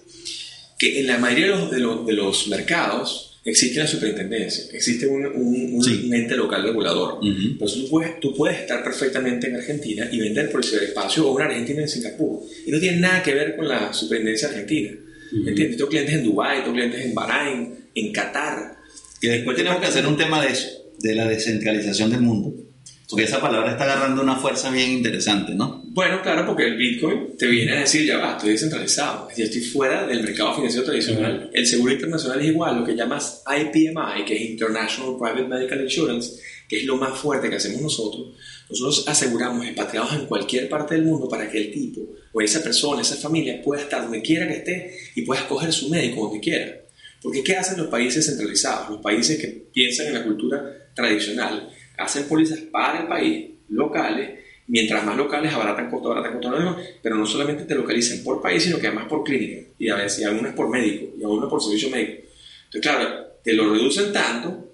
Que 0.78 1.00
en 1.00 1.08
la 1.08 1.18
mayoría 1.18 1.46
de 1.46 1.52
los, 1.52 1.70
de 1.70 1.80
los, 1.80 2.06
de 2.06 2.12
los 2.12 2.48
mercados, 2.48 3.40
existe 3.44 3.80
la 3.80 3.86
superintendencia, 3.86 4.64
existe 4.72 5.06
un, 5.06 5.26
un, 5.26 6.14
ente 6.14 6.36
local 6.36 6.62
regulador. 6.62 7.18
Entonces 7.22 7.82
tú 7.82 7.90
puedes, 7.90 8.20
tú 8.20 8.34
puedes 8.34 8.60
estar 8.60 8.84
perfectamente 8.84 9.48
en 9.48 9.56
Argentina 9.56 10.08
y 10.10 10.20
vender 10.20 10.50
por 10.50 10.60
el 10.60 10.68
ciberespacio 10.68 11.26
o 11.26 11.34
una 11.34 11.46
Argentina 11.46 11.82
en 11.82 11.88
Singapur. 11.88 12.42
Y 12.64 12.70
no 12.70 12.78
tiene 12.78 12.98
nada 12.98 13.22
que 13.22 13.34
ver 13.34 13.56
con 13.56 13.66
la 13.66 13.92
superintendencia 13.92 14.48
argentina. 14.48 14.92
¿Entiendes? 15.32 15.76
Tengo 15.76 15.90
clientes 15.90 16.14
en 16.14 16.24
Dubái, 16.24 16.60
tengo 16.60 16.74
clientes 16.74 17.04
en 17.04 17.14
Bahrein, 17.14 17.74
en 17.94 18.12
Qatar. 18.12 18.76
Que 19.20 19.28
después 19.30 19.56
tenemos 19.56 19.80
que 19.80 19.86
hacer 19.86 20.06
un 20.06 20.16
tema 20.16 20.40
de 20.40 20.52
eso, 20.52 20.68
de 20.98 21.14
la 21.14 21.26
descentralización 21.26 22.10
del 22.10 22.20
mundo. 22.20 22.67
Porque 23.08 23.24
esa 23.24 23.40
palabra 23.40 23.70
está 23.70 23.84
agarrando 23.84 24.20
una 24.20 24.36
fuerza 24.36 24.70
bien 24.70 24.90
interesante, 24.90 25.54
¿no? 25.54 25.82
Bueno, 25.86 26.20
claro, 26.20 26.44
porque 26.44 26.66
el 26.66 26.76
Bitcoin 26.76 27.38
te 27.38 27.46
viene 27.46 27.72
a 27.72 27.80
decir, 27.80 28.04
ya 28.04 28.18
va, 28.18 28.32
estoy 28.32 28.50
descentralizado, 28.50 29.28
ya 29.34 29.44
estoy 29.44 29.62
fuera 29.62 30.06
del 30.06 30.22
mercado 30.22 30.54
financiero 30.54 30.84
tradicional. 30.84 31.50
El 31.54 31.66
seguro 31.66 31.94
internacional 31.94 32.40
es 32.40 32.46
igual, 32.48 32.80
lo 32.80 32.84
que 32.84 32.94
llamas 32.94 33.42
IPMI, 33.46 34.26
que 34.26 34.36
es 34.36 34.50
International 34.50 35.16
Private 35.18 35.48
Medical 35.48 35.80
Insurance, 35.80 36.42
que 36.68 36.80
es 36.80 36.84
lo 36.84 36.96
más 36.98 37.18
fuerte 37.18 37.48
que 37.48 37.56
hacemos 37.56 37.80
nosotros. 37.80 38.36
Nosotros 38.68 39.08
aseguramos 39.08 39.64
expatriados 39.64 40.12
en 40.12 40.26
cualquier 40.26 40.68
parte 40.68 40.94
del 40.94 41.04
mundo 41.04 41.30
para 41.30 41.50
que 41.50 41.58
el 41.58 41.72
tipo 41.72 42.02
o 42.30 42.40
esa 42.42 42.62
persona, 42.62 43.00
esa 43.00 43.16
familia 43.16 43.62
pueda 43.62 43.80
estar 43.80 44.02
donde 44.02 44.20
quiera 44.20 44.46
que 44.46 44.54
esté 44.54 44.98
y 45.14 45.22
pueda 45.22 45.40
escoger 45.40 45.72
su 45.72 45.88
médico 45.88 46.24
donde 46.24 46.40
quiera. 46.40 46.78
Porque 47.22 47.42
¿qué 47.42 47.56
hacen 47.56 47.78
los 47.78 47.88
países 47.88 48.26
centralizados? 48.26 48.90
Los 48.90 49.00
países 49.00 49.40
que 49.40 49.48
piensan 49.72 50.08
en 50.08 50.14
la 50.14 50.24
cultura 50.24 50.90
tradicional 50.94 51.70
hacen 51.98 52.28
pólizas 52.28 52.60
para 52.60 53.00
el 53.00 53.06
país, 53.08 53.50
locales, 53.68 54.38
mientras 54.68 55.04
más 55.04 55.16
locales 55.16 55.52
abaratan 55.52 55.90
costos, 55.90 56.12
abaratan 56.12 56.40
costos, 56.40 56.76
pero 57.02 57.16
no 57.16 57.26
solamente 57.26 57.64
te 57.64 57.74
localizan 57.74 58.22
por 58.22 58.40
país, 58.40 58.62
sino 58.62 58.78
que 58.78 58.86
además 58.86 59.06
por 59.06 59.24
clínica, 59.24 59.68
y 59.78 59.88
a 59.88 59.96
veces 59.96 60.20
y 60.20 60.24
algunas 60.24 60.54
por 60.54 60.70
médico, 60.70 61.14
y 61.18 61.22
algunas 61.22 61.50
por 61.50 61.62
servicio 61.62 61.90
médico. 61.90 62.22
Entonces, 62.66 62.80
claro, 62.80 63.26
te 63.42 63.52
lo 63.52 63.72
reducen 63.72 64.12
tanto 64.12 64.72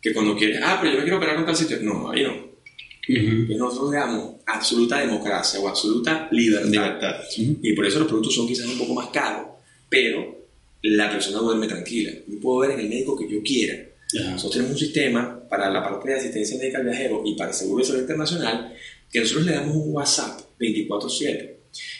que 0.00 0.12
cuando 0.12 0.36
quieres, 0.36 0.60
ah, 0.62 0.78
pero 0.80 0.92
yo 0.92 0.98
me 0.98 1.04
quiero 1.04 1.16
operar 1.16 1.36
con 1.36 1.46
tal 1.46 1.56
sitio, 1.56 1.78
no, 1.82 2.10
ahí 2.10 2.22
no. 2.22 2.46
Uh 3.08 3.56
nosotros 3.56 3.92
damos 3.92 4.34
absoluta 4.46 4.98
democracia 4.98 5.60
o 5.60 5.68
absoluta 5.68 6.28
libertad. 6.32 7.20
Y 7.36 7.72
por 7.72 7.86
eso 7.86 8.00
los 8.00 8.08
productos 8.08 8.34
son 8.34 8.48
quizás 8.48 8.66
un 8.66 8.78
poco 8.78 8.94
más 8.94 9.08
caros, 9.08 9.46
pero 9.88 10.36
la 10.82 11.08
persona 11.10 11.38
duerme 11.38 11.68
tranquila. 11.68 12.10
Yo 12.26 12.40
puedo 12.40 12.58
ver 12.60 12.72
en 12.72 12.80
el 12.80 12.88
médico 12.88 13.16
que 13.16 13.28
yo 13.28 13.42
quiera 13.44 13.76
nosotros 14.24 14.52
tenemos 14.52 14.72
un 14.72 14.78
sistema 14.78 15.48
para 15.48 15.70
la 15.70 15.82
parte 15.82 16.10
de 16.10 16.16
asistencia 16.16 16.58
médica 16.58 16.78
al 16.78 16.84
viajero 16.84 17.22
y 17.24 17.34
para 17.34 17.50
el 17.50 17.56
seguro 17.56 17.82
de 17.82 17.88
salud 17.88 18.00
internacional 18.00 18.74
que 19.10 19.20
nosotros 19.20 19.46
le 19.46 19.52
damos 19.52 19.76
un 19.76 19.94
WhatsApp 19.94 20.40
24/7. 20.58 21.56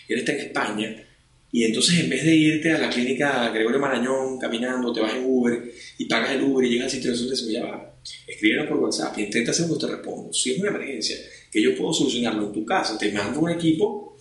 Él 0.08 0.18
está 0.18 0.32
en 0.32 0.38
España 0.38 1.06
y 1.52 1.64
entonces 1.64 2.00
en 2.00 2.10
vez 2.10 2.24
de 2.24 2.34
irte 2.34 2.72
a 2.72 2.78
la 2.78 2.90
clínica 2.90 3.50
Gregorio 3.50 3.78
Marañón 3.78 4.38
caminando, 4.38 4.92
te 4.92 5.00
vas 5.00 5.14
en 5.14 5.24
Uber 5.24 5.72
y 5.98 6.04
pagas 6.06 6.32
el 6.32 6.42
Uber 6.42 6.66
y 6.66 6.70
llegas 6.70 6.86
al 6.86 6.90
sitio 6.90 7.12
de 7.12 7.36
se 7.36 7.52
ya 7.52 7.64
va. 7.64 7.94
Escríbenos 8.26 8.66
por 8.68 8.78
WhatsApp 8.78 9.18
y 9.18 9.22
en 9.24 9.30
30 9.30 9.52
segundos 9.52 9.78
te 9.78 9.86
respondo. 9.86 10.32
Si 10.32 10.52
es 10.52 10.58
una 10.58 10.68
emergencia 10.68 11.16
que 11.50 11.62
yo 11.62 11.76
puedo 11.76 11.92
solucionarlo 11.92 12.46
en 12.46 12.52
tu 12.52 12.64
casa, 12.64 12.98
te 12.98 13.10
mando 13.12 13.40
un 13.40 13.50
equipo 13.50 14.16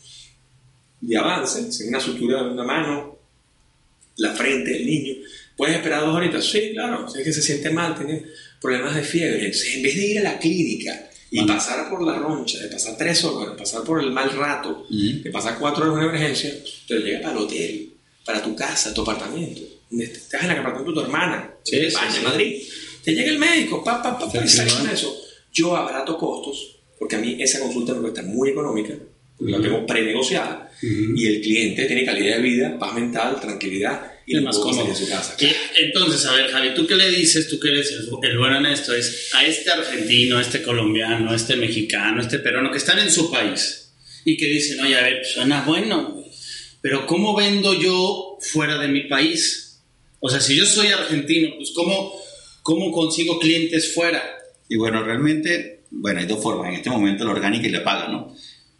de 1.02 1.18
avance, 1.18 1.72
sin 1.72 1.90
una 1.90 2.00
sutura 2.00 2.44
de 2.44 2.52
una 2.52 2.64
mano, 2.64 3.20
la 4.18 4.34
frente 4.34 4.72
del 4.72 4.86
niño, 4.86 5.16
¿Puedes 5.56 5.78
esperar 5.78 6.02
dos 6.02 6.16
horitas? 6.16 6.46
Sí, 6.46 6.72
claro. 6.74 7.08
Si 7.10 7.20
es 7.20 7.24
que 7.24 7.34
se 7.34 7.42
siente 7.42 7.70
mal, 7.70 7.96
tiene 7.96 8.24
problemas 8.62 8.96
de 8.96 9.04
fiebre. 9.04 9.46
Entonces, 9.46 9.76
en 9.76 9.84
vez 9.84 9.96
de 9.96 10.06
ir 10.06 10.20
a 10.20 10.24
la 10.24 10.40
clínica 10.40 11.10
y 11.32 11.42
pasar 11.46 11.90
por 11.90 12.06
la 12.06 12.16
roncha, 12.16 12.60
de 12.60 12.68
pasar 12.68 12.98
tres 12.98 13.24
horas, 13.24 13.52
de 13.52 13.58
pasar 13.58 13.84
por 13.84 14.02
el 14.02 14.12
mal 14.12 14.32
rato, 14.32 14.86
de 14.90 15.30
pasar 15.32 15.58
cuatro 15.60 15.84
horas 15.84 15.98
en 15.98 16.00
una 16.00 16.18
emergencia, 16.18 16.54
te 16.88 16.96
llega 17.00 17.22
para 17.22 17.34
el 17.34 17.44
hotel, 17.44 17.90
para 18.26 18.44
tu 18.44 18.56
casa, 18.56 18.94
tu 18.94 19.02
apartamento. 19.02 19.62
Estás 19.92 20.44
en 20.44 20.52
el 20.52 20.60
apartamento 20.60 20.92
de 20.92 20.96
tu 20.96 21.02
hermana, 21.06 21.54
sí, 21.64 21.78
en 21.78 21.86
España, 21.86 22.18
en 22.18 22.24
Madrid. 22.24 22.64
Te 23.04 23.14
llega 23.14 23.32
el 23.32 23.40
médico, 23.40 23.84
pa, 23.84 24.02
pa, 24.02 24.18
pa, 24.18 24.44
y 24.44 24.48
sales 24.48 24.74
con 24.74 24.90
eso. 24.90 25.16
Yo 25.54 25.76
abarato 25.76 26.18
costos, 26.18 26.78
porque 27.00 27.16
a 27.16 27.20
mí 27.20 27.38
esa 27.40 27.60
consulta 27.60 27.94
me 27.94 28.02
cuesta 28.02 28.24
muy 28.24 28.50
económica, 28.50 28.94
porque 29.38 29.52
la 29.52 29.62
tengo 29.62 29.86
prenegociada, 29.86 30.72
y 30.82 31.28
el 31.28 31.42
cliente 31.42 31.86
tiene 31.86 32.04
calidad 32.04 32.38
de 32.38 32.42
vida, 32.42 32.80
paz 32.80 32.94
mental, 32.94 33.40
tranquilidad 33.40 34.15
y 34.26 34.40
más 34.40 34.58
cómodo. 34.58 34.96
Su 34.96 35.08
casa. 35.08 35.36
entonces, 35.78 36.26
a 36.26 36.34
ver, 36.34 36.52
Javi, 36.52 36.74
¿tú 36.74 36.88
qué 36.88 36.96
le 36.96 37.10
dices? 37.10 37.48
Tú 37.48 37.60
que 37.60 37.70
eres 37.70 37.92
el, 37.92 38.38
bueno 38.38 38.58
en 38.58 38.66
esto, 38.68 38.94
es 38.94 39.30
a 39.34 39.46
este 39.46 39.72
argentino, 39.72 40.38
a 40.38 40.42
este 40.42 40.62
colombiano, 40.62 41.32
a 41.32 41.36
este 41.36 41.56
mexicano, 41.56 42.20
a 42.20 42.24
este 42.24 42.40
peruano 42.40 42.72
que 42.72 42.78
están 42.78 43.00
en 43.00 43.12
su 43.12 43.30
país 43.32 43.92
y 44.24 44.38
que 44.38 44.48
dicen, 44.48 44.80
oye, 44.80 44.98
a 44.98 45.04
ver, 45.04 45.26
suena 45.26 45.62
bueno, 45.62 46.24
pero 46.82 47.06
¿cómo 47.06 47.36
vendo 47.36 47.74
yo 47.80 48.38
fuera 48.42 48.78
de 48.80 48.88
mi 48.88 49.02
país? 49.02 49.82
O 50.20 50.30
sea, 50.30 50.40
si 50.40 50.56
yo 50.56 50.66
soy 50.66 50.88
argentino, 50.88 51.56
pues 51.58 51.72
¿cómo, 51.76 52.14
cómo 52.64 52.92
consigo 52.92 53.40
clientes 53.40 53.94
fuera? 53.94 54.24
Y 54.68 54.78
bueno, 54.78 55.04
realmente, 55.04 55.84
bueno, 55.92 56.20
hay 56.20 56.26
dos 56.26 56.42
formas. 56.42 56.70
En 56.70 56.76
este 56.76 56.90
momento 56.90 57.26
la 57.26 57.32
orgánica 57.32 57.68
y 57.68 57.72
la 57.72 57.84
paga, 57.84 58.08
¿no? 58.08 58.36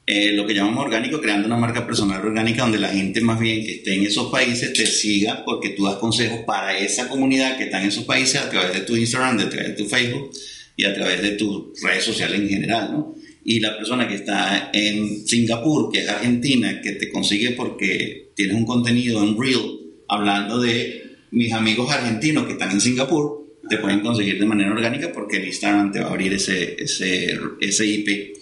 Eh, 0.08 0.34
lo 0.34 0.46
que 0.46 0.54
llamamos 0.54 0.86
orgánico, 0.86 1.20
creando 1.20 1.48
una 1.48 1.58
marca 1.58 1.84
personal 1.84 2.24
orgánica 2.24 2.62
donde 2.62 2.78
la 2.78 2.90
gente 2.90 3.22
más 3.22 3.40
bien 3.40 3.66
que 3.66 3.78
esté 3.78 3.96
en 3.96 4.04
esos 4.04 4.32
países 4.32 4.72
te 4.72 4.86
siga 4.86 5.44
porque 5.44 5.70
tú 5.70 5.86
das 5.86 5.96
consejos 5.96 6.42
para 6.46 6.78
esa 6.78 7.10
comunidad 7.10 7.58
que 7.58 7.64
está 7.64 7.82
en 7.82 7.88
esos 7.88 8.04
países 8.04 8.40
a 8.40 8.48
través 8.48 8.74
de 8.74 8.82
tu 8.82 8.96
Instagram, 8.96 9.40
a 9.40 9.50
través 9.50 9.70
de 9.70 9.84
tu 9.84 9.90
Facebook 9.90 10.30
y 10.78 10.86
a 10.86 10.94
través 10.94 11.24
de 11.24 11.32
tus 11.32 11.82
redes 11.82 12.04
sociales 12.04 12.40
en 12.40 12.50
general, 12.50 12.92
¿no? 12.92 13.16
Y 13.44 13.60
la 13.60 13.76
persona 13.78 14.08
que 14.08 14.16
está 14.16 14.70
en 14.74 15.26
Singapur, 15.26 15.92
que 15.92 16.02
es 16.02 16.10
argentina, 16.10 16.82
que 16.82 16.92
te 16.94 17.12
consigue 17.12 17.52
porque 17.52 18.32
tienes 18.36 18.56
un 18.56 18.66
contenido 18.66 19.24
en 19.24 19.40
Reel 19.40 19.80
hablando 20.08 20.60
de 20.60 21.16
mis 21.32 21.52
amigos 21.52 21.92
argentinos 21.92 22.46
que 22.46 22.54
están 22.54 22.72
en 22.72 22.82
Singapur, 22.82 23.58
te 23.68 23.78
pueden 23.78 24.02
conseguir 24.02 24.40
de 24.40 24.46
manera 24.46 24.72
orgánica 24.72 25.12
porque 25.12 25.38
el 25.38 25.48
Instagram 25.48 25.92
te 25.92 26.00
va 26.00 26.08
a 26.08 26.10
abrir 26.10 26.34
ese, 26.34 26.76
ese, 26.78 27.40
ese 27.60 27.86
IP 27.88 28.36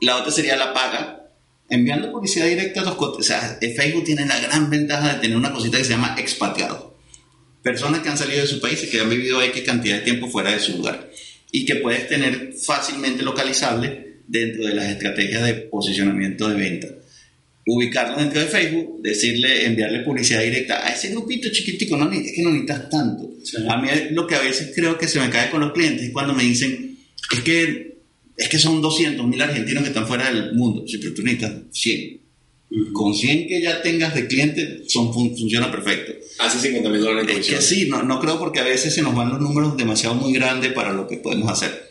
la 0.00 0.16
otra 0.16 0.32
sería 0.32 0.56
la 0.56 0.72
paga, 0.72 1.20
enviando 1.68 2.10
publicidad 2.10 2.46
directa 2.46 2.80
a 2.80 2.84
los 2.84 2.96
O 2.98 3.22
sea, 3.22 3.58
Facebook 3.60 4.04
tiene 4.04 4.26
la 4.26 4.38
gran 4.40 4.68
ventaja 4.68 5.14
de 5.14 5.20
tener 5.20 5.36
una 5.36 5.52
cosita 5.52 5.78
que 5.78 5.84
se 5.84 5.90
llama 5.90 6.16
expatriado. 6.18 6.98
Personas 7.62 8.00
que 8.00 8.08
han 8.08 8.18
salido 8.18 8.40
de 8.40 8.46
su 8.46 8.60
país 8.60 8.82
y 8.82 8.88
que 8.88 9.00
han 9.00 9.10
vivido 9.10 9.40
X 9.42 9.62
cantidad 9.62 9.96
de 9.96 10.02
tiempo 10.02 10.28
fuera 10.28 10.50
de 10.50 10.58
su 10.58 10.76
lugar. 10.76 11.10
Y 11.52 11.64
que 11.64 11.76
puedes 11.76 12.08
tener 12.08 12.54
fácilmente 12.54 13.22
localizable 13.22 14.22
dentro 14.26 14.64
de 14.64 14.74
las 14.74 14.86
estrategias 14.86 15.44
de 15.44 15.54
posicionamiento 15.54 16.48
de 16.48 16.54
venta. 16.56 16.88
Ubicarlo 17.66 18.16
dentro 18.16 18.40
de 18.40 18.46
Facebook, 18.46 19.02
decirle, 19.02 19.66
enviarle 19.66 20.00
publicidad 20.00 20.40
directa 20.40 20.86
a 20.86 20.92
ese 20.92 21.10
grupito 21.10 21.50
chiquitico, 21.50 21.96
no, 21.96 22.10
es 22.10 22.32
que 22.32 22.42
no 22.42 22.50
necesitas 22.50 22.88
tanto. 22.88 23.30
A 23.68 23.76
mí 23.76 23.88
lo 24.12 24.26
que 24.26 24.34
a 24.34 24.40
veces 24.40 24.72
creo 24.74 24.96
que 24.96 25.06
se 25.06 25.20
me 25.20 25.28
cae 25.28 25.50
con 25.50 25.60
los 25.60 25.72
clientes 25.72 26.06
es 26.06 26.12
cuando 26.12 26.32
me 26.32 26.42
dicen, 26.42 26.96
es 27.30 27.40
que 27.40 27.89
es 28.40 28.48
que 28.48 28.58
son 28.58 28.80
200 28.80 29.26
mil 29.26 29.40
argentinos 29.42 29.82
que 29.82 29.90
están 29.90 30.06
fuera 30.06 30.32
del 30.32 30.54
mundo. 30.54 30.88
Si 30.88 30.96
pero 30.96 31.12
tú 31.12 31.22
necesitas 31.22 31.52
100. 31.72 32.20
Con 32.94 33.14
100 33.14 33.48
que 33.48 33.60
ya 33.60 33.82
tengas 33.82 34.14
de 34.14 34.26
cliente, 34.26 34.84
son, 34.88 35.12
funciona 35.12 35.70
perfecto. 35.70 36.12
Hace 36.38 36.58
50 36.58 36.88
mil 36.88 37.02
dólares 37.02 37.36
Es 37.36 37.46
que 37.46 37.60
sí, 37.60 37.86
no, 37.90 38.02
no 38.02 38.18
creo 38.18 38.38
porque 38.38 38.60
a 38.60 38.64
veces 38.64 38.94
se 38.94 39.02
nos 39.02 39.14
van 39.14 39.28
los 39.28 39.40
números 39.42 39.76
demasiado 39.76 40.14
muy 40.14 40.32
grandes 40.32 40.72
para 40.72 40.94
lo 40.94 41.06
que 41.06 41.18
podemos 41.18 41.50
hacer. 41.50 41.90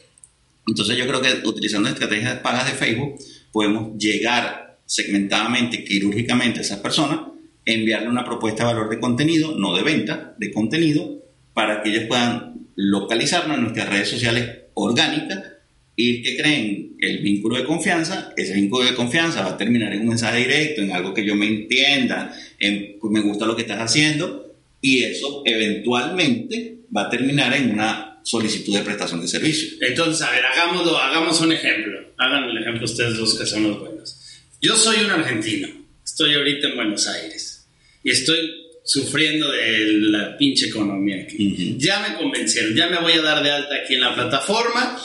Entonces 0.66 0.98
yo 0.98 1.06
creo 1.06 1.22
que 1.22 1.48
utilizando 1.48 1.88
estrategias 1.88 2.34
de 2.34 2.42
pagas 2.42 2.66
de 2.66 2.72
Facebook, 2.72 3.20
podemos 3.52 3.96
llegar 4.00 4.80
segmentadamente, 4.88 5.84
quirúrgicamente 5.84 6.60
a 6.60 6.62
esas 6.64 6.80
personas, 6.80 7.20
enviarle 7.64 8.10
una 8.10 8.26
propuesta 8.26 8.66
de 8.66 8.74
valor 8.74 8.90
de 8.90 9.00
contenido, 9.00 9.56
no 9.56 9.76
de 9.76 9.84
venta, 9.84 10.34
de 10.40 10.52
contenido, 10.52 11.22
para 11.54 11.84
que 11.84 11.90
ellos 11.90 12.06
puedan 12.08 12.70
localizarnos 12.76 13.58
en 13.58 13.64
nuestras 13.66 13.90
redes 13.90 14.10
sociales 14.10 14.50
orgánicas 14.74 15.59
y 16.02 16.22
que 16.22 16.38
creen 16.38 16.96
el 17.02 17.18
vínculo 17.18 17.58
de 17.58 17.66
confianza, 17.66 18.34
ese 18.38 18.54
vínculo 18.54 18.86
de 18.86 18.96
confianza 18.96 19.42
va 19.42 19.50
a 19.50 19.58
terminar 19.58 19.92
en 19.92 20.04
un 20.04 20.08
mensaje 20.08 20.38
directo, 20.38 20.82
en 20.82 20.94
algo 20.94 21.14
que 21.14 21.26
yo 21.26 21.36
me 21.36 21.46
entienda, 21.46 22.34
en 22.58 22.96
me 23.04 23.20
gusta 23.20 23.46
lo 23.46 23.54
que 23.54 23.64
estás 23.64 23.80
haciendo, 23.80 24.56
y 24.80 25.04
eso 25.04 25.44
eventualmente 25.46 26.78
va 26.96 27.08
a 27.08 27.10
terminar 27.10 27.54
en 27.54 27.72
una 27.72 28.22
solicitud 28.24 28.78
de 28.78 28.84
prestación 28.84 29.20
de 29.20 29.28
servicio. 29.28 29.78
Entonces, 29.82 30.26
a 30.26 30.32
ver, 30.32 30.46
hagámoslo, 30.46 30.98
hagamos 30.98 31.42
un 31.42 31.52
ejemplo. 31.52 32.00
Hagan 32.18 32.46
el 32.46 32.58
ejemplo 32.60 32.86
ustedes 32.86 33.18
dos 33.18 33.38
que 33.38 33.46
son 33.46 33.64
los 33.64 33.82
buenos. 33.82 34.18
Yo 34.62 34.78
soy 34.78 35.04
un 35.04 35.12
argentino, 35.12 35.68
estoy 36.06 36.34
ahorita 36.34 36.70
en 36.70 36.76
Buenos 36.78 37.08
Aires 37.10 37.68
y 38.06 38.12
estoy 38.12 38.38
sufriendo 38.86 39.52
de 39.52 39.86
la 40.00 40.38
pinche 40.38 40.68
economía 40.68 41.24
aquí. 41.24 41.76
Ya 41.78 42.00
me 42.00 42.16
convencieron, 42.16 42.74
ya 42.74 42.88
me 42.88 43.02
voy 43.02 43.12
a 43.12 43.22
dar 43.22 43.44
de 43.44 43.52
alta 43.52 43.76
aquí 43.84 43.96
en 43.96 44.02
la 44.02 44.16
plataforma 44.16 44.98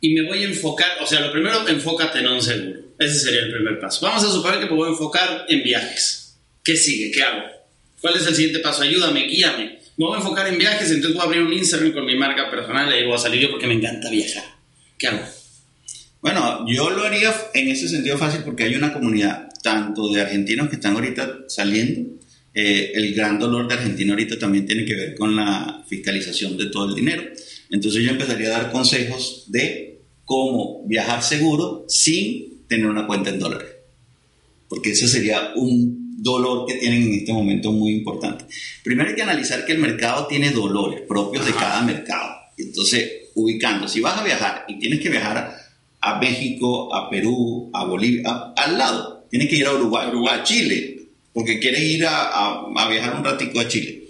y 0.00 0.14
me 0.14 0.22
voy 0.22 0.44
a 0.44 0.46
enfocar, 0.46 0.90
o 1.02 1.06
sea, 1.06 1.20
lo 1.20 1.32
primero, 1.32 1.66
enfócate 1.66 2.20
en 2.20 2.28
un 2.28 2.42
seguro. 2.42 2.80
Ese 2.98 3.18
sería 3.18 3.40
el 3.40 3.52
primer 3.52 3.78
paso. 3.80 4.06
Vamos 4.06 4.24
a 4.24 4.30
suponer 4.30 4.60
que 4.60 4.66
me 4.66 4.72
voy 4.72 4.88
a 4.88 4.92
enfocar 4.92 5.46
en 5.48 5.62
viajes. 5.62 6.36
¿Qué 6.64 6.76
sigue? 6.76 7.10
¿Qué 7.10 7.22
hago? 7.22 7.42
¿Cuál 8.00 8.16
es 8.16 8.26
el 8.26 8.34
siguiente 8.34 8.60
paso? 8.60 8.82
Ayúdame, 8.82 9.26
guíame. 9.26 9.78
Me 9.96 10.04
voy 10.04 10.14
a 10.14 10.18
enfocar 10.18 10.46
en 10.46 10.58
viajes, 10.58 10.90
entonces 10.90 11.14
voy 11.14 11.22
a 11.22 11.26
abrir 11.26 11.42
un 11.42 11.52
Instagram 11.52 11.92
con 11.92 12.06
mi 12.06 12.16
marca 12.16 12.50
personal 12.50 12.92
y 12.96 13.04
voy 13.04 13.14
a 13.14 13.18
salir 13.18 13.40
yo 13.42 13.50
porque 13.50 13.66
me 13.66 13.74
encanta 13.74 14.10
viajar. 14.10 14.44
¿Qué 14.96 15.08
hago? 15.08 15.24
Bueno, 16.20 16.64
yo 16.68 16.90
lo 16.90 17.04
haría 17.04 17.34
en 17.54 17.68
ese 17.68 17.88
sentido 17.88 18.18
fácil 18.18 18.42
porque 18.44 18.64
hay 18.64 18.74
una 18.74 18.92
comunidad 18.92 19.48
tanto 19.62 20.12
de 20.12 20.20
argentinos 20.20 20.68
que 20.68 20.76
están 20.76 20.94
ahorita 20.94 21.44
saliendo. 21.48 22.18
Eh, 22.54 22.92
el 22.94 23.14
gran 23.14 23.38
dolor 23.38 23.68
de 23.68 23.74
Argentina 23.74 24.12
ahorita 24.12 24.38
también 24.38 24.66
tiene 24.66 24.84
que 24.84 24.94
ver 24.94 25.14
con 25.14 25.36
la 25.36 25.84
fiscalización 25.88 26.56
de 26.56 26.66
todo 26.66 26.88
el 26.88 26.94
dinero. 26.94 27.22
Entonces 27.70 28.02
yo 28.02 28.10
empezaría 28.10 28.48
a 28.48 28.62
dar 28.62 28.72
consejos 28.72 29.44
de 29.48 29.87
cómo 30.28 30.82
viajar 30.84 31.22
seguro 31.22 31.86
sin 31.88 32.66
tener 32.68 32.86
una 32.86 33.06
cuenta 33.06 33.30
en 33.30 33.38
dólares. 33.38 33.68
Porque 34.68 34.90
ese 34.90 35.08
sería 35.08 35.52
un 35.56 36.22
dolor 36.22 36.66
que 36.66 36.74
tienen 36.74 37.04
en 37.04 37.14
este 37.14 37.32
momento 37.32 37.72
muy 37.72 37.92
importante. 37.92 38.44
Primero 38.84 39.08
hay 39.08 39.16
que 39.16 39.22
analizar 39.22 39.64
que 39.64 39.72
el 39.72 39.78
mercado 39.78 40.26
tiene 40.26 40.50
dolores 40.50 41.00
propios 41.08 41.46
de 41.46 41.52
cada 41.52 41.80
mercado. 41.80 42.34
Entonces, 42.58 43.10
ubicando, 43.34 43.88
si 43.88 44.00
vas 44.00 44.18
a 44.18 44.24
viajar 44.24 44.66
y 44.68 44.78
tienes 44.78 45.00
que 45.00 45.08
viajar 45.08 45.56
a 45.98 46.20
México, 46.20 46.94
a 46.94 47.08
Perú, 47.08 47.70
a 47.72 47.86
Bolivia, 47.86 48.52
al 48.54 48.76
lado, 48.76 49.24
tienes 49.30 49.48
que 49.48 49.56
ir 49.56 49.64
a 49.64 49.72
Uruguay, 49.72 50.08
Uruguay, 50.08 50.40
a 50.40 50.42
Chile, 50.44 51.06
porque 51.32 51.58
quieres 51.58 51.80
ir 51.80 52.04
a, 52.04 52.64
a 52.76 52.88
viajar 52.90 53.16
un 53.16 53.24
ratico 53.24 53.60
a 53.60 53.68
Chile. 53.68 54.04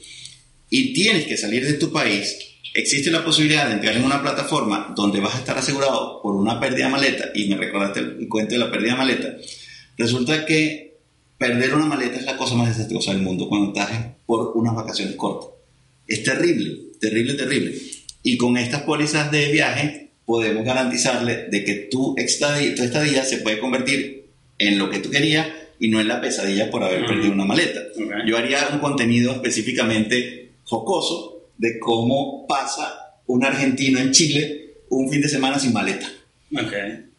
Y 0.69 0.93
tienes 0.93 1.27
que 1.27 1.37
salir 1.37 1.65
de 1.65 1.75
tu 1.75 1.93
país 1.93 2.37
existe 2.79 3.11
la 3.11 3.25
posibilidad 3.25 3.67
de 3.67 3.75
entrar 3.75 3.97
en 3.97 4.05
una 4.05 4.23
plataforma 4.23 4.93
donde 4.95 5.19
vas 5.19 5.35
a 5.35 5.39
estar 5.39 5.59
asegurado 5.59 6.23
por 6.23 6.37
una 6.37 6.61
pérdida 6.61 6.87
de 6.87 6.93
maleta, 6.93 7.31
y 7.35 7.49
me 7.49 7.57
recordaste 7.57 8.01
el, 8.01 8.29
cuento 8.29 8.55
de 8.55 8.59
la 8.59 8.71
pérdida 8.71 8.93
de 8.93 8.99
maleta, 8.99 9.37
resulta 9.97 10.47
que 10.47 10.97
perder 11.37 11.75
una 11.75 11.87
maleta 11.87 12.19
es 12.19 12.25
la 12.25 12.37
cosa 12.37 12.55
más 12.55 12.69
desastrosa 12.69 13.13
del 13.13 13.23
mundo 13.23 13.49
cuando 13.49 13.69
estás 13.69 13.91
por 14.27 14.53
unas 14.57 14.77
vacaciones 14.77 15.17
cortas. 15.17 15.51
Es 16.07 16.23
terrible, 16.23 16.77
terrible, 17.01 17.35
terrible. 17.35 17.75
Y 18.23 18.37
con 18.37 18.57
estas 18.57 18.83
pólizas 18.83 19.31
de 19.33 19.51
viaje 19.51 20.11
podemos 20.25 20.65
garantizarle 20.65 21.49
de 21.51 21.65
que 21.65 21.75
tu 21.91 22.15
estadía, 22.17 22.75
tu 22.77 22.83
estadía 22.85 23.25
se 23.25 23.39
puede 23.39 23.59
convertir 23.59 24.27
en 24.59 24.79
lo 24.79 24.89
que 24.89 25.01
tú 25.01 25.11
querías 25.11 25.49
y 25.81 25.89
no 25.89 26.01
en 26.01 26.09
la 26.09 26.21
pesadilla 26.21 26.71
por 26.71 26.85
haber 26.85 27.07
perdido 27.07 27.33
una 27.33 27.45
maleta. 27.45 27.81
Yo 28.27 28.37
haría 28.37 28.69
un 28.73 28.79
contenido 28.79 29.33
específicamente 29.33 30.51
jocoso 30.65 31.38
de 31.59 31.79
cómo 31.79 32.47
pasa 32.47 32.95
un 33.27 33.45
argentino 33.45 33.99
en 33.99 34.13
Chile 34.13 34.77
un 34.89 35.11
fin 35.11 35.21
de 35.21 35.29
semana 35.29 35.59
sin 35.59 35.73
maleta. 35.73 36.11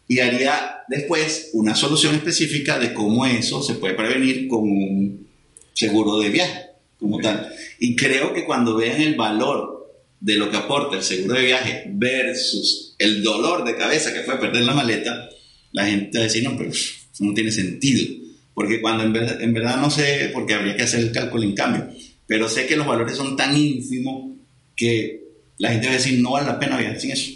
Y 0.07 0.19
haría 0.19 0.79
después 0.87 1.51
una 1.53 1.75
solución 1.75 2.15
específica 2.15 2.79
de 2.79 2.93
cómo 2.93 3.25
eso 3.25 3.61
se 3.61 3.75
puede 3.75 3.93
prevenir 3.93 4.47
con 4.47 4.61
un 4.61 5.27
seguro 5.73 6.19
de 6.19 6.29
viaje, 6.29 6.61
como 6.97 7.19
tal. 7.19 7.53
Y 7.77 7.95
creo 7.95 8.33
que 8.33 8.45
cuando 8.45 8.75
vean 8.75 8.99
el 9.01 9.15
valor 9.15 9.93
de 10.19 10.35
lo 10.35 10.49
que 10.49 10.57
aporta 10.57 10.97
el 10.97 11.03
seguro 11.03 11.35
de 11.35 11.45
viaje 11.45 11.83
versus 11.93 12.95
el 12.97 13.21
dolor 13.21 13.63
de 13.63 13.77
cabeza 13.77 14.11
que 14.11 14.23
fue 14.23 14.39
perder 14.39 14.63
la 14.63 14.73
maleta, 14.73 15.29
la 15.71 15.85
gente 15.85 16.17
va 16.17 16.23
a 16.23 16.27
decir, 16.27 16.43
no, 16.43 16.57
pero 16.57 16.71
eso 16.71 16.95
no 17.19 17.33
tiene 17.33 17.51
sentido. 17.51 18.07
Porque 18.55 18.81
cuando 18.81 19.03
en 19.03 19.13
verdad, 19.13 19.41
en 19.41 19.53
verdad 19.53 19.77
no 19.77 19.91
sé, 19.91 20.31
porque 20.33 20.55
habría 20.55 20.75
que 20.75 20.83
hacer 20.83 21.01
el 21.01 21.11
cálculo 21.11 21.43
en 21.43 21.53
cambio 21.53 21.87
pero 22.29 22.47
sé 22.47 22.67
que 22.67 22.75
los 22.75 22.85
valores 22.85 23.17
son 23.17 23.35
tan 23.35 23.57
ínfimos 23.57 24.37
que 24.75 25.23
la 25.57 25.71
gente 25.71 25.87
va 25.87 25.93
a 25.93 25.95
decir 25.95 26.19
no 26.19 26.33
vale 26.33 26.45
la 26.45 26.59
pena 26.59 26.77
viajar 26.77 27.01
sin 27.01 27.09
eso. 27.09 27.31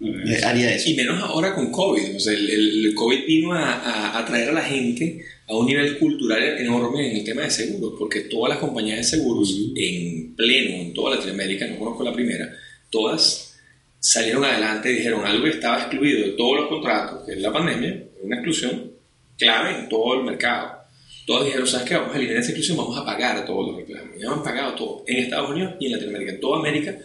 Eh, 0.00 0.40
haría 0.44 0.72
eso. 0.72 0.88
Y 0.88 0.94
menos 0.94 1.20
ahora 1.20 1.52
con 1.52 1.72
COVID. 1.72 2.14
O 2.14 2.20
sea, 2.20 2.32
el, 2.32 2.48
el, 2.86 2.94
COVID 2.94 3.26
vino 3.26 3.52
a, 3.52 4.16
a, 4.16 4.24
traer 4.24 4.50
a 4.50 4.52
la 4.52 4.62
gente 4.62 5.20
a 5.48 5.56
un 5.56 5.66
nivel 5.66 5.98
cultural 5.98 6.40
enorme 6.60 7.10
en 7.10 7.16
el 7.16 7.24
tema 7.24 7.42
de 7.42 7.50
seguros, 7.50 7.94
porque 7.98 8.20
todas 8.20 8.50
las 8.50 8.58
compañías 8.58 8.98
de 8.98 9.04
seguros 9.04 9.52
en 9.74 10.36
pleno, 10.36 10.76
en 10.76 10.94
toda 10.94 11.16
Latinoamérica, 11.16 11.66
no 11.66 11.80
conozco 11.80 12.04
la 12.04 12.12
primera, 12.12 12.48
todas 12.88 13.58
salieron 13.98 14.44
adelante 14.44 14.92
y 14.92 14.96
dijeron 14.98 15.26
algo 15.26 15.42
que 15.42 15.50
estaba 15.50 15.78
excluido 15.78 16.24
de 16.24 16.32
todos 16.34 16.60
los 16.60 16.68
contratos, 16.68 17.26
que 17.26 17.32
es 17.32 17.40
la 17.40 17.52
pandemia, 17.52 18.00
una 18.22 18.36
exclusión 18.36 18.92
clave 19.36 19.76
en 19.76 19.88
todo 19.88 20.20
el 20.20 20.24
mercado 20.24 20.85
todos 21.26 21.44
dijeron, 21.44 21.66
¿sabes 21.66 21.88
qué? 21.88 21.96
Vamos 21.96 22.14
a 22.14 22.18
eliminar 22.18 22.40
esa 22.40 22.52
exclusión, 22.52 22.78
vamos 22.78 22.96
a 22.96 23.04
pagar 23.04 23.44
todos 23.44 23.66
los 23.66 23.76
reclamos. 23.76 24.16
Ya 24.18 24.30
han 24.30 24.44
pagado 24.44 24.74
todo 24.76 25.04
en 25.08 25.16
Estados 25.24 25.50
Unidos 25.50 25.74
y 25.80 25.86
en 25.86 25.92
Latinoamérica, 25.92 26.32
en 26.32 26.40
toda 26.40 26.58
América 26.60 26.98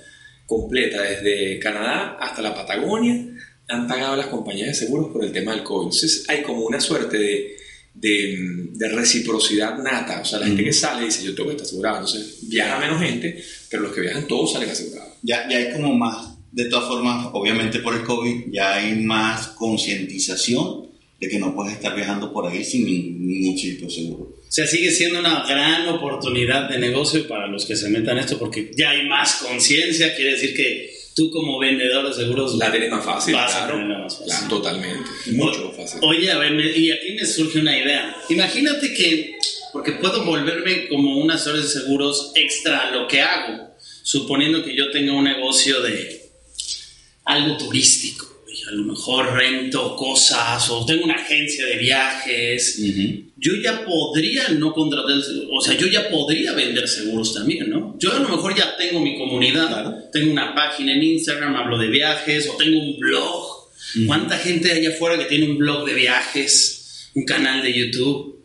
completa, 0.46 1.02
desde 1.02 1.60
Canadá 1.60 2.18
hasta 2.20 2.42
la 2.44 2.54
Patagonia, 2.54 3.26
han 3.68 3.88
pagado 3.88 4.16
las 4.16 4.28
compañías 4.28 4.68
de 4.68 4.74
seguros 4.76 5.12
por 5.12 5.24
el 5.24 5.32
tema 5.32 5.54
del 5.54 5.64
COVID. 5.64 5.86
Entonces 5.86 6.26
hay 6.28 6.44
como 6.44 6.66
una 6.66 6.80
suerte 6.80 7.18
de, 7.18 7.58
de, 7.96 8.90
reciprocidad 8.90 9.80
nata. 9.80 10.22
O 10.22 10.26
sea, 10.26 10.40
la 10.40 10.46
gente 10.46 10.64
que 10.64 10.74
sale 10.74 11.06
dice, 11.06 11.24
yo 11.24 11.34
tengo 11.34 11.50
que 11.50 11.56
estar 11.56 11.66
asegurado. 11.66 11.98
Entonces 11.98 12.48
viaja 12.48 12.80
menos 12.80 13.02
gente, 13.02 13.44
pero 13.70 13.84
los 13.84 13.92
que 13.92 14.02
viajan 14.02 14.28
todos 14.28 14.54
salen 14.54 14.70
asegurados. 14.70 15.14
Ya, 15.24 15.50
ya 15.50 15.58
hay 15.58 15.72
como 15.72 15.96
más, 15.96 16.38
de 16.52 16.66
todas 16.66 16.88
formas, 16.88 17.30
obviamente 17.34 17.80
por 17.80 17.96
el 17.96 18.04
COVID, 18.04 18.52
ya 18.52 18.76
hay 18.76 18.96
más 19.02 19.48
concientización 19.48 20.91
de 21.22 21.30
que 21.30 21.38
no 21.38 21.54
puedes 21.54 21.74
estar 21.74 21.96
viajando 21.96 22.34
por 22.34 22.48
ahí 22.48 22.64
sin 22.64 22.84
ningún 22.84 23.56
sitio 23.56 23.88
seguro. 23.92 24.24
O 24.24 24.52
sea, 24.52 24.66
sigue 24.66 24.90
siendo 24.90 25.20
una 25.20 25.46
gran 25.48 25.88
oportunidad 25.88 26.68
de 26.68 26.80
negocio 26.80 27.28
para 27.28 27.46
los 27.46 27.64
que 27.64 27.76
se 27.76 27.90
metan 27.90 28.18
esto 28.18 28.40
porque 28.40 28.72
ya 28.76 28.90
hay 28.90 29.08
más 29.08 29.36
conciencia, 29.36 30.16
quiere 30.16 30.32
decir 30.32 30.56
que 30.56 30.92
tú 31.16 31.30
como 31.30 31.60
vendedor 31.60 32.08
de 32.08 32.16
seguros 32.16 32.56
la 32.56 32.72
tienes 32.72 32.90
más 32.90 33.06
fácil. 33.06 33.36
claro, 33.36 33.78
más 33.78 34.18
fácil. 34.18 34.48
totalmente, 34.50 35.10
mucho 35.28 35.68
más 35.68 35.78
fácil. 35.78 36.00
Oye, 36.02 36.32
a 36.32 36.40
ver, 36.40 36.54
y 36.76 36.92
aquí 36.92 37.12
me 37.14 37.24
surge 37.24 37.60
una 37.60 37.78
idea. 37.78 38.16
Imagínate 38.30 38.92
que, 38.92 39.36
porque 39.72 39.92
puedo 39.92 40.26
volverme 40.26 40.88
como 40.88 41.20
una 41.20 41.36
asesor 41.36 41.62
de 41.62 41.68
seguros 41.68 42.32
extra 42.34 42.88
a 42.88 42.92
lo 42.92 43.08
que 43.08 43.22
hago, 43.22 43.76
suponiendo 44.02 44.64
que 44.64 44.76
yo 44.76 44.90
tenga 44.90 45.14
un 45.14 45.26
negocio 45.26 45.82
de 45.84 46.20
algo 47.26 47.58
turístico 47.58 48.31
a 48.72 48.76
lo 48.76 48.84
mejor 48.84 49.34
rento 49.34 49.98
cosas 49.98 50.70
o 50.70 50.86
tengo 50.86 51.04
una 51.04 51.16
agencia 51.16 51.66
de 51.66 51.76
viajes, 51.76 52.82
yo 53.38 53.56
ya 53.56 53.84
podría 53.84 54.48
no 54.50 54.72
contratar, 54.72 55.18
o 55.52 55.62
sea, 55.62 55.78
yo 55.78 55.88
ya 55.88 56.10
podría 56.10 56.54
vender 56.54 56.88
seguros 56.88 57.34
también, 57.34 57.70
¿no? 57.70 57.98
Yo 58.00 58.14
a 58.14 58.20
lo 58.20 58.30
mejor 58.30 58.56
ya 58.56 58.78
tengo 58.78 59.02
mi 59.02 59.18
comunidad, 59.18 60.10
tengo 60.12 60.32
una 60.32 60.56
página 60.56 60.94
en 60.94 61.04
Instagram, 61.04 61.56
hablo 61.56 61.78
de 61.78 61.88
viajes 61.88 62.48
o 62.48 62.56
tengo 62.56 62.80
un 62.80 62.98
blog. 62.98 63.68
¿Cuánta 64.08 64.38
gente 64.38 64.72
hay 64.72 64.80
allá 64.80 64.96
afuera 64.96 65.18
que 65.18 65.26
tiene 65.26 65.50
un 65.50 65.58
blog 65.58 65.86
de 65.86 65.94
viajes, 65.94 67.10
un 67.14 67.26
canal 67.26 67.62
de 67.62 67.74
YouTube? 67.74 68.42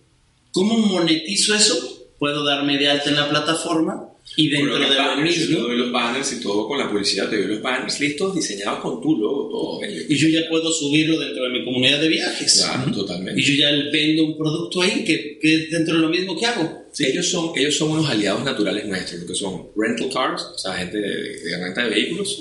¿Cómo 0.50 0.76
monetizo 0.78 1.54
eso? 1.54 2.08
¿Puedo 2.18 2.44
darme 2.44 2.78
de 2.78 2.88
alta 2.88 3.10
en 3.10 3.16
la 3.16 3.28
plataforma? 3.28 4.08
Y 4.36 4.48
dentro 4.50 4.78
de 4.78 4.86
lo 4.86 5.16
mismo. 5.16 5.56
Te 5.56 5.62
doy 5.62 5.76
los 5.78 5.90
banners 5.90 6.32
y 6.34 6.40
todo 6.40 6.68
con 6.68 6.78
la 6.78 6.90
publicidad, 6.90 7.30
te 7.30 7.38
doy 7.38 7.46
los 7.46 7.62
banners 7.62 7.98
listos, 8.00 8.34
diseñados 8.34 8.80
con 8.80 9.00
tu 9.00 9.16
logo, 9.16 9.48
todo. 9.48 9.80
Y 9.82 10.14
yo 10.14 10.28
ya 10.28 10.46
puedo 10.48 10.70
subirlo 10.70 11.18
dentro 11.18 11.44
de 11.44 11.50
mi 11.50 11.64
comunidad 11.64 12.00
de 12.00 12.08
viajes. 12.08 12.62
Claro, 12.62 12.92
totalmente. 12.92 13.40
Y 13.40 13.44
yo 13.44 13.54
ya 13.54 13.70
vendo 13.90 14.24
un 14.24 14.36
producto 14.36 14.82
ahí 14.82 15.04
que, 15.04 15.38
que 15.40 15.68
dentro 15.70 15.94
de 15.94 16.00
lo 16.00 16.08
mismo 16.10 16.38
que 16.38 16.44
hago. 16.44 16.86
Sí, 16.92 17.04
ellos 17.06 17.28
son, 17.28 17.52
ellos 17.56 17.76
son 17.76 17.90
unos 17.90 18.08
aliados 18.08 18.42
naturales 18.44 18.86
nuestros, 18.86 19.24
que 19.24 19.34
son 19.34 19.68
rental 19.76 20.10
cars, 20.10 20.42
o 20.54 20.58
sea, 20.58 20.74
gente 20.74 20.98
de, 20.98 21.40
de 21.40 21.58
renta 21.58 21.84
de 21.84 21.90
vehículos, 21.90 22.40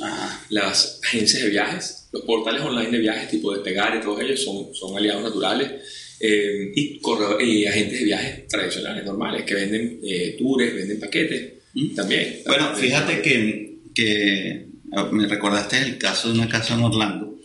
las 0.50 1.02
agencias 1.04 1.43
de 1.43 1.50
viajes, 1.50 2.08
los 2.14 2.24
portales 2.24 2.62
online 2.62 2.91
de 2.91 3.00
viajes 3.00 3.30
tipo 3.30 3.54
de 3.54 3.60
Pegar 3.60 3.98
y 3.98 4.06
todos 4.06 4.22
ellos 4.22 4.41
son, 4.41 4.74
son 4.74 4.98
aliados 4.98 5.24
naturales. 5.24 5.72
Eh, 6.18 6.72
y, 6.74 7.02
y, 7.41 7.66
agentes 7.66 8.00
de 8.00 8.06
viajes 8.06 8.48
tradicionales, 8.48 9.04
normales, 9.04 9.43
que 9.43 9.54
venden 9.54 10.00
eh, 10.02 10.38
tours, 10.39 10.74
venden 10.74 10.98
paquetes 10.98 11.55
también. 11.95 12.41
Bueno, 12.45 12.73
fíjate 12.76 13.21
que, 13.21 13.80
que 13.93 14.67
ah, 14.93 15.09
me 15.11 15.28
recordaste 15.28 15.80
el 15.80 15.97
caso 15.97 16.30
de 16.30 16.36
una 16.36 16.49
casa 16.49 16.73
en 16.73 16.84
Orlando, 16.84 17.36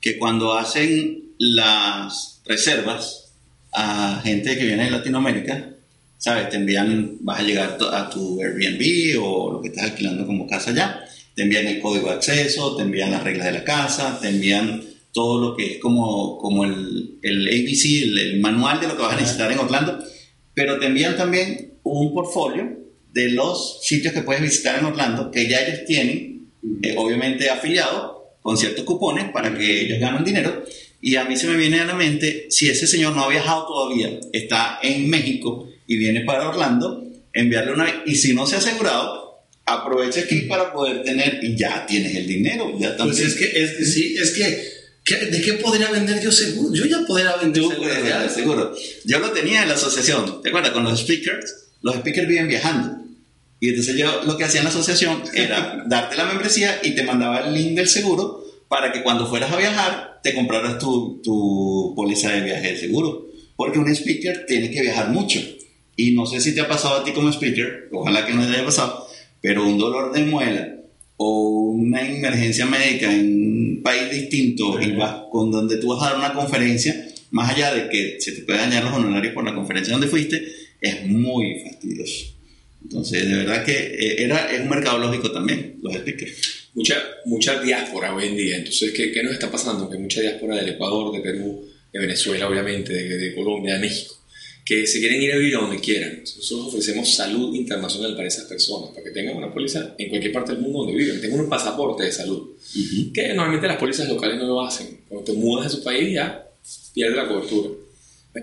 que 0.00 0.18
cuando 0.18 0.56
hacen 0.56 1.32
las 1.38 2.40
reservas 2.44 3.32
a 3.72 4.20
gente 4.22 4.56
que 4.56 4.66
viene 4.66 4.84
de 4.84 4.90
Latinoamérica, 4.90 5.70
¿sabes? 6.18 6.48
Te 6.50 6.56
envían, 6.56 7.16
vas 7.20 7.40
a 7.40 7.42
llegar 7.42 7.78
a 7.92 8.10
tu 8.10 8.40
Airbnb 8.40 9.20
o 9.20 9.52
lo 9.54 9.60
que 9.60 9.68
estás 9.68 9.84
alquilando 9.84 10.26
como 10.26 10.46
casa 10.46 10.70
allá, 10.70 11.04
te 11.34 11.42
envían 11.42 11.66
el 11.66 11.80
código 11.80 12.08
de 12.08 12.14
acceso, 12.14 12.76
te 12.76 12.82
envían 12.82 13.10
las 13.10 13.24
reglas 13.24 13.46
de 13.46 13.52
la 13.52 13.64
casa, 13.64 14.18
te 14.20 14.28
envían 14.28 14.84
todo 15.12 15.40
lo 15.40 15.56
que 15.56 15.72
es 15.72 15.78
como, 15.78 16.38
como 16.38 16.64
el, 16.64 17.18
el 17.22 17.48
ABC, 17.48 18.02
el, 18.02 18.18
el 18.18 18.40
manual 18.40 18.80
de 18.80 18.88
lo 18.88 18.96
que 18.96 19.02
vas 19.02 19.14
a 19.14 19.20
necesitar 19.20 19.50
en 19.50 19.58
Orlando, 19.58 19.98
pero 20.54 20.78
te 20.78 20.86
envían 20.86 21.16
también 21.16 21.74
un 21.82 22.12
portfolio 22.14 22.81
de 23.12 23.30
los 23.30 23.80
sitios 23.82 24.12
que 24.14 24.22
puedes 24.22 24.42
visitar 24.42 24.78
en 24.78 24.86
Orlando, 24.86 25.30
que 25.30 25.46
ya 25.48 25.60
ellos 25.60 25.80
tienen, 25.86 26.48
eh, 26.82 26.94
obviamente 26.96 27.50
afiliados, 27.50 28.12
con 28.40 28.56
ciertos 28.56 28.84
cupones 28.84 29.30
para 29.30 29.56
que 29.56 29.82
ellos 29.82 30.00
ganen 30.00 30.24
dinero. 30.24 30.64
Y 31.00 31.16
a 31.16 31.24
mí 31.24 31.36
se 31.36 31.46
me 31.46 31.56
viene 31.56 31.80
a 31.80 31.84
la 31.84 31.94
mente, 31.94 32.46
si 32.50 32.68
ese 32.68 32.86
señor 32.86 33.14
no 33.14 33.24
ha 33.24 33.28
viajado 33.28 33.66
todavía, 33.66 34.18
está 34.32 34.78
en 34.82 35.08
México 35.10 35.68
y 35.86 35.96
viene 35.96 36.22
para 36.22 36.48
Orlando, 36.48 37.04
enviarle 37.32 37.72
una... 37.72 38.02
Y 38.06 38.14
si 38.16 38.34
no 38.34 38.46
se 38.46 38.54
ha 38.56 38.58
asegurado, 38.58 39.40
aprovecha 39.66 40.20
aquí 40.20 40.42
para 40.42 40.72
poder 40.72 41.02
tener, 41.04 41.38
y 41.42 41.56
ya 41.56 41.86
tienes 41.86 42.14
el 42.16 42.26
dinero, 42.26 42.72
ya 42.78 42.96
también. 42.96 43.16
Pues 43.16 43.20
es 43.20 43.34
que, 43.34 43.62
es 43.62 43.70
que 43.72 43.84
sí, 43.84 44.16
es 44.20 44.30
que 44.30 44.82
¿Qué- 45.04 45.26
¿De 45.26 45.40
qué 45.42 45.54
podría 45.54 45.90
vender 45.90 46.22
yo 46.22 46.30
seguro? 46.30 46.72
Yo 46.72 46.84
ya 46.84 47.04
podría 47.04 47.34
vender 47.36 47.64
seguro. 47.64 47.88
ya. 48.08 48.28
seguro. 48.28 48.72
Yo 49.04 49.18
lo 49.18 49.32
tenía 49.32 49.62
en 49.62 49.68
la 49.68 49.74
asociación, 49.74 50.40
¿te 50.42 50.50
acuerdas? 50.50 50.70
Con 50.70 50.84
los 50.84 51.00
speakers, 51.00 51.70
los 51.82 51.96
speakers 51.96 52.28
viven 52.28 52.46
viajando. 52.46 53.01
Y 53.62 53.68
entonces 53.68 53.96
yo 53.96 54.24
lo 54.24 54.36
que 54.36 54.42
hacía 54.42 54.58
en 54.58 54.64
la 54.64 54.70
asociación 54.70 55.22
era 55.34 55.84
darte 55.86 56.16
la 56.16 56.24
membresía 56.24 56.80
y 56.82 56.96
te 56.96 57.04
mandaba 57.04 57.46
el 57.46 57.54
link 57.54 57.76
del 57.76 57.86
seguro 57.86 58.44
para 58.66 58.90
que 58.90 59.04
cuando 59.04 59.28
fueras 59.28 59.52
a 59.52 59.56
viajar 59.56 60.18
te 60.20 60.34
compraras 60.34 60.78
tu, 60.78 61.20
tu 61.22 61.92
póliza 61.94 62.32
de 62.32 62.40
viaje 62.40 62.72
de 62.72 62.78
seguro. 62.78 63.28
Porque 63.54 63.78
un 63.78 63.88
speaker 63.88 64.46
tiene 64.46 64.68
que 64.68 64.80
viajar 64.80 65.10
mucho. 65.10 65.38
Y 65.94 66.10
no 66.10 66.26
sé 66.26 66.40
si 66.40 66.56
te 66.56 66.60
ha 66.60 66.66
pasado 66.66 66.96
a 66.96 67.04
ti 67.04 67.12
como 67.12 67.28
speaker, 67.32 67.88
ojalá 67.92 68.26
que 68.26 68.32
no 68.32 68.44
te 68.44 68.52
haya 68.52 68.64
pasado, 68.64 69.06
pero 69.40 69.64
un 69.64 69.78
dolor 69.78 70.12
de 70.12 70.24
muela 70.24 70.74
o 71.16 71.70
una 71.70 72.00
emergencia 72.00 72.66
médica 72.66 73.14
en 73.14 73.76
un 73.76 73.82
país 73.84 74.10
distinto 74.10 74.80
y 74.80 74.90
vas 74.90 75.26
con 75.30 75.52
donde 75.52 75.76
tú 75.76 75.88
vas 75.88 76.02
a 76.02 76.10
dar 76.10 76.18
una 76.18 76.32
conferencia, 76.32 76.96
más 77.30 77.50
allá 77.50 77.72
de 77.72 77.88
que 77.88 78.16
se 78.18 78.32
te 78.32 78.42
puede 78.42 78.58
dañar 78.58 78.82
los 78.82 78.94
honorarios 78.94 79.34
por 79.34 79.44
la 79.44 79.54
conferencia 79.54 79.92
donde 79.92 80.08
fuiste, 80.08 80.42
es 80.80 81.06
muy 81.06 81.60
fastidioso. 81.60 82.31
Entonces, 82.82 83.28
de 83.28 83.34
verdad 83.34 83.64
que 83.64 83.72
eh, 83.72 84.22
era, 84.24 84.52
es 84.52 84.60
un 84.60 84.68
mercado 84.68 84.98
lógico 84.98 85.30
también, 85.30 85.78
los 85.82 85.94
speakers. 85.94 86.68
mucha, 86.74 87.02
mucha 87.24 87.60
diáspora 87.62 88.14
hoy 88.14 88.26
en 88.26 88.36
día. 88.36 88.56
Entonces, 88.56 88.92
¿qué, 88.92 89.12
qué 89.12 89.22
nos 89.22 89.32
está 89.32 89.50
pasando? 89.50 89.88
Que 89.88 89.98
mucha 89.98 90.20
diáspora 90.20 90.56
del 90.56 90.70
Ecuador, 90.70 91.12
de 91.12 91.20
Perú, 91.20 91.64
de 91.92 91.98
Venezuela, 91.98 92.48
obviamente, 92.48 92.92
de, 92.92 93.16
de 93.16 93.34
Colombia, 93.34 93.74
de 93.74 93.80
México, 93.80 94.14
que 94.64 94.86
se 94.86 95.00
quieren 95.00 95.20
ir 95.20 95.32
a 95.32 95.36
vivir 95.36 95.56
a 95.56 95.60
donde 95.60 95.80
quieran. 95.80 96.20
Nosotros 96.20 96.68
ofrecemos 96.68 97.14
salud 97.14 97.54
internacional 97.54 98.14
para 98.14 98.28
esas 98.28 98.44
personas, 98.44 98.90
para 98.90 99.04
que 99.04 99.10
tengan 99.10 99.36
una 99.36 99.52
póliza 99.52 99.94
en 99.98 100.08
cualquier 100.08 100.32
parte 100.32 100.52
del 100.52 100.62
mundo 100.62 100.80
donde 100.80 100.94
viven, 100.94 101.20
tengan 101.20 101.40
un 101.40 101.48
pasaporte 101.48 102.04
de 102.04 102.12
salud. 102.12 102.50
Que 103.12 103.28
normalmente 103.28 103.66
las 103.66 103.76
pólizas 103.76 104.08
locales 104.08 104.38
no 104.38 104.46
lo 104.46 104.60
hacen. 104.62 105.00
Cuando 105.08 105.32
te 105.32 105.38
mudas 105.38 105.70
de 105.70 105.78
su 105.78 105.84
país 105.84 106.14
ya 106.14 106.48
pierde 106.94 107.16
la 107.16 107.28
cobertura. 107.28 107.70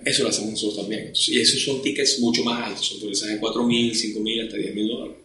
Eso 0.06 0.24
lo 0.24 0.30
hacemos 0.30 0.52
nosotros 0.52 0.78
también. 0.82 1.12
Y 1.28 1.40
esos 1.40 1.64
son 1.64 1.82
tickets 1.82 2.20
mucho 2.20 2.44
más 2.44 2.68
altos, 2.68 2.86
son 2.86 3.00
pólizas 3.00 3.30
de 3.30 3.40
4 3.40 3.64
mil, 3.64 3.96
5 3.96 4.20
mil, 4.20 4.42
hasta 4.42 4.58
10 4.58 4.76
mil 4.76 4.88
dólares 4.88 5.16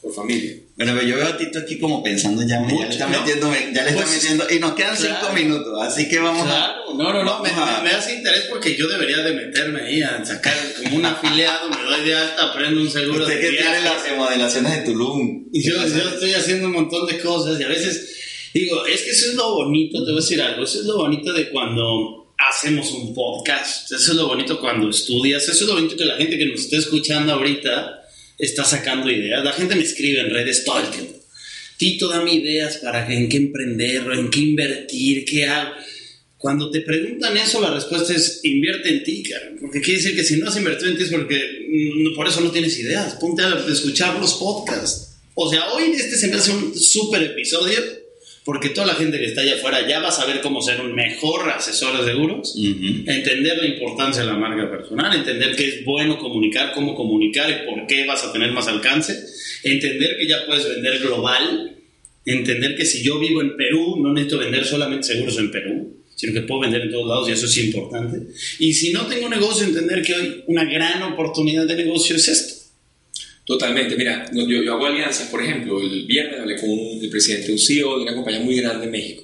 por 0.00 0.14
familia. 0.14 0.54
Bueno, 0.76 0.92
pero 0.94 1.06
yo 1.06 1.16
veo 1.16 1.26
a 1.26 1.36
Tito 1.38 1.58
aquí 1.58 1.78
como 1.78 2.02
pensando 2.02 2.42
ya, 2.42 2.60
ya 2.68 2.86
le 2.86 2.88
está 2.90 3.08
¿no? 3.08 3.18
metiendo, 3.20 3.50
ya 3.74 3.82
le 3.82 3.90
está 3.90 4.02
Pues, 4.02 4.10
metiendo, 4.22 4.44
y 4.50 4.58
nos 4.58 4.72
quedan 4.74 4.94
claro. 4.96 5.16
cinco 5.20 5.34
minutos, 5.34 5.82
así 5.82 6.08
que 6.08 6.18
vamos 6.18 6.42
a... 6.42 6.44
Claro, 6.44 6.94
no, 6.94 7.12
no, 7.12 7.24
no, 7.24 7.42
me, 7.42 7.48
a- 7.50 7.80
me- 7.82 7.90
hace 7.90 8.14
interés 8.14 8.42
porque 8.50 8.76
yo 8.76 8.86
debería 8.88 9.18
de 9.18 9.32
meterme 9.32 9.80
ahí 9.82 10.02
a 10.02 10.24
sacar 10.24 10.54
como 10.82 10.96
un 10.96 11.04
afiliado, 11.06 11.70
me 11.70 11.82
doy 11.82 12.04
de 12.06 12.14
alta, 12.14 12.52
prendo 12.54 12.80
un 12.80 12.90
seguro 12.90 13.22
Usted 13.24 13.34
de 13.34 13.40
que 13.40 13.56
tiene 13.56 13.80
las 13.82 14.02
remodelaciones 14.08 14.72
de 14.76 14.82
Tulum. 14.84 15.46
Y 15.52 15.62
yo, 15.62 15.74
yo 15.86 16.08
estoy 16.10 16.32
haciendo 16.34 16.66
un 16.68 16.72
montón 16.74 17.06
de 17.06 17.18
cosas 17.18 17.58
y 17.58 17.64
a 17.64 17.68
veces 17.68 18.14
digo, 18.54 18.86
es 18.86 19.02
que 19.02 19.10
eso 19.10 19.26
es 19.30 19.34
lo 19.34 19.54
bonito, 19.54 19.98
te 20.04 20.12
voy 20.12 20.20
a 20.20 20.22
decir 20.22 20.40
algo, 20.42 20.62
eso 20.64 20.80
es 20.80 20.86
lo 20.86 20.96
bonito 20.98 21.32
de 21.32 21.50
cuando 21.50 22.25
hacemos 22.48 22.92
un 22.92 23.14
podcast, 23.14 23.90
eso 23.92 24.12
es 24.12 24.16
lo 24.16 24.28
bonito 24.28 24.60
cuando 24.60 24.90
estudias, 24.90 25.42
eso 25.44 25.64
es 25.64 25.68
lo 25.68 25.74
bonito 25.74 25.96
que 25.96 26.04
la 26.04 26.16
gente 26.16 26.38
que 26.38 26.46
nos 26.46 26.60
está 26.60 26.76
escuchando 26.76 27.32
ahorita 27.32 28.02
está 28.38 28.64
sacando 28.64 29.10
ideas, 29.10 29.44
la 29.44 29.52
gente 29.52 29.74
me 29.74 29.82
escribe 29.82 30.20
en 30.20 30.30
redes 30.30 30.64
todo 30.64 30.80
el 30.80 30.90
tiempo. 30.90 31.14
Tito, 31.76 32.08
dame 32.08 32.34
ideas 32.34 32.78
para 32.78 33.12
en 33.12 33.28
qué 33.28 33.36
emprender, 33.36 34.02
en 34.12 34.30
qué 34.30 34.40
invertir, 34.40 35.24
qué 35.24 35.46
hago. 35.46 35.72
Cuando 36.38 36.70
te 36.70 36.80
preguntan 36.80 37.36
eso, 37.36 37.60
la 37.60 37.74
respuesta 37.74 38.14
es 38.14 38.40
invierte 38.44 38.88
en 38.90 39.02
ti, 39.02 39.22
cara, 39.22 39.52
porque 39.60 39.80
quiere 39.80 40.00
decir 40.00 40.16
que 40.16 40.24
si 40.24 40.36
no 40.36 40.48
has 40.48 40.56
invertido 40.56 40.90
en 40.90 40.96
ti 40.96 41.04
es 41.04 41.10
porque 41.10 41.66
mm, 41.68 42.14
por 42.14 42.28
eso 42.28 42.40
no 42.40 42.50
tienes 42.50 42.78
ideas. 42.78 43.14
Ponte 43.14 43.42
a 43.42 43.64
escuchar 43.68 44.18
los 44.18 44.34
podcasts. 44.34 45.16
O 45.34 45.50
sea, 45.50 45.72
hoy 45.72 45.92
este 45.92 46.16
se 46.16 46.28
me 46.28 46.36
hace 46.36 46.52
un 46.52 46.74
súper 46.78 47.22
episodio 47.22 48.05
porque 48.46 48.68
toda 48.70 48.86
la 48.86 48.94
gente 48.94 49.18
que 49.18 49.24
está 49.24 49.40
allá 49.40 49.56
afuera 49.56 49.86
ya 49.88 49.98
va 49.98 50.08
a 50.08 50.12
saber 50.12 50.40
cómo 50.40 50.62
ser 50.62 50.80
un 50.80 50.94
mejor 50.94 51.50
asesor 51.50 51.98
de 51.98 52.12
seguros, 52.12 52.54
Ujú. 52.56 53.02
entender 53.10 53.58
la 53.58 53.66
importancia 53.66 54.22
de 54.22 54.28
la 54.28 54.38
marca 54.38 54.70
personal, 54.70 55.14
entender 55.16 55.56
que 55.56 55.66
es 55.66 55.84
bueno 55.84 56.16
comunicar, 56.16 56.72
cómo 56.72 56.94
comunicar 56.94 57.50
y 57.50 57.68
por 57.68 57.88
qué 57.88 58.06
vas 58.06 58.22
a 58.22 58.32
tener 58.32 58.52
más 58.52 58.68
alcance, 58.68 59.20
entender 59.64 60.16
que 60.16 60.28
ya 60.28 60.46
puedes 60.46 60.64
vender 60.68 61.00
global, 61.00 61.76
entender 62.24 62.76
que 62.76 62.84
si 62.84 63.02
yo 63.02 63.18
vivo 63.18 63.42
en 63.42 63.56
Perú 63.56 63.96
no 64.00 64.12
necesito 64.12 64.38
vender 64.38 64.64
solamente 64.64 65.08
seguros 65.08 65.36
en 65.38 65.50
Perú, 65.50 65.96
sino 66.14 66.32
que 66.32 66.42
puedo 66.42 66.60
vender 66.60 66.82
en 66.82 66.92
todos 66.92 67.08
lados 67.08 67.28
y 67.28 67.32
eso 67.32 67.46
es 67.46 67.58
importante. 67.58 68.32
Y 68.60 68.72
si 68.74 68.92
no 68.92 69.06
tengo 69.06 69.28
negocio, 69.28 69.66
entender 69.66 70.02
que 70.02 70.14
hoy 70.14 70.44
una 70.46 70.64
gran 70.64 71.02
oportunidad 71.02 71.66
de 71.66 71.74
negocio 71.74 72.14
es 72.14 72.28
esto. 72.28 72.65
Totalmente, 73.46 73.94
mira, 73.96 74.26
no, 74.32 74.46
yo, 74.48 74.60
yo 74.62 74.74
hago 74.74 74.86
alianzas, 74.86 75.28
por 75.28 75.40
ejemplo, 75.42 75.80
el 75.80 76.04
viernes 76.04 76.40
hablé 76.40 76.56
con 76.60 76.68
un- 76.68 76.98
el 77.00 77.08
presidente, 77.08 77.52
un 77.52 77.58
CEO 77.58 77.96
de 77.98 78.02
una 78.02 78.14
compañía 78.14 78.40
muy 78.40 78.56
grande 78.56 78.86
en 78.86 78.90
México, 78.90 79.22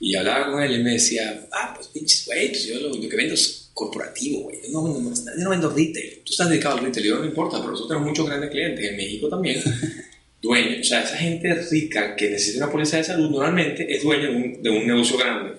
y 0.00 0.14
hablaba 0.14 0.50
con 0.50 0.62
él 0.62 0.80
y 0.80 0.82
me 0.82 0.92
decía, 0.92 1.46
ah, 1.52 1.74
pues 1.76 1.88
pinches, 1.88 2.24
güey, 2.26 2.48
pues 2.48 2.64
yo 2.66 2.80
lo, 2.80 2.88
lo 2.88 3.08
que 3.08 3.14
vendo 3.16 3.34
es 3.34 3.70
corporativo, 3.74 4.44
güey, 4.44 4.56
yo 4.64 4.70
no, 4.72 4.84
vendo 4.84 5.00
más 5.00 5.22
nada, 5.24 5.36
yo 5.36 5.44
no 5.44 5.50
vendo 5.50 5.68
retail, 5.68 6.22
tú 6.24 6.32
estás 6.32 6.48
dedicado 6.48 6.78
al 6.78 6.84
retail, 6.84 7.06
yo 7.06 7.14
no 7.16 7.20
me 7.20 7.26
importa, 7.26 7.58
pero 7.58 7.72
nosotros 7.72 7.88
tenemos 7.88 8.08
muchos 8.08 8.26
grandes 8.26 8.50
clientes, 8.50 8.84
en 8.90 8.96
México 8.96 9.28
también, 9.28 9.62
dueños, 10.40 10.80
o 10.80 10.84
sea, 10.84 11.02
esa 11.02 11.16
gente 11.18 11.54
rica 11.70 12.16
que 12.16 12.30
necesita 12.30 12.64
una 12.64 12.72
póliza 12.72 12.96
de 12.96 13.04
salud 13.04 13.28
normalmente 13.30 13.94
es 13.94 14.02
dueño 14.02 14.30
de 14.30 14.36
un, 14.36 14.62
de 14.62 14.70
un 14.70 14.86
negocio 14.86 15.18
grande. 15.18 15.52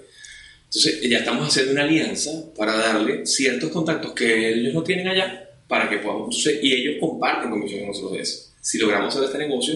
Entonces, 0.65 0.99
ya 1.07 1.19
estamos 1.19 1.47
haciendo 1.47 1.71
una 1.73 1.83
alianza 1.83 2.31
para 2.57 2.75
darle 2.75 3.25
ciertos 3.27 3.69
contactos 3.69 4.13
que 4.13 4.49
ellos 4.49 4.73
no 4.73 4.83
tienen 4.83 5.07
allá 5.07 5.42
para 5.67 5.89
que 5.89 5.97
podamos. 5.97 6.47
y 6.61 6.73
ellos 6.73 6.95
comparten 6.99 7.49
con 7.49 7.61
nosotros 7.61 8.11
de 8.13 8.21
eso. 8.21 8.53
Si 8.61 8.77
logramos 8.77 9.13
hacer 9.13 9.25
este 9.25 9.37
negocio, 9.39 9.75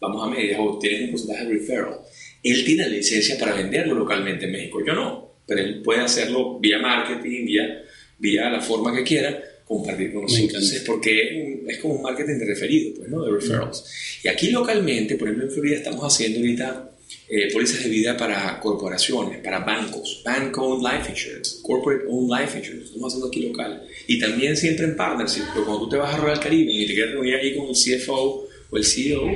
vamos 0.00 0.26
a 0.26 0.30
medias 0.30 0.58
o 0.60 0.78
tienes 0.78 1.02
un 1.02 1.10
porcentaje 1.10 1.44
de 1.46 1.52
referral. 1.54 2.00
Él 2.42 2.64
tiene 2.64 2.84
la 2.84 2.88
licencia 2.90 3.38
para 3.38 3.54
venderlo 3.54 3.94
localmente 3.94 4.44
en 4.44 4.52
México. 4.52 4.84
Yo 4.86 4.94
no, 4.94 5.36
pero 5.46 5.60
él 5.60 5.82
puede 5.82 6.00
hacerlo 6.00 6.58
vía 6.58 6.78
marketing, 6.78 7.46
vía, 7.46 7.82
vía 8.18 8.50
la 8.50 8.60
forma 8.60 8.94
que 8.94 9.02
quiera, 9.02 9.42
compartir 9.64 10.12
con 10.12 10.22
nosotros. 10.22 10.48
Entonces, 10.48 10.82
porque 10.86 11.64
es 11.66 11.78
como 11.78 11.94
un 11.94 12.02
marketing 12.02 12.38
de 12.38 12.44
referido, 12.44 12.94
pues, 12.96 13.08
¿no? 13.08 13.24
De 13.24 13.32
referrals. 13.32 14.20
Y 14.22 14.28
aquí 14.28 14.50
localmente, 14.50 15.16
por 15.16 15.28
ejemplo 15.28 15.48
en 15.48 15.52
Florida, 15.52 15.76
estamos 15.76 16.02
haciendo 16.02 16.38
ahorita 16.38 16.95
eh, 17.28 17.52
pólizas 17.52 17.82
de 17.82 17.88
vida 17.88 18.16
para 18.16 18.60
corporaciones, 18.60 19.40
para 19.40 19.60
bancos, 19.60 20.22
Bank 20.24 20.56
Owned 20.58 20.82
Life 20.88 21.10
Insurance, 21.10 21.56
Corporate 21.62 22.04
Owned 22.08 22.30
Life 22.40 22.58
Insurance, 22.58 22.86
estamos 22.86 23.12
haciendo 23.12 23.26
aquí 23.28 23.40
local. 23.48 23.82
Y 24.06 24.18
también 24.18 24.56
siempre 24.56 24.86
en 24.86 24.96
partnership, 24.96 25.42
porque 25.46 25.62
cuando 25.66 25.84
tú 25.84 25.88
te 25.90 25.96
vas 25.96 26.14
a 26.14 26.18
Royal 26.18 26.38
Caribe 26.40 26.72
y 26.72 26.86
te 26.86 26.94
quieres 26.94 27.12
reunir 27.12 27.34
ahí 27.34 27.56
con 27.56 27.66
el 27.68 27.74
CFO 27.74 28.48
o 28.70 28.76
el 28.76 28.84
CEO, 28.84 29.28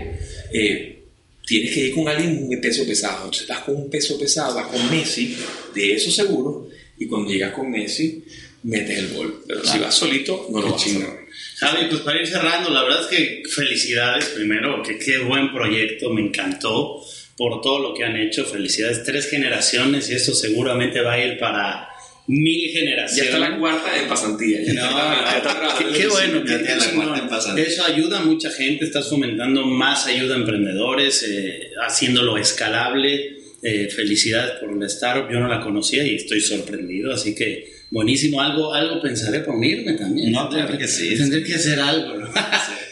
eh, 0.53 1.03
tienes 1.47 1.75
que 1.75 1.81
ir 1.87 1.95
con 1.95 2.07
alguien 2.09 2.49
de 2.49 2.57
peso 2.59 2.87
pesado. 2.87 3.25
Entonces 3.25 3.49
vas 3.49 3.61
con 3.61 3.75
un 3.77 3.91
peso 3.91 4.17
pesado, 4.19 4.55
vas 4.55 4.69
con 4.69 4.89
Messi, 4.91 5.37
de 5.75 5.95
eso 5.95 6.11
seguro, 6.11 6.69
y 6.99 7.07
cuando 7.07 7.31
llegas 7.31 7.53
con 7.53 7.71
Messi, 7.71 8.23
metes 8.63 8.99
el 8.99 9.15
gol. 9.15 9.43
Pero 9.49 9.65
si 9.65 9.79
Ah. 9.79 9.81
vas 9.83 9.95
solito, 9.95 10.47
no 10.51 10.61
lo 10.61 10.71
vas 10.73 10.83
a 10.87 10.87
hacer. 10.87 11.21
Javi, 11.59 11.87
pues 11.91 12.03
para 12.03 12.21
ir 12.21 12.27
cerrando, 12.27 12.71
la 12.71 12.85
verdad 12.85 13.01
es 13.03 13.07
que 13.17 13.43
felicidades 13.49 14.27
primero, 14.27 14.83
que 14.83 14.99
qué 14.99 15.19
buen 15.19 15.53
proyecto, 15.53 16.11
me 16.11 16.23
encantó 16.23 17.03
por 17.41 17.63
todo 17.63 17.79
lo 17.79 17.95
que 17.95 18.05
han 18.05 18.17
hecho, 18.19 18.45
felicidades, 18.45 19.03
tres 19.03 19.31
generaciones 19.31 20.11
y 20.11 20.15
esto 20.15 20.35
seguramente 20.35 21.01
va 21.01 21.15
a 21.15 21.25
ir 21.25 21.39
para 21.39 21.89
mil 22.27 22.71
Ya 22.71 22.79
generaciones. 22.81 23.33
está 23.35 23.39
la 23.49 23.59
cuarta 23.59 23.99
en 23.99 24.07
pasantía. 24.09 24.61
Ya 24.63 24.75
No, 24.75 24.83
está- 24.91 25.25
ya 25.25 25.37
está 25.39 25.75
qué, 25.79 25.85
qué 25.97 26.03
en 26.03 26.09
bueno, 26.11 26.45
ya 26.45 26.59
qué 26.59 26.65
tiene 26.65 26.77
la 26.81 26.91
cuarta 26.93 27.19
en 27.23 27.29
pasantía. 27.31 27.65
Eso 27.65 27.85
ayuda 27.87 28.19
a 28.19 28.25
mucha 28.25 28.51
gente, 28.51 28.85
estás 28.85 29.09
fomentando 29.09 29.65
más 29.65 30.07
ayuda 30.07 30.35
a 30.35 30.39
emprendedores, 30.39 31.23
eh, 31.27 31.71
haciéndolo 31.83 32.37
escalable. 32.37 33.39
Eh, 33.63 33.89
felicidades 33.95 34.53
por 34.61 34.75
la 34.79 34.87
startup, 34.87 35.31
yo 35.33 35.39
no 35.41 35.49
la 35.49 35.61
conocía 35.61 36.03
y 36.07 36.15
estoy 36.17 36.41
sorprendido, 36.43 37.13
así 37.13 37.35
que 37.35 37.71
buenísimo. 37.91 38.41
Algo, 38.43 38.73
algo 38.75 39.01
pensaré 39.03 39.41
por 39.41 39.55
unirme 39.55 39.95
también. 39.95 40.31
No, 40.33 40.49
claro 40.51 40.77
que 40.79 40.87
sí. 40.89 41.15
Tendré 41.17 41.43
que 41.43 41.55
hacer 41.55 41.79
algo. 41.81 42.17
¿no? 42.19 42.27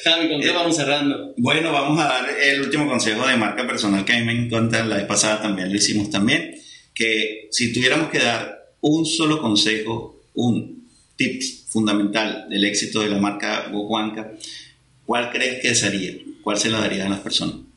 Javi, 0.09 0.28
¿con 0.28 0.40
qué 0.40 0.48
Eh, 0.48 0.52
vamos 0.52 0.76
cerrando? 0.76 1.34
Bueno, 1.36 1.72
vamos 1.72 2.00
a 2.00 2.04
dar 2.04 2.30
el 2.30 2.61
último 2.61 2.88
consejo 2.88 3.26
de 3.26 3.36
marca 3.36 3.66
personal 3.66 4.04
que 4.04 4.12
a 4.12 4.18
mí 4.18 4.24
me 4.24 4.32
encanta. 4.32 4.84
La 4.84 4.96
vez 4.96 5.06
pasada 5.06 5.42
también 5.42 5.70
lo 5.70 5.76
hicimos 5.76 6.11
también. 6.11 6.54
Que 6.94 7.48
si 7.50 7.72
tuviéramos 7.72 8.11
que 8.11 8.18
dar 8.18 8.72
un 8.80 9.06
solo 9.06 9.40
consejo, 9.40 10.22
un 10.34 10.88
tip 11.16 11.42
fundamental 11.68 12.46
del 12.48 12.64
éxito 12.64 13.00
de 13.00 13.09
la 13.09 13.18
marca 13.18 13.68
Gokuanka, 13.70 14.32
¿cuál 15.04 15.30
crees 15.30 15.61
que 15.61 15.74
sería? 15.74 16.12
¿Cuál 16.42 16.56
se 16.59 16.70
la 16.70 16.80
daría 16.80 17.06
a 17.06 17.09
las 17.09 17.20
personas? 17.20 17.68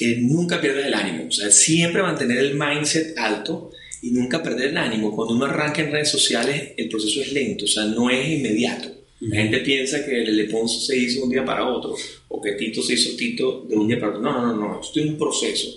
que 0.00 0.16
nunca 0.16 0.62
pierdas 0.62 0.86
el 0.86 0.94
ánimo, 0.94 1.26
o 1.28 1.30
sea, 1.30 1.50
siempre 1.50 2.00
mantener 2.00 2.38
el 2.38 2.54
mindset 2.54 3.18
alto 3.18 3.70
y 4.00 4.12
nunca 4.12 4.42
perder 4.42 4.70
el 4.70 4.78
ánimo. 4.78 5.14
Cuando 5.14 5.34
uno 5.34 5.44
arranca 5.44 5.82
en 5.82 5.92
redes 5.92 6.10
sociales, 6.10 6.72
el 6.78 6.88
proceso 6.88 7.20
es 7.20 7.30
lento, 7.34 7.66
o 7.66 7.68
sea, 7.68 7.84
no 7.84 8.08
es 8.08 8.26
inmediato. 8.26 8.88
La 9.20 9.36
gente 9.36 9.58
piensa 9.60 10.04
que 10.04 10.22
el 10.22 10.36
Leponzo 10.36 10.80
se 10.80 10.96
hizo 10.96 11.18
de 11.20 11.24
un 11.24 11.30
día 11.30 11.44
para 11.44 11.66
otro, 11.66 11.94
o 12.28 12.40
que 12.40 12.52
Tito 12.52 12.82
se 12.82 12.94
hizo 12.94 13.16
Tito 13.16 13.66
de 13.68 13.76
un 13.76 13.86
día 13.86 14.00
para 14.00 14.12
otro. 14.12 14.22
No, 14.22 14.32
no, 14.32 14.54
no, 14.54 14.68
no, 14.68 14.80
esto 14.80 15.00
es 15.00 15.06
un 15.06 15.18
proceso. 15.18 15.68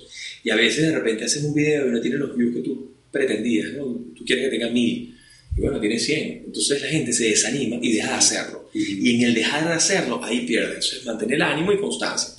Y 0.43 0.49
a 0.49 0.55
veces 0.55 0.87
de 0.87 0.95
repente 0.95 1.25
haces 1.25 1.43
un 1.43 1.53
video 1.53 1.87
y 1.87 1.91
no 1.91 2.01
tiene 2.01 2.17
los 2.17 2.35
views 2.35 2.55
que 2.55 2.61
tú 2.61 2.91
pretendías, 3.11 3.73
¿no? 3.73 3.85
Tú 4.15 4.23
quieres 4.25 4.45
que 4.45 4.57
tenga 4.57 4.69
mil, 4.69 5.13
y 5.55 5.61
bueno, 5.61 5.79
tiene 5.79 5.99
100. 5.99 6.43
Entonces 6.47 6.81
la 6.81 6.87
gente 6.87 7.13
se 7.13 7.29
desanima 7.29 7.77
y 7.81 7.93
deja 7.93 8.09
de 8.09 8.15
hacerlo. 8.15 8.69
Y 8.73 9.15
en 9.15 9.21
el 9.21 9.33
dejar 9.33 9.67
de 9.67 9.73
hacerlo, 9.73 10.23
ahí 10.23 10.45
pierde. 10.47 10.75
Entonces, 10.75 11.05
mantener 11.05 11.35
el 11.35 11.41
ánimo 11.43 11.71
y 11.71 11.77
constancia. 11.77 12.33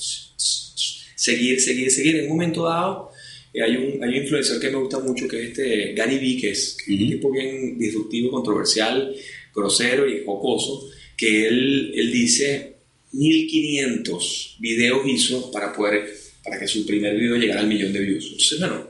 Seguir, 1.17 1.61
seguir, 1.61 1.91
seguir. 1.91 2.17
En 2.17 2.25
un 2.25 2.31
momento 2.31 2.65
dado, 2.65 3.13
Eh, 3.55 3.63
hay, 3.63 3.77
un, 3.77 4.03
hay 4.03 4.09
un 4.11 4.17
influencer 4.17 4.59
que 4.59 4.69
me 4.69 4.79
gusta 4.79 4.99
mucho 4.99 5.29
que 5.29 5.41
es 5.41 5.49
este 5.51 5.93
Gary 5.95 6.19
Vee, 6.19 6.41
que 6.41 6.51
es 6.51 6.77
un 6.89 6.99
tipo 6.99 7.31
bien 7.31 7.79
disruptivo, 7.79 8.33
controversial, 8.33 9.15
grosero 9.55 10.09
y 10.09 10.25
jocoso, 10.25 10.89
que 11.17 11.47
él, 11.47 11.93
él 11.95 12.13
dice 12.13 12.75
1500 13.13 14.57
videos 14.59 15.07
hizo 15.07 15.51
para 15.51 15.73
poder 15.73 16.25
para 16.45 16.59
que 16.59 16.69
su 16.69 16.85
primer 16.85 17.17
video 17.17 17.37
llegara 17.37 17.61
al 17.61 17.67
millón 17.67 17.93
de 17.93 18.01
views. 18.01 18.25
Entonces, 18.25 18.61
bueno, 18.61 18.87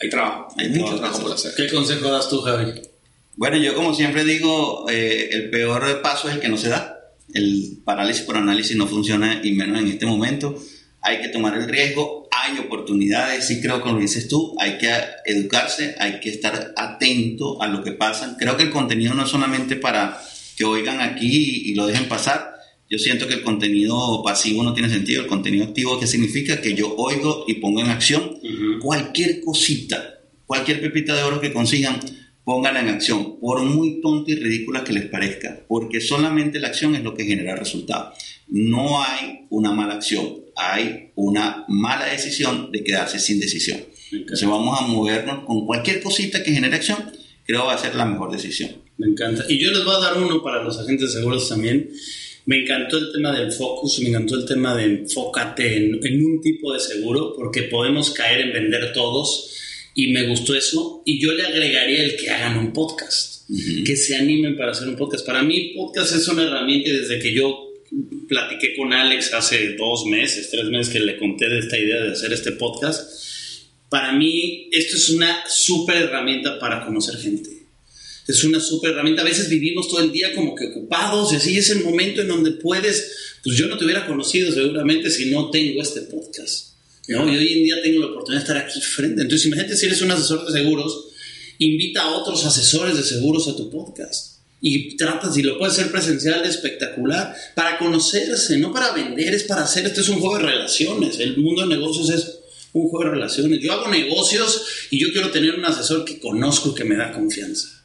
hay 0.00 0.10
trabajo, 0.10 0.54
hay 0.58 0.66
Hay 0.66 0.72
mucho 0.72 0.96
trabajo 0.96 1.22
por 1.22 1.32
hacer. 1.32 1.52
¿Qué 1.56 1.68
consejo 1.68 2.10
das 2.10 2.28
tú, 2.28 2.42
Javi? 2.42 2.72
Bueno, 3.36 3.56
yo 3.56 3.74
como 3.74 3.94
siempre 3.94 4.24
digo, 4.24 4.86
eh, 4.90 5.30
el 5.32 5.50
peor 5.50 6.02
paso 6.02 6.28
es 6.28 6.34
el 6.34 6.40
que 6.40 6.48
no 6.48 6.58
se 6.58 6.68
da. 6.68 7.00
El 7.32 7.78
parálisis 7.84 8.22
por 8.22 8.36
análisis 8.36 8.76
no 8.76 8.86
funciona 8.86 9.40
y 9.42 9.52
menos 9.52 9.80
en 9.80 9.88
este 9.88 10.06
momento. 10.06 10.62
Hay 11.00 11.22
que 11.22 11.28
tomar 11.28 11.56
el 11.56 11.68
riesgo, 11.68 12.25
hay 12.46 12.58
oportunidades, 12.58 13.46
sí 13.46 13.60
creo 13.60 13.82
que 13.82 13.90
lo 13.90 13.98
dices 13.98 14.28
tú, 14.28 14.54
hay 14.58 14.78
que 14.78 14.90
educarse, 15.24 15.94
hay 15.98 16.20
que 16.20 16.30
estar 16.30 16.72
atento 16.76 17.60
a 17.62 17.68
lo 17.68 17.82
que 17.82 17.92
pasa. 17.92 18.36
Creo 18.38 18.56
que 18.56 18.64
el 18.64 18.70
contenido 18.70 19.14
no 19.14 19.24
es 19.24 19.30
solamente 19.30 19.76
para 19.76 20.20
que 20.56 20.64
oigan 20.64 21.00
aquí 21.00 21.26
y, 21.26 21.70
y 21.70 21.74
lo 21.74 21.86
dejen 21.86 22.08
pasar. 22.08 22.54
Yo 22.88 22.98
siento 22.98 23.26
que 23.26 23.34
el 23.34 23.42
contenido 23.42 24.22
pasivo 24.24 24.62
no 24.62 24.72
tiene 24.72 24.88
sentido. 24.88 25.22
El 25.22 25.26
contenido 25.26 25.64
activo, 25.64 25.98
¿qué 25.98 26.06
significa? 26.06 26.60
Que 26.60 26.74
yo 26.74 26.94
oigo 26.96 27.44
y 27.48 27.54
pongo 27.54 27.80
en 27.80 27.90
acción 27.90 28.38
cualquier 28.80 29.40
cosita, 29.40 30.20
cualquier 30.46 30.80
pepita 30.80 31.14
de 31.16 31.24
oro 31.24 31.40
que 31.40 31.52
consigan, 31.52 31.98
pónganla 32.44 32.80
en 32.80 32.88
acción, 32.90 33.40
por 33.40 33.60
muy 33.62 34.00
tonta 34.00 34.30
y 34.30 34.36
ridícula 34.36 34.84
que 34.84 34.92
les 34.92 35.06
parezca, 35.06 35.64
porque 35.66 36.00
solamente 36.00 36.60
la 36.60 36.68
acción 36.68 36.94
es 36.94 37.02
lo 37.02 37.14
que 37.14 37.24
genera 37.24 37.56
resultados. 37.56 38.16
No 38.48 39.02
hay 39.02 39.46
una 39.50 39.72
mala 39.72 39.94
acción, 39.94 40.36
hay 40.54 41.10
una 41.16 41.64
mala 41.68 42.06
decisión 42.06 42.70
de 42.72 42.84
quedarse 42.84 43.18
sin 43.18 43.40
decisión. 43.40 43.80
Entonces 44.12 44.48
vamos 44.48 44.80
a 44.80 44.86
movernos 44.86 45.44
con 45.44 45.66
cualquier 45.66 46.00
cosita 46.02 46.42
que 46.42 46.52
genere 46.52 46.76
acción, 46.76 46.98
creo 47.44 47.64
va 47.64 47.74
a 47.74 47.78
ser 47.78 47.94
la 47.94 48.04
mejor 48.06 48.30
decisión. 48.30 48.70
Me 48.98 49.08
encanta. 49.08 49.44
Y 49.48 49.58
yo 49.58 49.70
les 49.72 49.84
voy 49.84 49.94
a 49.94 49.98
dar 49.98 50.16
uno 50.18 50.42
para 50.42 50.62
los 50.62 50.78
agentes 50.78 51.12
de 51.12 51.18
seguros 51.20 51.48
también. 51.48 51.90
Me 52.46 52.62
encantó 52.62 52.96
el 52.98 53.10
tema 53.12 53.36
del 53.36 53.50
focus, 53.50 53.98
me 54.00 54.10
encantó 54.10 54.36
el 54.36 54.46
tema 54.46 54.74
de 54.76 54.84
enfócate 54.84 55.76
en, 55.76 56.00
en 56.06 56.24
un 56.24 56.40
tipo 56.40 56.72
de 56.72 56.78
seguro, 56.78 57.34
porque 57.36 57.64
podemos 57.64 58.10
caer 58.10 58.40
en 58.42 58.52
vender 58.52 58.92
todos. 58.92 59.52
Y 59.94 60.12
me 60.12 60.26
gustó 60.28 60.54
eso. 60.54 61.02
Y 61.04 61.20
yo 61.20 61.32
le 61.32 61.44
agregaría 61.44 62.04
el 62.04 62.16
que 62.16 62.30
hagan 62.30 62.58
un 62.58 62.72
podcast, 62.72 63.50
Ujú. 63.50 63.82
que 63.84 63.96
se 63.96 64.14
animen 64.16 64.56
para 64.56 64.70
hacer 64.72 64.86
un 64.88 64.94
podcast. 64.96 65.26
Para 65.26 65.42
mí, 65.42 65.72
podcast 65.74 66.14
es 66.14 66.28
una 66.28 66.44
herramienta 66.44 66.90
desde 66.90 67.18
que 67.18 67.32
yo 67.34 67.65
platiqué 68.28 68.74
con 68.76 68.92
Alex 68.92 69.32
hace 69.34 69.76
dos 69.76 70.06
meses, 70.06 70.50
tres 70.50 70.66
meses 70.66 70.92
que 70.92 71.00
le 71.00 71.18
conté 71.18 71.48
de 71.48 71.58
esta 71.58 71.78
idea 71.78 72.02
de 72.02 72.12
hacer 72.12 72.32
este 72.32 72.52
podcast. 72.52 73.24
Para 73.88 74.12
mí, 74.12 74.68
esto 74.72 74.96
es 74.96 75.10
una 75.10 75.44
súper 75.48 75.96
herramienta 75.96 76.58
para 76.58 76.84
conocer 76.84 77.16
gente 77.16 77.56
es 78.26 78.44
una 78.44 78.60
súper 78.60 78.92
herramienta. 78.92 79.22
A 79.22 79.24
veces 79.24 79.48
vivimos 79.48 79.88
todo 79.88 80.00
el 80.00 80.12
día 80.12 80.34
como 80.34 80.54
que 80.54 80.66
ocupados 80.66 81.32
y 81.32 81.36
así 81.36 81.56
es 81.56 81.70
el 81.70 81.84
momento 81.84 82.22
en 82.22 82.28
donde 82.28 82.52
puedes, 82.52 83.38
pues 83.42 83.56
yo 83.56 83.66
no 83.66 83.78
te 83.78 83.84
hubiera 83.84 84.06
conocido 84.06 84.52
seguramente 84.52 85.10
si 85.10 85.30
no 85.30 85.50
tengo 85.50 85.80
este 85.80 86.02
podcast. 86.02 86.74
¿no? 87.08 87.32
Y 87.32 87.36
hoy 87.36 87.52
en 87.52 87.64
día 87.64 87.82
tengo 87.82 88.00
la 88.00 88.06
oportunidad 88.06 88.42
de 88.42 88.48
estar 88.48 88.56
aquí 88.56 88.80
frente. 88.80 89.22
Entonces 89.22 89.46
imagínate 89.46 89.76
si 89.76 89.86
eres 89.86 90.02
un 90.02 90.10
asesor 90.10 90.44
de 90.44 90.52
seguros, 90.52 91.08
invita 91.58 92.02
a 92.02 92.16
otros 92.16 92.44
asesores 92.44 92.96
de 92.96 93.04
seguros 93.04 93.46
a 93.48 93.56
tu 93.56 93.70
podcast. 93.70 94.35
Y 94.60 94.96
tratas, 94.96 95.34
si 95.34 95.42
lo 95.42 95.58
puedes 95.58 95.78
hacer 95.78 95.92
presencial, 95.92 96.44
espectacular, 96.44 97.36
para 97.54 97.78
conocerse, 97.78 98.58
no 98.58 98.72
para 98.72 98.92
vender, 98.92 99.34
es 99.34 99.44
para 99.44 99.64
hacer, 99.64 99.86
esto 99.86 100.00
es 100.00 100.08
un 100.08 100.18
juego 100.18 100.38
de 100.38 100.52
relaciones, 100.52 101.20
el 101.20 101.36
mundo 101.36 101.62
de 101.62 101.68
negocios 101.68 102.10
es 102.10 102.38
un 102.72 102.88
juego 102.88 103.04
de 103.04 103.10
relaciones. 103.12 103.60
Yo 103.60 103.72
hago 103.72 103.88
negocios 103.88 104.64
y 104.90 104.98
yo 104.98 105.12
quiero 105.12 105.30
tener 105.30 105.54
un 105.54 105.64
asesor 105.64 106.04
que 106.04 106.18
conozco 106.18 106.74
que 106.74 106.84
me 106.84 106.96
da 106.96 107.12
confianza. 107.12 107.84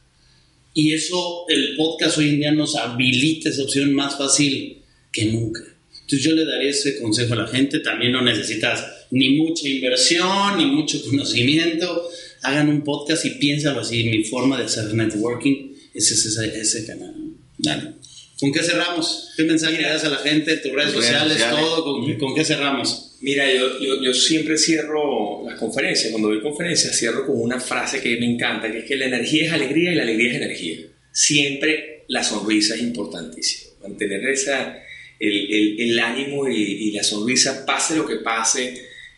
Y 0.74 0.92
eso, 0.92 1.44
el 1.48 1.76
podcast 1.76 2.18
hoy 2.18 2.30
en 2.30 2.36
día 2.38 2.52
nos 2.52 2.76
habilita 2.76 3.50
esa 3.50 3.62
opción 3.62 3.92
más 3.94 4.16
fácil 4.16 4.78
que 5.12 5.26
nunca. 5.26 5.62
Entonces 5.92 6.22
yo 6.22 6.34
le 6.34 6.44
daría 6.44 6.70
ese 6.70 7.00
consejo 7.00 7.34
a 7.34 7.38
la 7.38 7.46
gente. 7.46 7.80
También 7.80 8.12
no 8.12 8.22
necesitas 8.22 8.84
ni 9.10 9.30
mucha 9.30 9.68
inversión, 9.68 10.58
ni 10.58 10.66
mucho 10.66 11.02
conocimiento. 11.04 12.08
Hagan 12.42 12.68
un 12.68 12.82
podcast 12.82 13.24
y 13.24 13.30
piénsalo 13.30 13.80
así. 13.80 14.04
Mi 14.04 14.24
forma 14.24 14.58
de 14.58 14.64
hacer 14.64 14.92
networking 14.94 15.71
ese 15.94 16.14
es 16.14 16.26
ese, 16.26 16.60
ese 16.60 16.86
canal. 16.86 17.14
Dale. 17.58 17.92
¿Con 18.38 18.52
qué 18.52 18.60
cerramos? 18.62 19.30
¿Qué 19.36 19.44
mensaje 19.44 19.80
le 19.80 19.88
das 19.88 20.04
a 20.04 20.08
la 20.08 20.16
gente? 20.16 20.56
Tus 20.56 20.72
redes 20.72 20.92
Redes 20.92 21.06
sociales, 21.06 21.32
sociales. 21.34 21.60
todo. 21.60 21.84
¿Con, 22.00 22.18
¿Con 22.18 22.34
qué 22.34 22.44
cerramos? 22.44 23.16
Mira, 23.20 23.52
yo, 23.52 23.78
yo, 23.78 24.02
yo 24.02 24.12
siempre 24.12 24.58
cierro 24.58 25.44
las 25.48 25.58
conferencias, 25.60 26.10
cuando 26.10 26.28
doy 26.28 26.40
conferencias, 26.40 26.98
cierro 26.98 27.24
con 27.24 27.40
una 27.40 27.60
frase 27.60 28.00
que 28.00 28.16
me 28.18 28.26
encanta, 28.26 28.70
que 28.72 28.78
es 28.80 28.84
que 28.84 28.96
la 28.96 29.06
energía 29.06 29.46
es 29.46 29.52
alegría 29.52 29.92
y 29.92 29.94
la 29.94 30.02
alegría 30.02 30.30
es 30.30 30.36
energía. 30.38 30.78
Siempre 31.12 32.04
la 32.08 32.24
sonrisa 32.24 32.74
es 32.74 32.82
importantísima. 32.82 33.74
Mantener 33.82 34.28
esa, 34.28 34.76
el, 35.20 35.52
el, 35.52 35.80
el 35.80 35.98
ánimo 36.00 36.48
y, 36.48 36.56
y 36.60 36.90
la 36.90 37.04
sonrisa, 37.04 37.64
pase 37.64 37.94
lo 37.94 38.06
que 38.06 38.16
pase, 38.16 38.74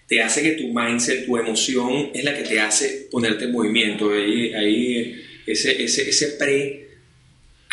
te 0.06 0.20
hace 0.20 0.42
que 0.42 0.52
tu 0.52 0.68
mindset, 0.74 1.24
tu 1.24 1.38
emoción 1.38 2.10
es 2.12 2.24
la 2.24 2.36
que 2.36 2.42
te 2.42 2.60
hace 2.60 3.08
ponerte 3.10 3.44
en 3.44 3.52
movimiento. 3.52 4.10
Ahí, 4.12 4.52
ahí 4.52 5.14
ese, 5.46 5.84
ese, 5.84 6.08
ese 6.08 6.28
pre 6.28 6.83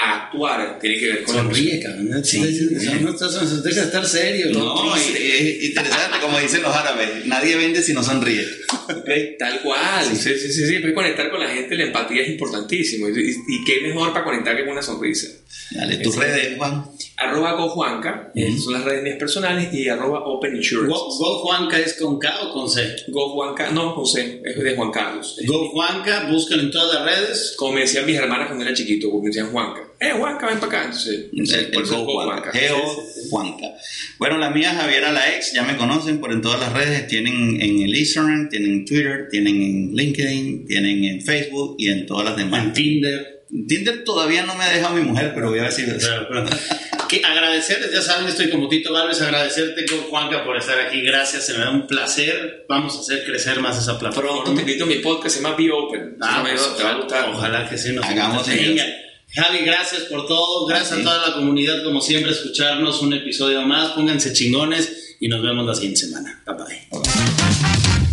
a 0.03 0.25
actuar 0.25 0.79
tiene 0.79 0.97
que 0.99 1.05
ver 1.07 1.23
con 1.23 1.35
Sonríe, 1.35 1.79
cabrón. 1.79 2.09
No, 2.09 2.23
Sí. 2.23 2.39
no, 3.01 3.09
estás, 3.11 3.63
deja 3.63 3.81
de 3.81 3.85
estar 3.85 4.05
serio. 4.05 4.47
No, 4.51 4.95
es 4.95 5.63
interesante, 5.63 6.17
como 6.21 6.39
dicen 6.39 6.61
los 6.63 6.75
árabes, 6.75 7.25
nadie 7.27 7.55
vende 7.55 7.81
si 7.83 7.93
no 7.93 8.01
sonríe. 8.03 8.45
Tal 9.37 9.61
cual, 9.61 10.05
sí, 10.05 10.15
sí, 10.15 10.37
sí, 10.39 10.51
sí, 10.53 10.65
siempre 10.67 10.93
conectar 10.93 11.29
con 11.29 11.39
la 11.39 11.49
gente, 11.49 11.75
la 11.75 11.83
empatía 11.85 12.23
es 12.23 12.29
importantísimo. 12.29 13.09
Y, 13.09 13.11
y- 13.47 13.63
qué 13.65 13.81
mejor 13.81 14.11
para 14.13 14.25
conectar 14.25 14.55
que 14.55 14.63
con 14.63 14.73
una 14.73 14.81
sonrisa. 14.81 15.27
Dale, 15.71 15.97
tus 15.97 16.15
redes, 16.15 16.57
Juan. 16.57 16.83
Arroba 17.17 17.53
GoJuanca, 17.53 18.31
esas 18.35 18.63
son 18.63 18.73
las 18.73 18.83
redes 18.83 19.03
mías 19.03 19.17
personales, 19.17 19.71
y 19.73 19.87
arroba 19.87 20.19
Open 20.25 20.55
Insurance. 20.55 20.89
Go, 20.91 21.15
Go 21.17 21.39
Juanca 21.43 21.79
es 21.79 21.93
con 21.93 22.17
K 22.19 22.41
o 22.41 22.53
con 22.53 22.69
C. 22.69 22.95
GoJuanca, 23.09 23.69
no, 23.71 23.91
José, 23.93 24.41
es 24.43 24.55
de 24.63 24.75
Juan 24.75 24.91
Carlos. 24.91 25.37
Go 25.45 25.69
Juanca, 25.69 26.27
búscalo 26.29 26.63
en 26.63 26.71
todas 26.71 26.95
las 26.95 27.05
redes. 27.05 27.53
Como 27.57 27.73
me 27.73 27.81
decían 27.81 28.05
mis 28.05 28.15
hermanas 28.17 28.47
cuando 28.47 28.65
era 28.65 28.73
chiquito, 28.73 29.09
como 29.09 29.21
me 29.23 29.27
decían 29.29 29.51
Juanca. 29.51 29.81
Eh, 30.01 30.13
Juanca, 30.17 30.47
ven 30.47 30.59
para 30.59 30.79
acá. 30.79 30.83
Entonces, 30.85 31.29
El, 31.31 31.77
el 31.79 31.85
Go 31.85 32.23
Juanca. 32.23 32.51
Geo 32.51 32.75
Juanca. 33.29 33.67
Bueno, 34.17 34.39
la 34.39 34.49
mía 34.49 34.73
Javiera 34.73 35.11
la 35.11 35.35
ex, 35.35 35.53
ya 35.53 35.61
me 35.61 35.77
conocen 35.77 36.19
por 36.19 36.33
en 36.33 36.41
todas 36.41 36.59
las 36.59 36.73
redes. 36.73 37.05
Tienen 37.05 37.61
en 37.61 37.83
el 37.83 37.95
Instagram, 37.95 38.49
tienen 38.49 38.71
en 38.71 38.85
Twitter, 38.85 39.27
tienen 39.29 39.61
en 39.61 39.95
LinkedIn, 39.95 40.65
tienen 40.65 41.03
en 41.03 41.21
Facebook 41.21 41.75
y 41.77 41.89
en 41.89 42.07
todas 42.07 42.25
las 42.25 42.33
En 42.39 42.49
demás. 42.49 42.73
Tinder. 42.73 43.45
Tinder 43.67 44.03
todavía 44.03 44.43
no 44.43 44.55
me 44.55 44.63
ha 44.63 44.71
dejado 44.71 44.95
mi 44.95 45.03
mujer, 45.03 45.33
pero 45.35 45.49
voy 45.49 45.59
a 45.59 45.63
ver 45.63 45.71
si... 45.71 45.83
Pero, 45.83 46.45
que 47.07 47.21
agradecerles, 47.23 47.91
ya 47.91 48.01
saben, 48.01 48.25
estoy 48.27 48.49
como 48.49 48.69
Tito 48.69 48.91
Valves, 48.91 49.21
agradecerte 49.21 49.85
Go 49.85 50.07
Juanca 50.09 50.43
por 50.43 50.57
estar 50.57 50.79
aquí. 50.79 51.03
Gracias, 51.03 51.45
se 51.45 51.53
me 51.53 51.59
da 51.59 51.69
un 51.69 51.85
placer. 51.85 52.65
Vamos 52.67 52.97
a 52.97 53.01
hacer 53.01 53.23
crecer 53.23 53.59
más 53.59 53.77
esa 53.77 53.99
plataforma. 53.99 54.43
Pronto 54.43 54.53
te 54.55 54.61
invito 54.61 54.85
a 54.85 54.87
mi 54.87 54.95
podcast, 54.95 55.35
se 55.35 55.43
llama 55.43 55.55
Be 55.55 55.69
Open. 55.71 56.17
Ah, 56.21 56.39
pues, 56.41 56.75
te 56.75 56.83
va 56.83 56.89
a 56.89 56.95
gustar. 56.95 57.29
Ojalá 57.29 57.69
que 57.69 57.77
sí 57.77 57.93
nos 57.93 58.03
Hagamos. 58.03 58.47
Javi, 59.33 59.59
gracias 59.65 60.03
por 60.03 60.27
todo. 60.27 60.65
Gracias 60.65 60.99
a 60.99 61.03
toda 61.03 61.29
la 61.29 61.33
comunidad, 61.35 61.83
como 61.83 62.01
siempre, 62.01 62.31
escucharnos 62.31 63.01
un 63.01 63.13
episodio 63.13 63.61
más. 63.61 63.91
Pónganse 63.91 64.33
chingones 64.33 65.15
y 65.19 65.27
nos 65.27 65.41
vemos 65.41 65.65
la 65.65 65.75
siguiente 65.75 66.01
semana. 66.01 66.41
Bye. 66.45 66.87
Bye. 66.91 68.07